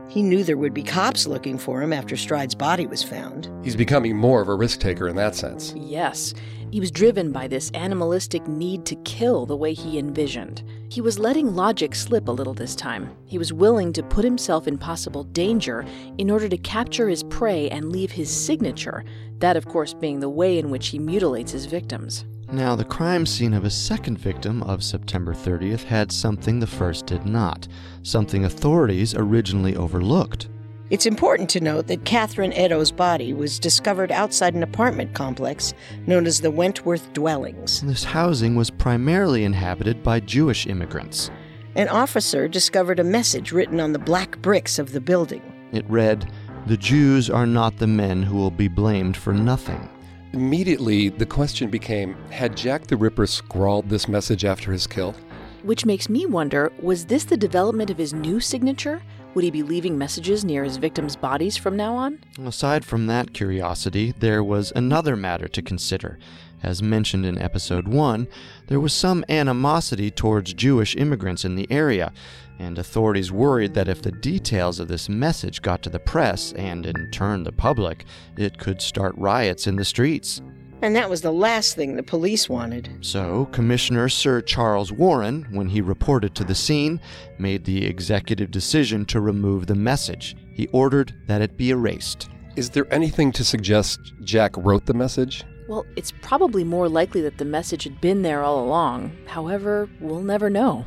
He 0.08 0.22
knew 0.22 0.42
there 0.42 0.56
would 0.56 0.74
be 0.74 0.82
cops 0.82 1.26
looking 1.26 1.56
for 1.58 1.80
him 1.80 1.92
after 1.92 2.16
Stride's 2.16 2.54
body 2.54 2.86
was 2.86 3.02
found. 3.02 3.48
He's 3.64 3.76
becoming 3.76 4.16
more 4.16 4.40
of 4.40 4.48
a 4.48 4.54
risk 4.54 4.80
taker 4.80 5.08
in 5.08 5.14
that 5.16 5.36
sense. 5.36 5.72
Yes. 5.76 6.34
He 6.70 6.78
was 6.78 6.92
driven 6.92 7.32
by 7.32 7.48
this 7.48 7.70
animalistic 7.74 8.46
need 8.46 8.84
to 8.86 8.94
kill 8.96 9.44
the 9.44 9.56
way 9.56 9.74
he 9.74 9.98
envisioned. 9.98 10.62
He 10.88 11.00
was 11.00 11.18
letting 11.18 11.56
logic 11.56 11.96
slip 11.96 12.28
a 12.28 12.32
little 12.32 12.54
this 12.54 12.76
time. 12.76 13.10
He 13.24 13.38
was 13.38 13.52
willing 13.52 13.92
to 13.92 14.04
put 14.04 14.24
himself 14.24 14.68
in 14.68 14.78
possible 14.78 15.24
danger 15.24 15.84
in 16.18 16.30
order 16.30 16.48
to 16.48 16.56
capture 16.56 17.08
his 17.08 17.24
prey 17.24 17.68
and 17.70 17.90
leave 17.90 18.12
his 18.12 18.30
signature, 18.30 19.04
that, 19.40 19.56
of 19.56 19.66
course, 19.66 19.94
being 19.94 20.20
the 20.20 20.28
way 20.28 20.58
in 20.58 20.70
which 20.70 20.88
he 20.88 20.98
mutilates 21.00 21.50
his 21.50 21.66
victims. 21.66 22.24
Now, 22.52 22.76
the 22.76 22.84
crime 22.84 23.26
scene 23.26 23.54
of 23.54 23.64
his 23.64 23.74
second 23.74 24.18
victim 24.18 24.62
of 24.62 24.84
September 24.84 25.34
30th 25.34 25.84
had 25.84 26.12
something 26.12 26.60
the 26.60 26.66
first 26.66 27.06
did 27.06 27.24
not, 27.24 27.66
something 28.02 28.44
authorities 28.44 29.14
originally 29.14 29.74
overlooked. 29.74 30.48
It's 30.90 31.06
important 31.06 31.48
to 31.50 31.60
note 31.60 31.86
that 31.86 32.04
Catherine 32.04 32.52
Eddowes' 32.52 32.90
body 32.90 33.32
was 33.32 33.60
discovered 33.60 34.10
outside 34.10 34.54
an 34.54 34.64
apartment 34.64 35.14
complex 35.14 35.72
known 36.08 36.26
as 36.26 36.40
the 36.40 36.50
Wentworth 36.50 37.12
Dwellings. 37.12 37.80
This 37.82 38.02
housing 38.02 38.56
was 38.56 38.70
primarily 38.70 39.44
inhabited 39.44 40.02
by 40.02 40.18
Jewish 40.18 40.66
immigrants. 40.66 41.30
An 41.76 41.86
officer 41.86 42.48
discovered 42.48 42.98
a 42.98 43.04
message 43.04 43.52
written 43.52 43.78
on 43.78 43.92
the 43.92 44.00
black 44.00 44.42
bricks 44.42 44.80
of 44.80 44.90
the 44.90 45.00
building. 45.00 45.40
It 45.70 45.88
read, 45.88 46.28
The 46.66 46.76
Jews 46.76 47.30
are 47.30 47.46
not 47.46 47.76
the 47.76 47.86
men 47.86 48.24
who 48.24 48.36
will 48.36 48.50
be 48.50 48.66
blamed 48.66 49.16
for 49.16 49.32
nothing. 49.32 49.88
Immediately, 50.32 51.10
the 51.10 51.26
question 51.26 51.70
became 51.70 52.16
had 52.32 52.56
Jack 52.56 52.88
the 52.88 52.96
Ripper 52.96 53.28
scrawled 53.28 53.88
this 53.88 54.08
message 54.08 54.44
after 54.44 54.72
his 54.72 54.88
kill? 54.88 55.14
Which 55.62 55.86
makes 55.86 56.08
me 56.08 56.26
wonder 56.26 56.72
was 56.80 57.04
this 57.04 57.22
the 57.22 57.36
development 57.36 57.90
of 57.90 57.98
his 57.98 58.12
new 58.12 58.40
signature? 58.40 59.02
Would 59.34 59.44
he 59.44 59.50
be 59.52 59.62
leaving 59.62 59.96
messages 59.96 60.44
near 60.44 60.64
his 60.64 60.76
victims' 60.76 61.14
bodies 61.14 61.56
from 61.56 61.76
now 61.76 61.94
on? 61.94 62.18
Aside 62.44 62.84
from 62.84 63.06
that 63.06 63.32
curiosity, 63.32 64.12
there 64.18 64.42
was 64.42 64.72
another 64.74 65.14
matter 65.14 65.46
to 65.46 65.62
consider. 65.62 66.18
As 66.64 66.82
mentioned 66.82 67.24
in 67.24 67.38
episode 67.38 67.86
1, 67.86 68.26
there 68.66 68.80
was 68.80 68.92
some 68.92 69.24
animosity 69.28 70.10
towards 70.10 70.52
Jewish 70.52 70.96
immigrants 70.96 71.44
in 71.44 71.54
the 71.54 71.70
area, 71.70 72.12
and 72.58 72.76
authorities 72.76 73.30
worried 73.30 73.72
that 73.74 73.88
if 73.88 74.02
the 74.02 74.10
details 74.10 74.80
of 74.80 74.88
this 74.88 75.08
message 75.08 75.62
got 75.62 75.82
to 75.84 75.90
the 75.90 76.00
press 76.00 76.52
and 76.54 76.84
in 76.84 77.10
turn 77.12 77.44
the 77.44 77.52
public, 77.52 78.04
it 78.36 78.58
could 78.58 78.82
start 78.82 79.14
riots 79.16 79.68
in 79.68 79.76
the 79.76 79.84
streets. 79.84 80.42
And 80.82 80.96
that 80.96 81.10
was 81.10 81.20
the 81.20 81.32
last 81.32 81.76
thing 81.76 81.94
the 81.94 82.02
police 82.02 82.48
wanted. 82.48 82.88
So, 83.02 83.46
Commissioner 83.52 84.08
Sir 84.08 84.40
Charles 84.40 84.90
Warren, 84.90 85.46
when 85.50 85.68
he 85.68 85.80
reported 85.80 86.34
to 86.36 86.44
the 86.44 86.54
scene, 86.54 87.00
made 87.38 87.64
the 87.64 87.84
executive 87.84 88.50
decision 88.50 89.04
to 89.06 89.20
remove 89.20 89.66
the 89.66 89.74
message. 89.74 90.36
He 90.54 90.68
ordered 90.68 91.14
that 91.26 91.42
it 91.42 91.58
be 91.58 91.70
erased. 91.70 92.30
Is 92.56 92.70
there 92.70 92.92
anything 92.92 93.30
to 93.32 93.44
suggest 93.44 94.00
Jack 94.22 94.56
wrote 94.56 94.86
the 94.86 94.94
message? 94.94 95.44
Well, 95.68 95.86
it's 95.96 96.12
probably 96.22 96.64
more 96.64 96.88
likely 96.88 97.20
that 97.22 97.38
the 97.38 97.44
message 97.44 97.84
had 97.84 98.00
been 98.00 98.22
there 98.22 98.42
all 98.42 98.64
along. 98.64 99.12
However, 99.26 99.88
we'll 100.00 100.22
never 100.22 100.50
know. 100.50 100.86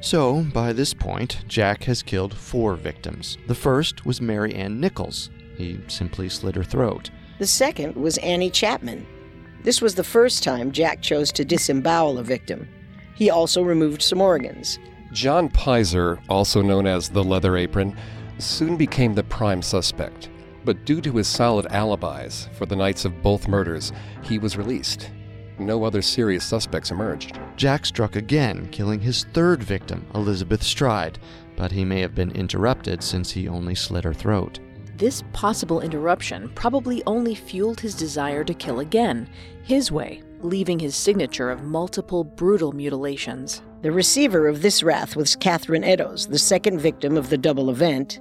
So, 0.00 0.42
by 0.54 0.72
this 0.72 0.94
point, 0.94 1.44
Jack 1.46 1.84
has 1.84 2.02
killed 2.02 2.34
four 2.34 2.74
victims. 2.74 3.38
The 3.46 3.54
first 3.54 4.06
was 4.06 4.20
Mary 4.20 4.54
Ann 4.54 4.80
Nichols. 4.80 5.30
He 5.56 5.80
simply 5.86 6.28
slit 6.28 6.54
her 6.54 6.64
throat. 6.64 7.10
The 7.38 7.46
second 7.46 7.94
was 7.94 8.18
Annie 8.18 8.50
Chapman. 8.50 9.06
This 9.62 9.80
was 9.80 9.94
the 9.94 10.04
first 10.04 10.42
time 10.42 10.72
Jack 10.72 11.00
chose 11.02 11.30
to 11.32 11.44
disembowel 11.44 12.18
a 12.18 12.22
victim. 12.22 12.68
He 13.14 13.30
also 13.30 13.62
removed 13.62 14.02
some 14.02 14.20
organs. 14.20 14.78
John 15.12 15.48
Pizer, 15.48 16.20
also 16.28 16.62
known 16.62 16.86
as 16.86 17.08
the 17.08 17.22
Leather 17.22 17.56
Apron, 17.56 17.96
soon 18.38 18.76
became 18.76 19.14
the 19.14 19.22
prime 19.22 19.62
suspect. 19.62 20.30
But 20.64 20.84
due 20.84 21.00
to 21.02 21.12
his 21.12 21.28
solid 21.28 21.66
alibis 21.66 22.48
for 22.54 22.66
the 22.66 22.76
nights 22.76 23.04
of 23.04 23.22
both 23.22 23.48
murders, 23.48 23.92
he 24.22 24.38
was 24.38 24.56
released. 24.56 25.10
No 25.58 25.84
other 25.84 26.02
serious 26.02 26.44
suspects 26.44 26.90
emerged. 26.90 27.38
Jack 27.56 27.86
struck 27.86 28.16
again, 28.16 28.68
killing 28.70 29.00
his 29.00 29.24
third 29.32 29.62
victim, 29.62 30.06
Elizabeth 30.14 30.62
Stride, 30.62 31.18
but 31.56 31.70
he 31.70 31.84
may 31.84 32.00
have 32.00 32.14
been 32.14 32.32
interrupted 32.32 33.02
since 33.02 33.30
he 33.30 33.48
only 33.48 33.74
slit 33.74 34.04
her 34.04 34.14
throat. 34.14 34.58
This 35.02 35.24
possible 35.32 35.80
interruption 35.80 36.48
probably 36.54 37.02
only 37.08 37.34
fueled 37.34 37.80
his 37.80 37.96
desire 37.96 38.44
to 38.44 38.54
kill 38.54 38.78
again, 38.78 39.28
his 39.64 39.90
way, 39.90 40.22
leaving 40.42 40.78
his 40.78 40.94
signature 40.94 41.50
of 41.50 41.64
multiple 41.64 42.22
brutal 42.22 42.70
mutilations. 42.70 43.62
The 43.80 43.90
receiver 43.90 44.46
of 44.46 44.62
this 44.62 44.80
wrath 44.80 45.16
was 45.16 45.34
Catherine 45.34 45.82
Eddowes, 45.82 46.28
the 46.28 46.38
second 46.38 46.78
victim 46.78 47.16
of 47.16 47.30
the 47.30 47.36
double 47.36 47.68
event, 47.68 48.20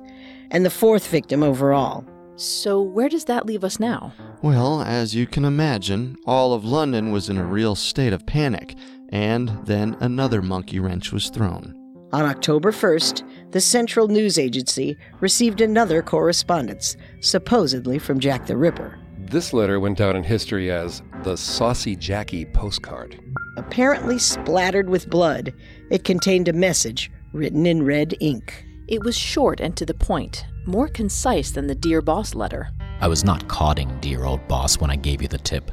and 0.49 0.65
the 0.65 0.71
fourth 0.71 1.07
victim 1.09 1.43
overall. 1.43 2.03
So, 2.36 2.82
where 2.82 3.09
does 3.09 3.25
that 3.25 3.45
leave 3.45 3.63
us 3.63 3.79
now? 3.79 4.11
Well, 4.41 4.82
as 4.82 5.13
you 5.13 5.27
can 5.27 5.45
imagine, 5.45 6.17
all 6.25 6.51
of 6.51 6.65
London 6.65 7.11
was 7.11 7.29
in 7.29 7.38
a 7.38 7.45
real 7.45 7.75
state 7.75 8.11
of 8.11 8.25
panic, 8.25 8.75
and 9.09 9.49
then 9.67 9.97
another 9.99 10.41
monkey 10.41 10.79
wrench 10.79 11.11
was 11.11 11.29
thrown. 11.29 11.75
On 12.14 12.26
October 12.26 12.74
1st, 12.74 13.51
the 13.51 13.62
Central 13.62 14.09
News 14.09 14.38
Agency 14.38 14.97
received 15.22 15.62
another 15.62 16.01
correspondence, 16.01 16.97
supposedly 17.22 17.99
from 17.99 18.20
Jack 18.20 18.47
the 18.47 18.57
Ripper. 18.57 18.99
This 19.18 19.53
letter 19.53 19.80
went 19.80 19.97
down 19.97 20.18
in 20.18 20.24
history 20.24 20.70
as 20.70 21.01
the 21.24 21.38
Saucy 21.38 21.95
Jacky 21.95 22.43
postcard. 22.43 23.18
Apparently 23.55 24.20
splattered 24.20 24.89
with 24.89 25.09
blood, 25.09 25.53
it 25.89 26.03
contained 26.03 26.49
a 26.49 26.53
message 26.53 27.09
written 27.32 27.66
in 27.66 27.86
red 27.86 28.14
ink. 28.20 28.66
It 28.89 29.05
was 29.05 29.18
short 29.18 29.62
and 29.62 29.78
to 29.78 29.86
the 29.86 29.93
point, 29.93 30.45
more 30.66 30.89
concise 30.89 31.51
than 31.51 31.68
the 31.68 31.76
Dear 31.76 32.01
Boss 32.01 32.36
letter. 32.36 32.72
I 32.99 33.07
was 33.07 33.24
not 33.24 33.47
codding, 33.47 33.97
dear 34.01 34.26
old 34.26 34.45
boss, 34.49 34.80
when 34.80 34.91
I 34.91 34.97
gave 34.97 35.22
you 35.22 35.30
the 35.30 35.38
tip. 35.38 35.72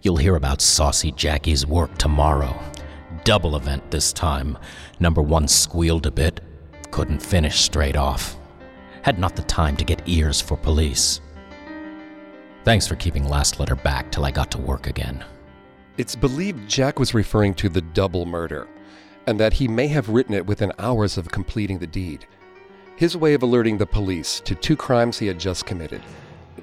You'll 0.00 0.16
hear 0.16 0.36
about 0.36 0.62
Saucy 0.62 1.12
Jacky's 1.12 1.66
work 1.66 1.98
tomorrow. 1.98 2.58
Double 3.28 3.56
event 3.56 3.90
this 3.90 4.10
time. 4.14 4.56
Number 5.00 5.20
one 5.20 5.48
squealed 5.48 6.06
a 6.06 6.10
bit, 6.10 6.40
couldn't 6.90 7.18
finish 7.18 7.60
straight 7.60 7.94
off. 7.94 8.38
Had 9.02 9.18
not 9.18 9.36
the 9.36 9.42
time 9.42 9.76
to 9.76 9.84
get 9.84 10.00
ears 10.06 10.40
for 10.40 10.56
police. 10.56 11.20
Thanks 12.64 12.86
for 12.86 12.96
keeping 12.96 13.28
last 13.28 13.60
letter 13.60 13.74
back 13.74 14.10
till 14.10 14.24
I 14.24 14.30
got 14.30 14.50
to 14.52 14.58
work 14.58 14.86
again. 14.86 15.22
It's 15.98 16.16
believed 16.16 16.70
Jack 16.70 16.98
was 16.98 17.12
referring 17.12 17.52
to 17.56 17.68
the 17.68 17.82
double 17.82 18.24
murder, 18.24 18.66
and 19.26 19.38
that 19.38 19.52
he 19.52 19.68
may 19.68 19.88
have 19.88 20.08
written 20.08 20.32
it 20.34 20.46
within 20.46 20.72
hours 20.78 21.18
of 21.18 21.30
completing 21.30 21.80
the 21.80 21.86
deed. 21.86 22.26
His 22.96 23.14
way 23.14 23.34
of 23.34 23.42
alerting 23.42 23.76
the 23.76 23.84
police 23.84 24.40
to 24.40 24.54
two 24.54 24.74
crimes 24.74 25.18
he 25.18 25.26
had 25.26 25.38
just 25.38 25.66
committed. 25.66 26.00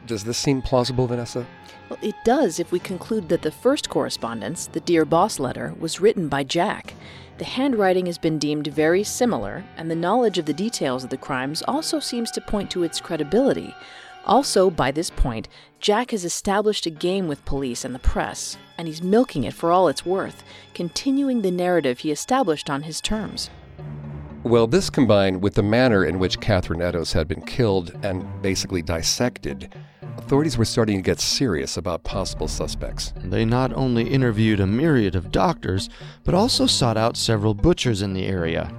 Does 0.05 0.23
this 0.23 0.37
seem 0.37 0.61
plausible, 0.61 1.07
Vanessa? 1.07 1.45
Well, 1.89 1.99
it 2.01 2.15
does 2.23 2.59
if 2.59 2.71
we 2.71 2.79
conclude 2.79 3.29
that 3.29 3.41
the 3.41 3.51
first 3.51 3.89
correspondence, 3.89 4.67
the 4.67 4.79
Dear 4.79 5.05
Boss 5.05 5.39
letter, 5.39 5.75
was 5.79 6.01
written 6.01 6.27
by 6.27 6.43
Jack. 6.43 6.93
The 7.37 7.45
handwriting 7.45 8.05
has 8.05 8.17
been 8.17 8.39
deemed 8.39 8.67
very 8.67 9.03
similar, 9.03 9.63
and 9.77 9.91
the 9.91 9.95
knowledge 9.95 10.37
of 10.37 10.45
the 10.45 10.53
details 10.53 11.03
of 11.03 11.09
the 11.09 11.17
crimes 11.17 11.61
also 11.67 11.99
seems 11.99 12.31
to 12.31 12.41
point 12.41 12.71
to 12.71 12.83
its 12.83 13.01
credibility. 13.01 13.75
Also, 14.25 14.71
by 14.71 14.89
this 14.89 15.11
point, 15.11 15.47
Jack 15.79 16.11
has 16.11 16.25
established 16.25 16.87
a 16.87 16.89
game 16.89 17.27
with 17.27 17.45
police 17.45 17.85
and 17.85 17.93
the 17.93 17.99
press, 17.99 18.57
and 18.77 18.87
he's 18.87 19.03
milking 19.03 19.43
it 19.43 19.53
for 19.53 19.71
all 19.71 19.87
it's 19.87 20.05
worth, 20.05 20.43
continuing 20.73 21.41
the 21.41 21.51
narrative 21.51 21.99
he 21.99 22.11
established 22.11 22.69
on 22.69 22.83
his 22.83 22.99
terms. 23.01 23.51
Well, 24.41 24.67
this 24.67 24.89
combined 24.89 25.41
with 25.41 25.55
the 25.55 25.63
manner 25.63 26.05
in 26.05 26.19
which 26.19 26.39
Catherine 26.39 26.81
Eddowes 26.81 27.13
had 27.13 27.27
been 27.27 27.41
killed 27.41 27.95
and 28.03 28.25
basically 28.41 28.81
dissected, 28.81 29.73
authorities 30.17 30.57
were 30.57 30.65
starting 30.65 30.97
to 30.97 31.01
get 31.01 31.19
serious 31.19 31.77
about 31.77 32.03
possible 32.03 32.47
suspects. 32.47 33.13
They 33.17 33.45
not 33.45 33.73
only 33.73 34.09
interviewed 34.09 34.59
a 34.59 34.67
myriad 34.67 35.15
of 35.15 35.31
doctors, 35.31 35.89
but 36.23 36.33
also 36.33 36.65
sought 36.65 36.97
out 36.97 37.17
several 37.17 37.53
butchers 37.53 38.01
in 38.01 38.13
the 38.13 38.25
area. 38.25 38.71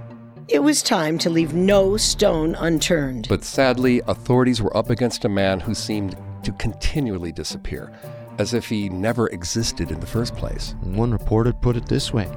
It 0.48 0.60
was 0.60 0.80
time 0.80 1.18
to 1.18 1.30
leave 1.30 1.54
no 1.54 1.96
stone 1.96 2.54
unturned. 2.54 3.26
But 3.28 3.42
sadly, 3.42 4.00
authorities 4.06 4.62
were 4.62 4.76
up 4.76 4.90
against 4.90 5.24
a 5.24 5.28
man 5.28 5.58
who 5.58 5.74
seemed 5.74 6.16
to 6.44 6.52
continually 6.52 7.32
disappear, 7.32 7.92
as 8.38 8.54
if 8.54 8.68
he 8.68 8.88
never 8.88 9.26
existed 9.28 9.90
in 9.90 9.98
the 9.98 10.06
first 10.06 10.36
place. 10.36 10.76
One 10.82 11.10
reporter 11.10 11.52
put 11.52 11.76
it 11.76 11.86
this 11.86 12.12
way 12.12 12.30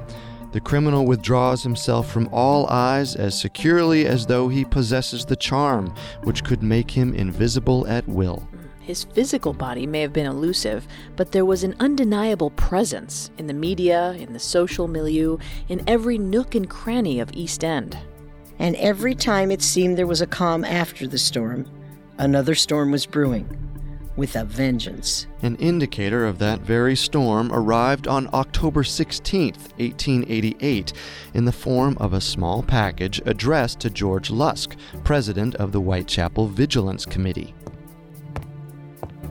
The 0.50 0.60
criminal 0.60 1.06
withdraws 1.06 1.62
himself 1.62 2.10
from 2.10 2.28
all 2.32 2.66
eyes 2.66 3.14
as 3.14 3.40
securely 3.40 4.06
as 4.06 4.26
though 4.26 4.48
he 4.48 4.64
possesses 4.64 5.24
the 5.24 5.36
charm 5.36 5.94
which 6.24 6.42
could 6.42 6.64
make 6.64 6.90
him 6.90 7.14
invisible 7.14 7.86
at 7.86 8.08
will. 8.08 8.48
His 8.80 9.04
physical 9.04 9.52
body 9.52 9.86
may 9.86 10.00
have 10.00 10.12
been 10.12 10.26
elusive, 10.26 10.88
but 11.14 11.32
there 11.32 11.44
was 11.44 11.62
an 11.62 11.76
undeniable 11.80 12.50
presence 12.50 13.30
in 13.38 13.46
the 13.46 13.54
media, 13.54 14.12
in 14.12 14.32
the 14.32 14.38
social 14.38 14.88
milieu, 14.88 15.36
in 15.68 15.82
every 15.86 16.18
nook 16.18 16.54
and 16.54 16.68
cranny 16.68 17.20
of 17.20 17.30
East 17.32 17.62
End. 17.62 17.96
And 18.58 18.74
every 18.76 19.14
time 19.14 19.50
it 19.50 19.62
seemed 19.62 19.96
there 19.96 20.06
was 20.06 20.22
a 20.22 20.26
calm 20.26 20.64
after 20.64 21.06
the 21.06 21.18
storm, 21.18 21.70
another 22.18 22.54
storm 22.54 22.90
was 22.90 23.06
brewing, 23.06 23.48
with 24.16 24.34
a 24.34 24.44
vengeance. 24.44 25.26
An 25.42 25.56
indicator 25.56 26.26
of 26.26 26.38
that 26.38 26.60
very 26.60 26.96
storm 26.96 27.52
arrived 27.52 28.08
on 28.08 28.28
October 28.32 28.82
16, 28.82 29.54
1888, 29.54 30.92
in 31.34 31.44
the 31.44 31.52
form 31.52 31.96
of 31.98 32.12
a 32.12 32.20
small 32.20 32.62
package 32.62 33.20
addressed 33.24 33.80
to 33.80 33.90
George 33.90 34.30
Lusk, 34.30 34.74
president 35.04 35.54
of 35.56 35.72
the 35.72 35.80
Whitechapel 35.80 36.48
Vigilance 36.48 37.06
Committee. 37.06 37.54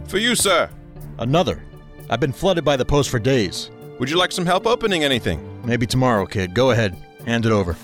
For 0.09 0.17
you, 0.17 0.33
sir. 0.33 0.71
Another. 1.19 1.61
I've 2.09 2.19
been 2.19 2.33
flooded 2.33 2.65
by 2.65 2.75
the 2.75 2.83
post 2.83 3.11
for 3.11 3.19
days. 3.19 3.69
Would 3.99 4.09
you 4.09 4.17
like 4.17 4.31
some 4.31 4.45
help 4.47 4.65
opening 4.65 5.03
anything? 5.03 5.61
Maybe 5.63 5.85
tomorrow, 5.85 6.25
kid. 6.25 6.55
Go 6.55 6.71
ahead. 6.71 6.97
Hand 7.27 7.45
it 7.45 7.51
over. 7.51 7.77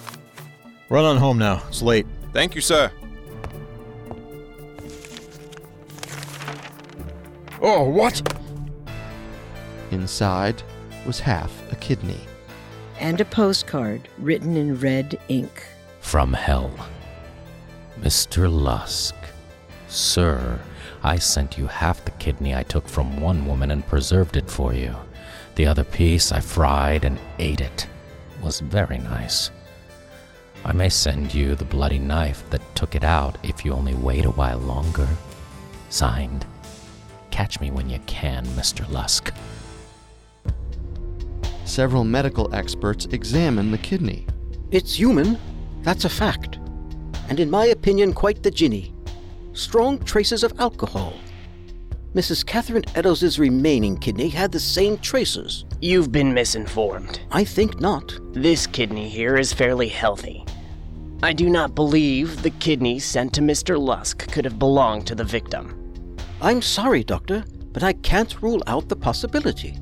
Run 0.89 1.05
on 1.05 1.17
home 1.17 1.37
now. 1.37 1.61
It's 1.67 1.83
late. 1.83 2.07
Thank 2.33 2.55
you, 2.55 2.61
sir. 2.61 2.91
Oh, 7.61 7.83
what? 7.83 8.19
Inside 9.91 10.63
was 11.05 11.19
half 11.19 11.53
a 11.71 11.75
kidney. 11.75 12.21
And 12.99 13.21
a 13.21 13.25
postcard 13.25 14.09
written 14.17 14.57
in 14.57 14.79
red 14.79 15.19
ink. 15.27 15.63
From 15.99 16.33
hell. 16.33 16.71
Mr. 17.99 18.51
Lusk. 18.51 19.15
Sir, 19.87 20.59
I 21.05 21.19
sent 21.19 21.55
you 21.55 21.67
half 21.67 22.03
the 22.03 22.09
kidney 22.09 22.55
I 22.55 22.63
took 22.63 22.87
from 22.87 23.21
one 23.21 23.45
woman 23.45 23.69
and 23.69 23.85
preserved 23.85 24.37
it 24.37 24.49
for 24.49 24.73
you. 24.73 24.95
The 25.53 25.67
other 25.67 25.83
piece 25.83 26.31
I 26.31 26.39
fried 26.39 27.05
and 27.05 27.19
ate 27.37 27.61
it. 27.61 27.85
Was 28.41 28.59
very 28.59 28.97
nice. 28.97 29.51
I 30.65 30.73
may 30.73 30.89
send 30.89 31.31
you 31.31 31.53
the 31.53 31.63
bloody 31.63 31.99
knife 31.99 32.43
that 32.49 32.75
took 32.75 32.95
it 32.95 33.03
out 33.03 33.37
if 33.43 33.63
you 33.63 33.71
only 33.71 33.93
wait 33.93 34.25
a 34.25 34.31
while 34.31 34.57
longer. 34.57 35.07
Signed, 35.89 36.43
Catch 37.29 37.61
me 37.61 37.69
when 37.69 37.87
you 37.87 37.99
can, 38.07 38.43
Mr. 38.57 38.89
Lusk. 38.89 39.31
Several 41.65 42.03
medical 42.03 42.51
experts 42.55 43.05
examine 43.11 43.69
the 43.69 43.77
kidney. 43.77 44.25
It's 44.71 44.97
human, 44.97 45.37
that's 45.83 46.05
a 46.05 46.09
fact. 46.09 46.57
And 47.29 47.39
in 47.39 47.51
my 47.51 47.67
opinion, 47.67 48.11
quite 48.11 48.41
the 48.41 48.49
ginny. 48.49 48.94
Strong 49.55 50.03
traces 50.03 50.43
of 50.43 50.53
alcohol. 50.59 51.13
Mrs. 52.13 52.45
Catherine 52.45 52.83
Eddowes' 52.93 53.39
remaining 53.39 53.97
kidney 53.97 54.27
had 54.27 54.51
the 54.51 54.59
same 54.59 54.97
traces. 54.97 55.63
You've 55.79 56.11
been 56.11 56.33
misinformed. 56.33 57.21
I 57.31 57.45
think 57.45 57.79
not. 57.79 58.19
This 58.33 58.67
kidney 58.67 59.07
here 59.07 59.37
is 59.37 59.53
fairly 59.53 59.87
healthy. 59.87 60.45
I 61.23 61.31
do 61.31 61.49
not 61.49 61.73
believe 61.73 62.43
the 62.43 62.49
kidney 62.49 62.99
sent 62.99 63.31
to 63.33 63.41
Mr. 63.41 63.79
Lusk 63.79 64.29
could 64.29 64.43
have 64.43 64.59
belonged 64.59 65.07
to 65.07 65.15
the 65.15 65.23
victim. 65.23 66.17
I'm 66.41 66.61
sorry, 66.61 67.05
Doctor, 67.05 67.45
but 67.71 67.81
I 67.81 67.93
can't 67.93 68.41
rule 68.41 68.61
out 68.67 68.89
the 68.89 68.97
possibility. 68.97 69.77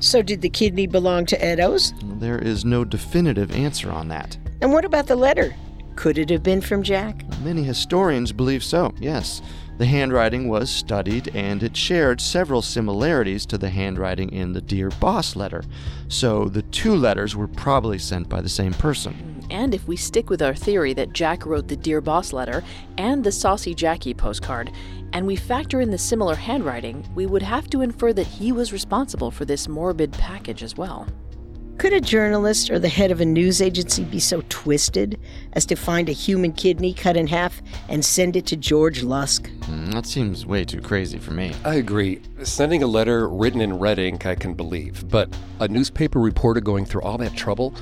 So, 0.00 0.22
did 0.22 0.40
the 0.40 0.48
kidney 0.48 0.86
belong 0.86 1.26
to 1.26 1.44
Eddowes? 1.44 1.92
There 2.18 2.38
is 2.38 2.64
no 2.64 2.82
definitive 2.82 3.52
answer 3.52 3.90
on 3.90 4.08
that. 4.08 4.38
And 4.62 4.72
what 4.72 4.86
about 4.86 5.06
the 5.06 5.16
letter? 5.16 5.54
Could 5.98 6.16
it 6.16 6.30
have 6.30 6.44
been 6.44 6.60
from 6.60 6.84
Jack? 6.84 7.24
Many 7.42 7.64
historians 7.64 8.30
believe 8.30 8.62
so, 8.62 8.94
yes. 9.00 9.42
The 9.78 9.84
handwriting 9.84 10.48
was 10.48 10.70
studied 10.70 11.34
and 11.34 11.60
it 11.60 11.76
shared 11.76 12.20
several 12.20 12.62
similarities 12.62 13.44
to 13.46 13.58
the 13.58 13.68
handwriting 13.68 14.30
in 14.30 14.52
the 14.52 14.60
Dear 14.60 14.90
Boss 15.00 15.34
letter. 15.34 15.64
So 16.06 16.44
the 16.44 16.62
two 16.62 16.94
letters 16.94 17.34
were 17.34 17.48
probably 17.48 17.98
sent 17.98 18.28
by 18.28 18.40
the 18.40 18.48
same 18.48 18.74
person. 18.74 19.44
And 19.50 19.74
if 19.74 19.88
we 19.88 19.96
stick 19.96 20.30
with 20.30 20.40
our 20.40 20.54
theory 20.54 20.94
that 20.94 21.14
Jack 21.14 21.44
wrote 21.44 21.66
the 21.66 21.76
Dear 21.76 22.00
Boss 22.00 22.32
letter 22.32 22.62
and 22.96 23.24
the 23.24 23.32
Saucy 23.32 23.74
Jacky 23.74 24.14
postcard, 24.14 24.70
and 25.12 25.26
we 25.26 25.34
factor 25.34 25.80
in 25.80 25.90
the 25.90 25.98
similar 25.98 26.36
handwriting, 26.36 27.04
we 27.16 27.26
would 27.26 27.42
have 27.42 27.68
to 27.70 27.82
infer 27.82 28.12
that 28.12 28.28
he 28.28 28.52
was 28.52 28.72
responsible 28.72 29.32
for 29.32 29.44
this 29.44 29.66
morbid 29.66 30.12
package 30.12 30.62
as 30.62 30.76
well. 30.76 31.08
Could 31.78 31.92
a 31.92 32.00
journalist 32.00 32.70
or 32.70 32.80
the 32.80 32.88
head 32.88 33.12
of 33.12 33.20
a 33.20 33.24
news 33.24 33.62
agency 33.62 34.02
be 34.02 34.18
so 34.18 34.42
twisted 34.48 35.16
as 35.52 35.64
to 35.66 35.76
find 35.76 36.08
a 36.08 36.12
human 36.12 36.52
kidney 36.52 36.92
cut 36.92 37.16
in 37.16 37.28
half 37.28 37.62
and 37.88 38.04
send 38.04 38.34
it 38.34 38.46
to 38.46 38.56
George 38.56 39.04
Lusk? 39.04 39.48
Mm, 39.60 39.92
that 39.92 40.04
seems 40.04 40.44
way 40.44 40.64
too 40.64 40.80
crazy 40.80 41.20
for 41.20 41.30
me. 41.30 41.54
I 41.64 41.76
agree. 41.76 42.20
Sending 42.42 42.82
a 42.82 42.86
letter 42.88 43.28
written 43.28 43.60
in 43.60 43.78
red 43.78 44.00
ink, 44.00 44.26
I 44.26 44.34
can 44.34 44.54
believe. 44.54 45.08
But 45.08 45.32
a 45.60 45.68
newspaper 45.68 46.18
reporter 46.18 46.60
going 46.60 46.84
through 46.84 47.02
all 47.02 47.16
that 47.18 47.36
trouble? 47.36 47.72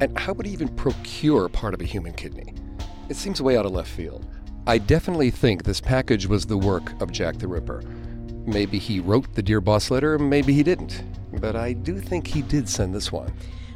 And 0.00 0.18
how 0.18 0.32
would 0.32 0.46
he 0.46 0.52
even 0.54 0.68
procure 0.68 1.50
part 1.50 1.74
of 1.74 1.82
a 1.82 1.84
human 1.84 2.14
kidney? 2.14 2.54
It 3.10 3.16
seems 3.16 3.42
way 3.42 3.58
out 3.58 3.66
of 3.66 3.72
left 3.72 3.90
field. 3.90 4.26
I 4.66 4.78
definitely 4.78 5.30
think 5.30 5.64
this 5.64 5.80
package 5.80 6.26
was 6.26 6.46
the 6.46 6.56
work 6.56 6.98
of 7.02 7.12
Jack 7.12 7.36
the 7.36 7.48
Ripper. 7.48 7.82
Maybe 8.46 8.78
he 8.78 8.98
wrote 8.98 9.34
the 9.34 9.42
Dear 9.42 9.60
Boss 9.60 9.90
letter, 9.90 10.18
maybe 10.18 10.54
he 10.54 10.62
didn't. 10.62 11.02
But 11.40 11.56
I 11.56 11.72
do 11.72 11.98
think 11.98 12.26
he 12.26 12.42
did 12.42 12.68
send 12.68 12.94
this 12.94 13.10
one. 13.10 13.32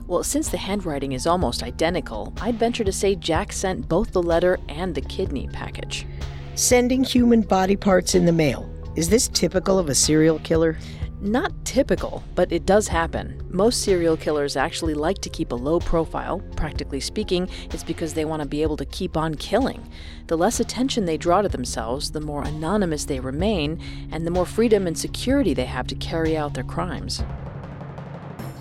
Well, 0.07 0.23
since 0.23 0.49
the 0.49 0.57
handwriting 0.57 1.13
is 1.13 1.27
almost 1.27 1.63
identical, 1.63 2.33
I'd 2.41 2.59
venture 2.59 2.85
to 2.85 2.93
say 2.93 3.17
Jack 3.17 3.53
sent 3.53 3.89
both 3.89 4.13
the 4.13 4.23
letter 4.23 4.59
and 4.69 4.95
the 4.95 5.01
kidney 5.01 5.49
package. 5.53 6.07
Sending 6.55 7.03
human 7.03 7.43
body 7.43 7.77
parts 7.77 8.15
in 8.15 8.25
the 8.25 8.33
mail. 8.33 8.71
Is 8.95 9.09
this 9.09 9.29
typical 9.29 9.79
of 9.79 9.89
a 9.89 9.95
serial 9.95 10.39
killer? 10.39 10.79
Not 11.21 11.53
typical, 11.65 12.23
but 12.35 12.53
it 12.53 12.67
does 12.67 12.89
happen. 12.89 13.43
Most 13.51 13.83
serial 13.83 14.17
killers 14.17 14.55
actually 14.55 14.95
like 14.95 15.19
to 15.19 15.31
keep 15.31 15.51
a 15.51 15.57
low 15.57 15.81
profile. 15.81 16.41
Practically 16.57 17.01
speaking, 17.01 17.49
it's 17.73 17.83
because 17.83 18.15
they 18.15 18.27
want 18.27 18.43
to 18.43 18.49
be 18.49 18.63
able 18.63 18.77
to 18.77 18.85
keep 18.85 19.17
on 19.17 19.35
killing. 19.35 19.91
The 20.29 20.37
less 20.37 20.61
attention 20.61 21.05
they 21.05 21.17
draw 21.17 21.43
to 21.43 21.49
themselves, 21.49 22.11
the 22.11 22.21
more 22.21 22.45
anonymous 22.45 23.07
they 23.07 23.19
remain, 23.19 23.81
and 24.13 24.27
the 24.27 24.31
more 24.31 24.47
freedom 24.47 24.87
and 24.87 24.97
security 24.97 25.53
they 25.53 25.65
have 25.65 25.87
to 25.89 25.95
carry 25.95 26.37
out 26.37 26.55
their 26.55 26.65
crimes. 26.65 27.25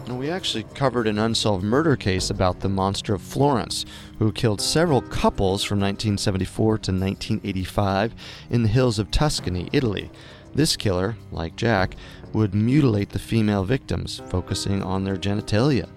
We 0.08 0.30
actually 0.30 0.64
covered 0.76 1.08
an 1.08 1.20
unsolved 1.20 1.64
murder 1.64 1.96
case 1.96 2.30
about 2.30 2.60
the 2.60 2.70
monster 2.70 3.14
of 3.14 3.22
Florence, 3.22 3.86
who 4.20 4.32
killed 4.32 4.62
several 4.62 5.02
couples 5.02 5.64
from 5.64 5.80
1974 5.80 6.78
to 6.78 6.92
1985 6.92 8.14
in 8.50 8.64
the 8.64 8.70
hills 8.70 9.00
of 9.00 9.12
Tuscany, 9.12 9.68
Italy. 9.74 10.10
This 10.54 10.78
killer, 10.78 11.18
like 11.32 11.56
Jack, 11.56 11.96
would 12.34 12.54
mutilate 12.54 13.10
the 13.10 13.20
female 13.20 13.66
victims, 13.66 14.22
focusing 14.30 14.82
on 14.82 15.04
their 15.04 15.18
genitalia. 15.18 15.90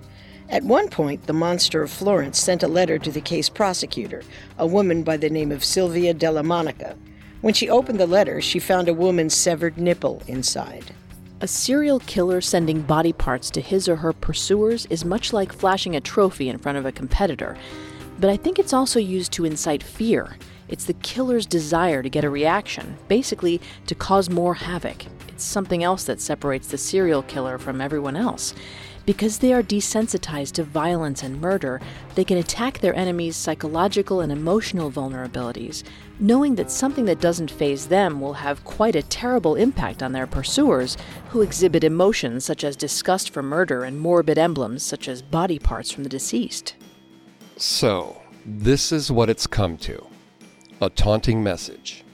At 0.48 0.64
one 0.64 0.88
point, 0.88 1.26
the 1.26 1.32
monster 1.34 1.82
of 1.82 1.90
Florence 1.90 2.38
sent 2.38 2.62
a 2.62 2.68
letter 2.68 2.98
to 2.98 3.12
the 3.12 3.20
case 3.20 3.48
prosecutor, 3.48 4.22
a 4.58 4.66
woman 4.66 5.02
by 5.02 5.18
the 5.18 5.30
name 5.30 5.52
of 5.52 5.64
Silvia 5.64 6.14
Della 6.14 6.42
Monica. 6.42 6.96
When 7.40 7.54
she 7.54 7.68
opened 7.68 8.00
the 8.00 8.06
letter, 8.06 8.40
she 8.40 8.58
found 8.58 8.88
a 8.88 8.94
woman's 8.94 9.34
severed 9.34 9.78
nipple 9.78 10.22
inside. 10.26 10.92
A 11.40 11.46
serial 11.46 12.00
killer 12.00 12.40
sending 12.40 12.82
body 12.82 13.12
parts 13.12 13.48
to 13.50 13.60
his 13.60 13.88
or 13.88 13.94
her 13.94 14.12
pursuers 14.12 14.86
is 14.86 15.04
much 15.04 15.32
like 15.32 15.52
flashing 15.52 15.94
a 15.94 16.00
trophy 16.00 16.48
in 16.48 16.58
front 16.58 16.78
of 16.78 16.84
a 16.84 16.90
competitor. 16.90 17.56
But 18.18 18.28
I 18.28 18.36
think 18.36 18.58
it's 18.58 18.72
also 18.72 18.98
used 18.98 19.30
to 19.34 19.44
incite 19.44 19.84
fear. 19.84 20.36
It's 20.66 20.84
the 20.84 20.94
killer's 20.94 21.46
desire 21.46 22.02
to 22.02 22.10
get 22.10 22.24
a 22.24 22.30
reaction, 22.30 22.96
basically, 23.06 23.60
to 23.86 23.94
cause 23.94 24.28
more 24.28 24.54
havoc. 24.54 25.06
It's 25.28 25.44
something 25.44 25.84
else 25.84 26.02
that 26.06 26.20
separates 26.20 26.66
the 26.66 26.76
serial 26.76 27.22
killer 27.22 27.56
from 27.56 27.80
everyone 27.80 28.16
else. 28.16 28.52
Because 29.06 29.38
they 29.38 29.52
are 29.52 29.62
desensitized 29.62 30.54
to 30.54 30.64
violence 30.64 31.22
and 31.22 31.40
murder, 31.40 31.80
they 32.16 32.24
can 32.24 32.38
attack 32.38 32.80
their 32.80 32.96
enemy's 32.96 33.36
psychological 33.36 34.20
and 34.20 34.32
emotional 34.32 34.90
vulnerabilities, 34.90 35.84
knowing 36.20 36.54
that 36.54 36.70
something 36.70 37.04
that 37.04 37.20
doesn't 37.20 37.50
faze 37.50 37.86
them 37.86 38.20
will 38.20 38.34
have 38.34 38.64
quite 38.64 38.96
a 38.96 39.02
terrible 39.02 39.54
impact 39.54 40.02
on 40.02 40.12
their 40.12 40.26
pursuers, 40.26 40.96
who 41.30 41.42
exhibit 41.42 41.84
emotions 41.84 42.44
such 42.44 42.64
as 42.64 42.76
disgust 42.76 43.30
for 43.30 43.42
murder 43.42 43.84
and 43.84 44.00
morbid 44.00 44.38
emblems 44.38 44.82
such 44.82 45.08
as 45.08 45.22
body 45.22 45.58
parts 45.58 45.90
from 45.90 46.02
the 46.02 46.08
deceased. 46.08 46.74
So, 47.56 48.20
this 48.44 48.92
is 48.92 49.10
what 49.10 49.30
it's 49.30 49.46
come 49.46 49.76
to 49.78 50.06
a 50.80 50.88
taunting 50.88 51.42
message. 51.42 52.04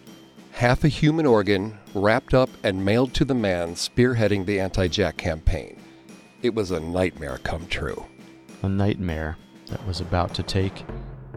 Half 0.52 0.84
a 0.84 0.88
human 0.88 1.26
organ 1.26 1.78
wrapped 1.94 2.32
up 2.32 2.48
and 2.62 2.84
mailed 2.84 3.12
to 3.14 3.24
the 3.24 3.34
man 3.34 3.74
spearheading 3.74 4.46
the 4.46 4.60
anti 4.60 4.88
Jack 4.88 5.16
campaign. 5.16 5.78
It 6.42 6.54
was 6.54 6.70
a 6.70 6.80
nightmare 6.80 7.38
come 7.42 7.66
true. 7.66 8.06
A 8.62 8.68
nightmare 8.68 9.36
that 9.66 9.86
was 9.86 10.00
about 10.00 10.32
to 10.34 10.42
take 10.42 10.84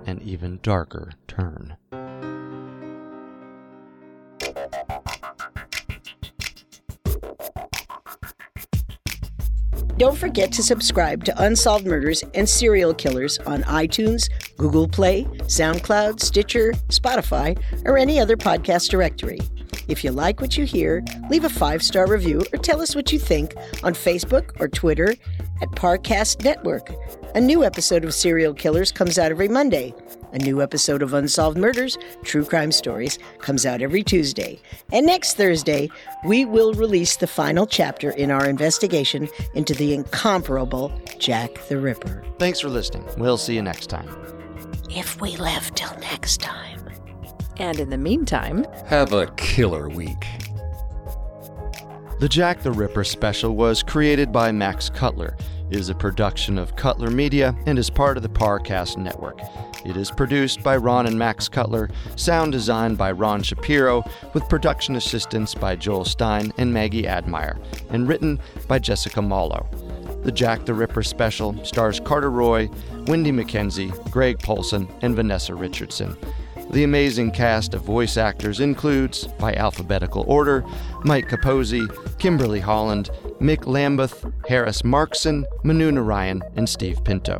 an 0.05 0.22
even 0.24 0.59
darker 0.61 1.11
turn. 1.28 1.76
Don't 9.98 10.16
forget 10.16 10.52
to 10.52 10.62
subscribe 10.62 11.24
to 11.24 11.43
Unsolved 11.43 11.88
Murders 11.88 12.24
and 12.36 12.48
Serial 12.48 12.93
Killers 12.93 13.39
on 13.39 13.64
iTunes, 13.64 14.30
Google 14.56 14.88
Play, 14.88 15.24
SoundCloud, 15.24 16.20
Stitcher, 16.20 16.74
Spotify, 16.89 17.60
or 17.84 17.98
any 17.98 18.20
other 18.20 18.38
podcast 18.38 18.89
directory. 18.89 19.39
If 19.88 20.04
you 20.04 20.12
like 20.12 20.39
what 20.39 20.56
you 20.56 20.66
hear, 20.66 21.04
leave 21.32 21.45
a 21.45 21.50
five 21.50 21.82
star 21.82 22.06
review 22.06 22.43
or 22.54 22.60
tell 22.60 22.80
us 22.80 22.95
what 22.95 23.12
you 23.12 23.18
think 23.18 23.56
on 23.84 23.95
Facebook 23.95 24.52
or 24.60 24.68
Twitter 24.68 25.16
at 25.64 25.72
Parcast 25.72 26.43
Network. 26.43 26.91
A 27.34 27.41
new 27.41 27.64
episode 27.64 28.06
of 28.06 28.14
Serial 28.14 28.54
Killers 28.54 28.91
comes 28.91 29.18
out 29.18 29.32
every 29.32 29.48
Monday. 29.48 29.95
A 30.34 30.38
new 30.39 30.61
episode 30.61 31.01
of 31.01 31.13
Unsolved 31.13 31.57
Murders, 31.57 31.97
True 32.23 32.43
Crime 32.43 32.73
Stories, 32.73 33.17
comes 33.39 33.65
out 33.65 33.82
every 33.82 34.03
Tuesday. 34.03 34.59
And 34.91 35.05
next 35.05 35.36
Thursday, 35.36 35.89
we 36.25 36.43
will 36.43 36.73
release 36.73 37.15
the 37.15 37.28
final 37.28 37.65
chapter 37.65 38.11
in 38.11 38.30
our 38.30 38.45
investigation 38.45 39.30
into 39.53 39.73
the 39.73 39.93
incomparable 39.93 40.91
Jack 41.17 41.53
the 41.69 41.80
Ripper. 41.80 42.25
Thanks 42.39 42.59
for 42.59 42.67
listening. 42.67 43.05
We'll 43.17 43.38
see 43.38 43.55
you 43.55 43.61
next 43.61 43.88
time. 43.88 44.09
If 44.89 45.21
we 45.21 45.38
live 45.38 45.73
till 45.75 45.97
next 45.99 46.41
time. 46.41 46.89
And 47.55 47.80
in 47.80 47.89
the 47.89 47.97
meantime, 47.97 48.65
have 48.86 49.13
a 49.13 49.28
killer 49.38 49.88
week. 49.88 50.25
The 52.19 52.28
Jack 52.28 52.63
the 52.63 52.71
Ripper 52.71 53.03
special 53.05 53.55
was 53.55 53.82
created 53.82 54.32
by 54.32 54.51
Max 54.51 54.89
Cutler, 54.89 55.38
is 55.69 55.89
a 55.89 55.95
production 55.95 56.57
of 56.57 56.75
Cutler 56.75 57.11
Media, 57.11 57.55
and 57.65 57.78
is 57.80 57.89
part 57.89 58.17
of 58.17 58.23
the 58.23 58.30
Parcast 58.30 58.97
Network. 58.97 59.39
It 59.86 59.97
is 59.97 60.11
produced 60.11 60.63
by 60.63 60.78
Ron 60.78 61.07
and 61.07 61.17
Max 61.17 61.47
Cutler, 61.47 61.89
sound 62.15 62.51
designed 62.51 62.97
by 62.97 63.11
Ron 63.11 63.43
Shapiro, 63.43 64.03
with 64.34 64.49
production 64.49 64.95
assistance 64.95 65.53
by 65.53 65.75
Joel 65.75 66.05
Stein 66.05 66.51
and 66.57 66.73
Maggie 66.73 67.07
Admire, 67.07 67.57
and 67.89 68.07
written 68.07 68.39
by 68.67 68.80
Jessica 68.80 69.21
Mallow. 69.21 69.67
The 70.23 70.32
Jack 70.32 70.65
the 70.65 70.73
Ripper 70.73 71.03
special 71.03 71.63
stars 71.63 71.99
Carter 71.99 72.32
Roy, 72.32 72.69
Wendy 73.05 73.32
McKenzie, 73.32 73.93
Greg 74.11 74.39
Polcyn, 74.39 74.88
and 75.01 75.15
Vanessa 75.15 75.55
Richardson. 75.55 76.17
The 76.71 76.84
amazing 76.84 77.32
cast 77.32 77.73
of 77.73 77.84
voice 77.84 78.17
actors 78.17 78.59
includes, 78.59 79.25
by 79.25 79.53
alphabetical 79.53 80.25
order, 80.28 80.65
Mike 81.05 81.30
Capozzi, 81.30 81.88
Kimberly 82.19 82.59
Holland, 82.59 83.09
Mick 83.39 83.65
Lambeth, 83.65 84.25
Harris 84.49 84.82
Markson, 84.82 85.45
Manu 85.63 85.91
Narayan, 85.91 86.43
and 86.57 86.67
Steve 86.67 87.01
Pinto. 87.05 87.39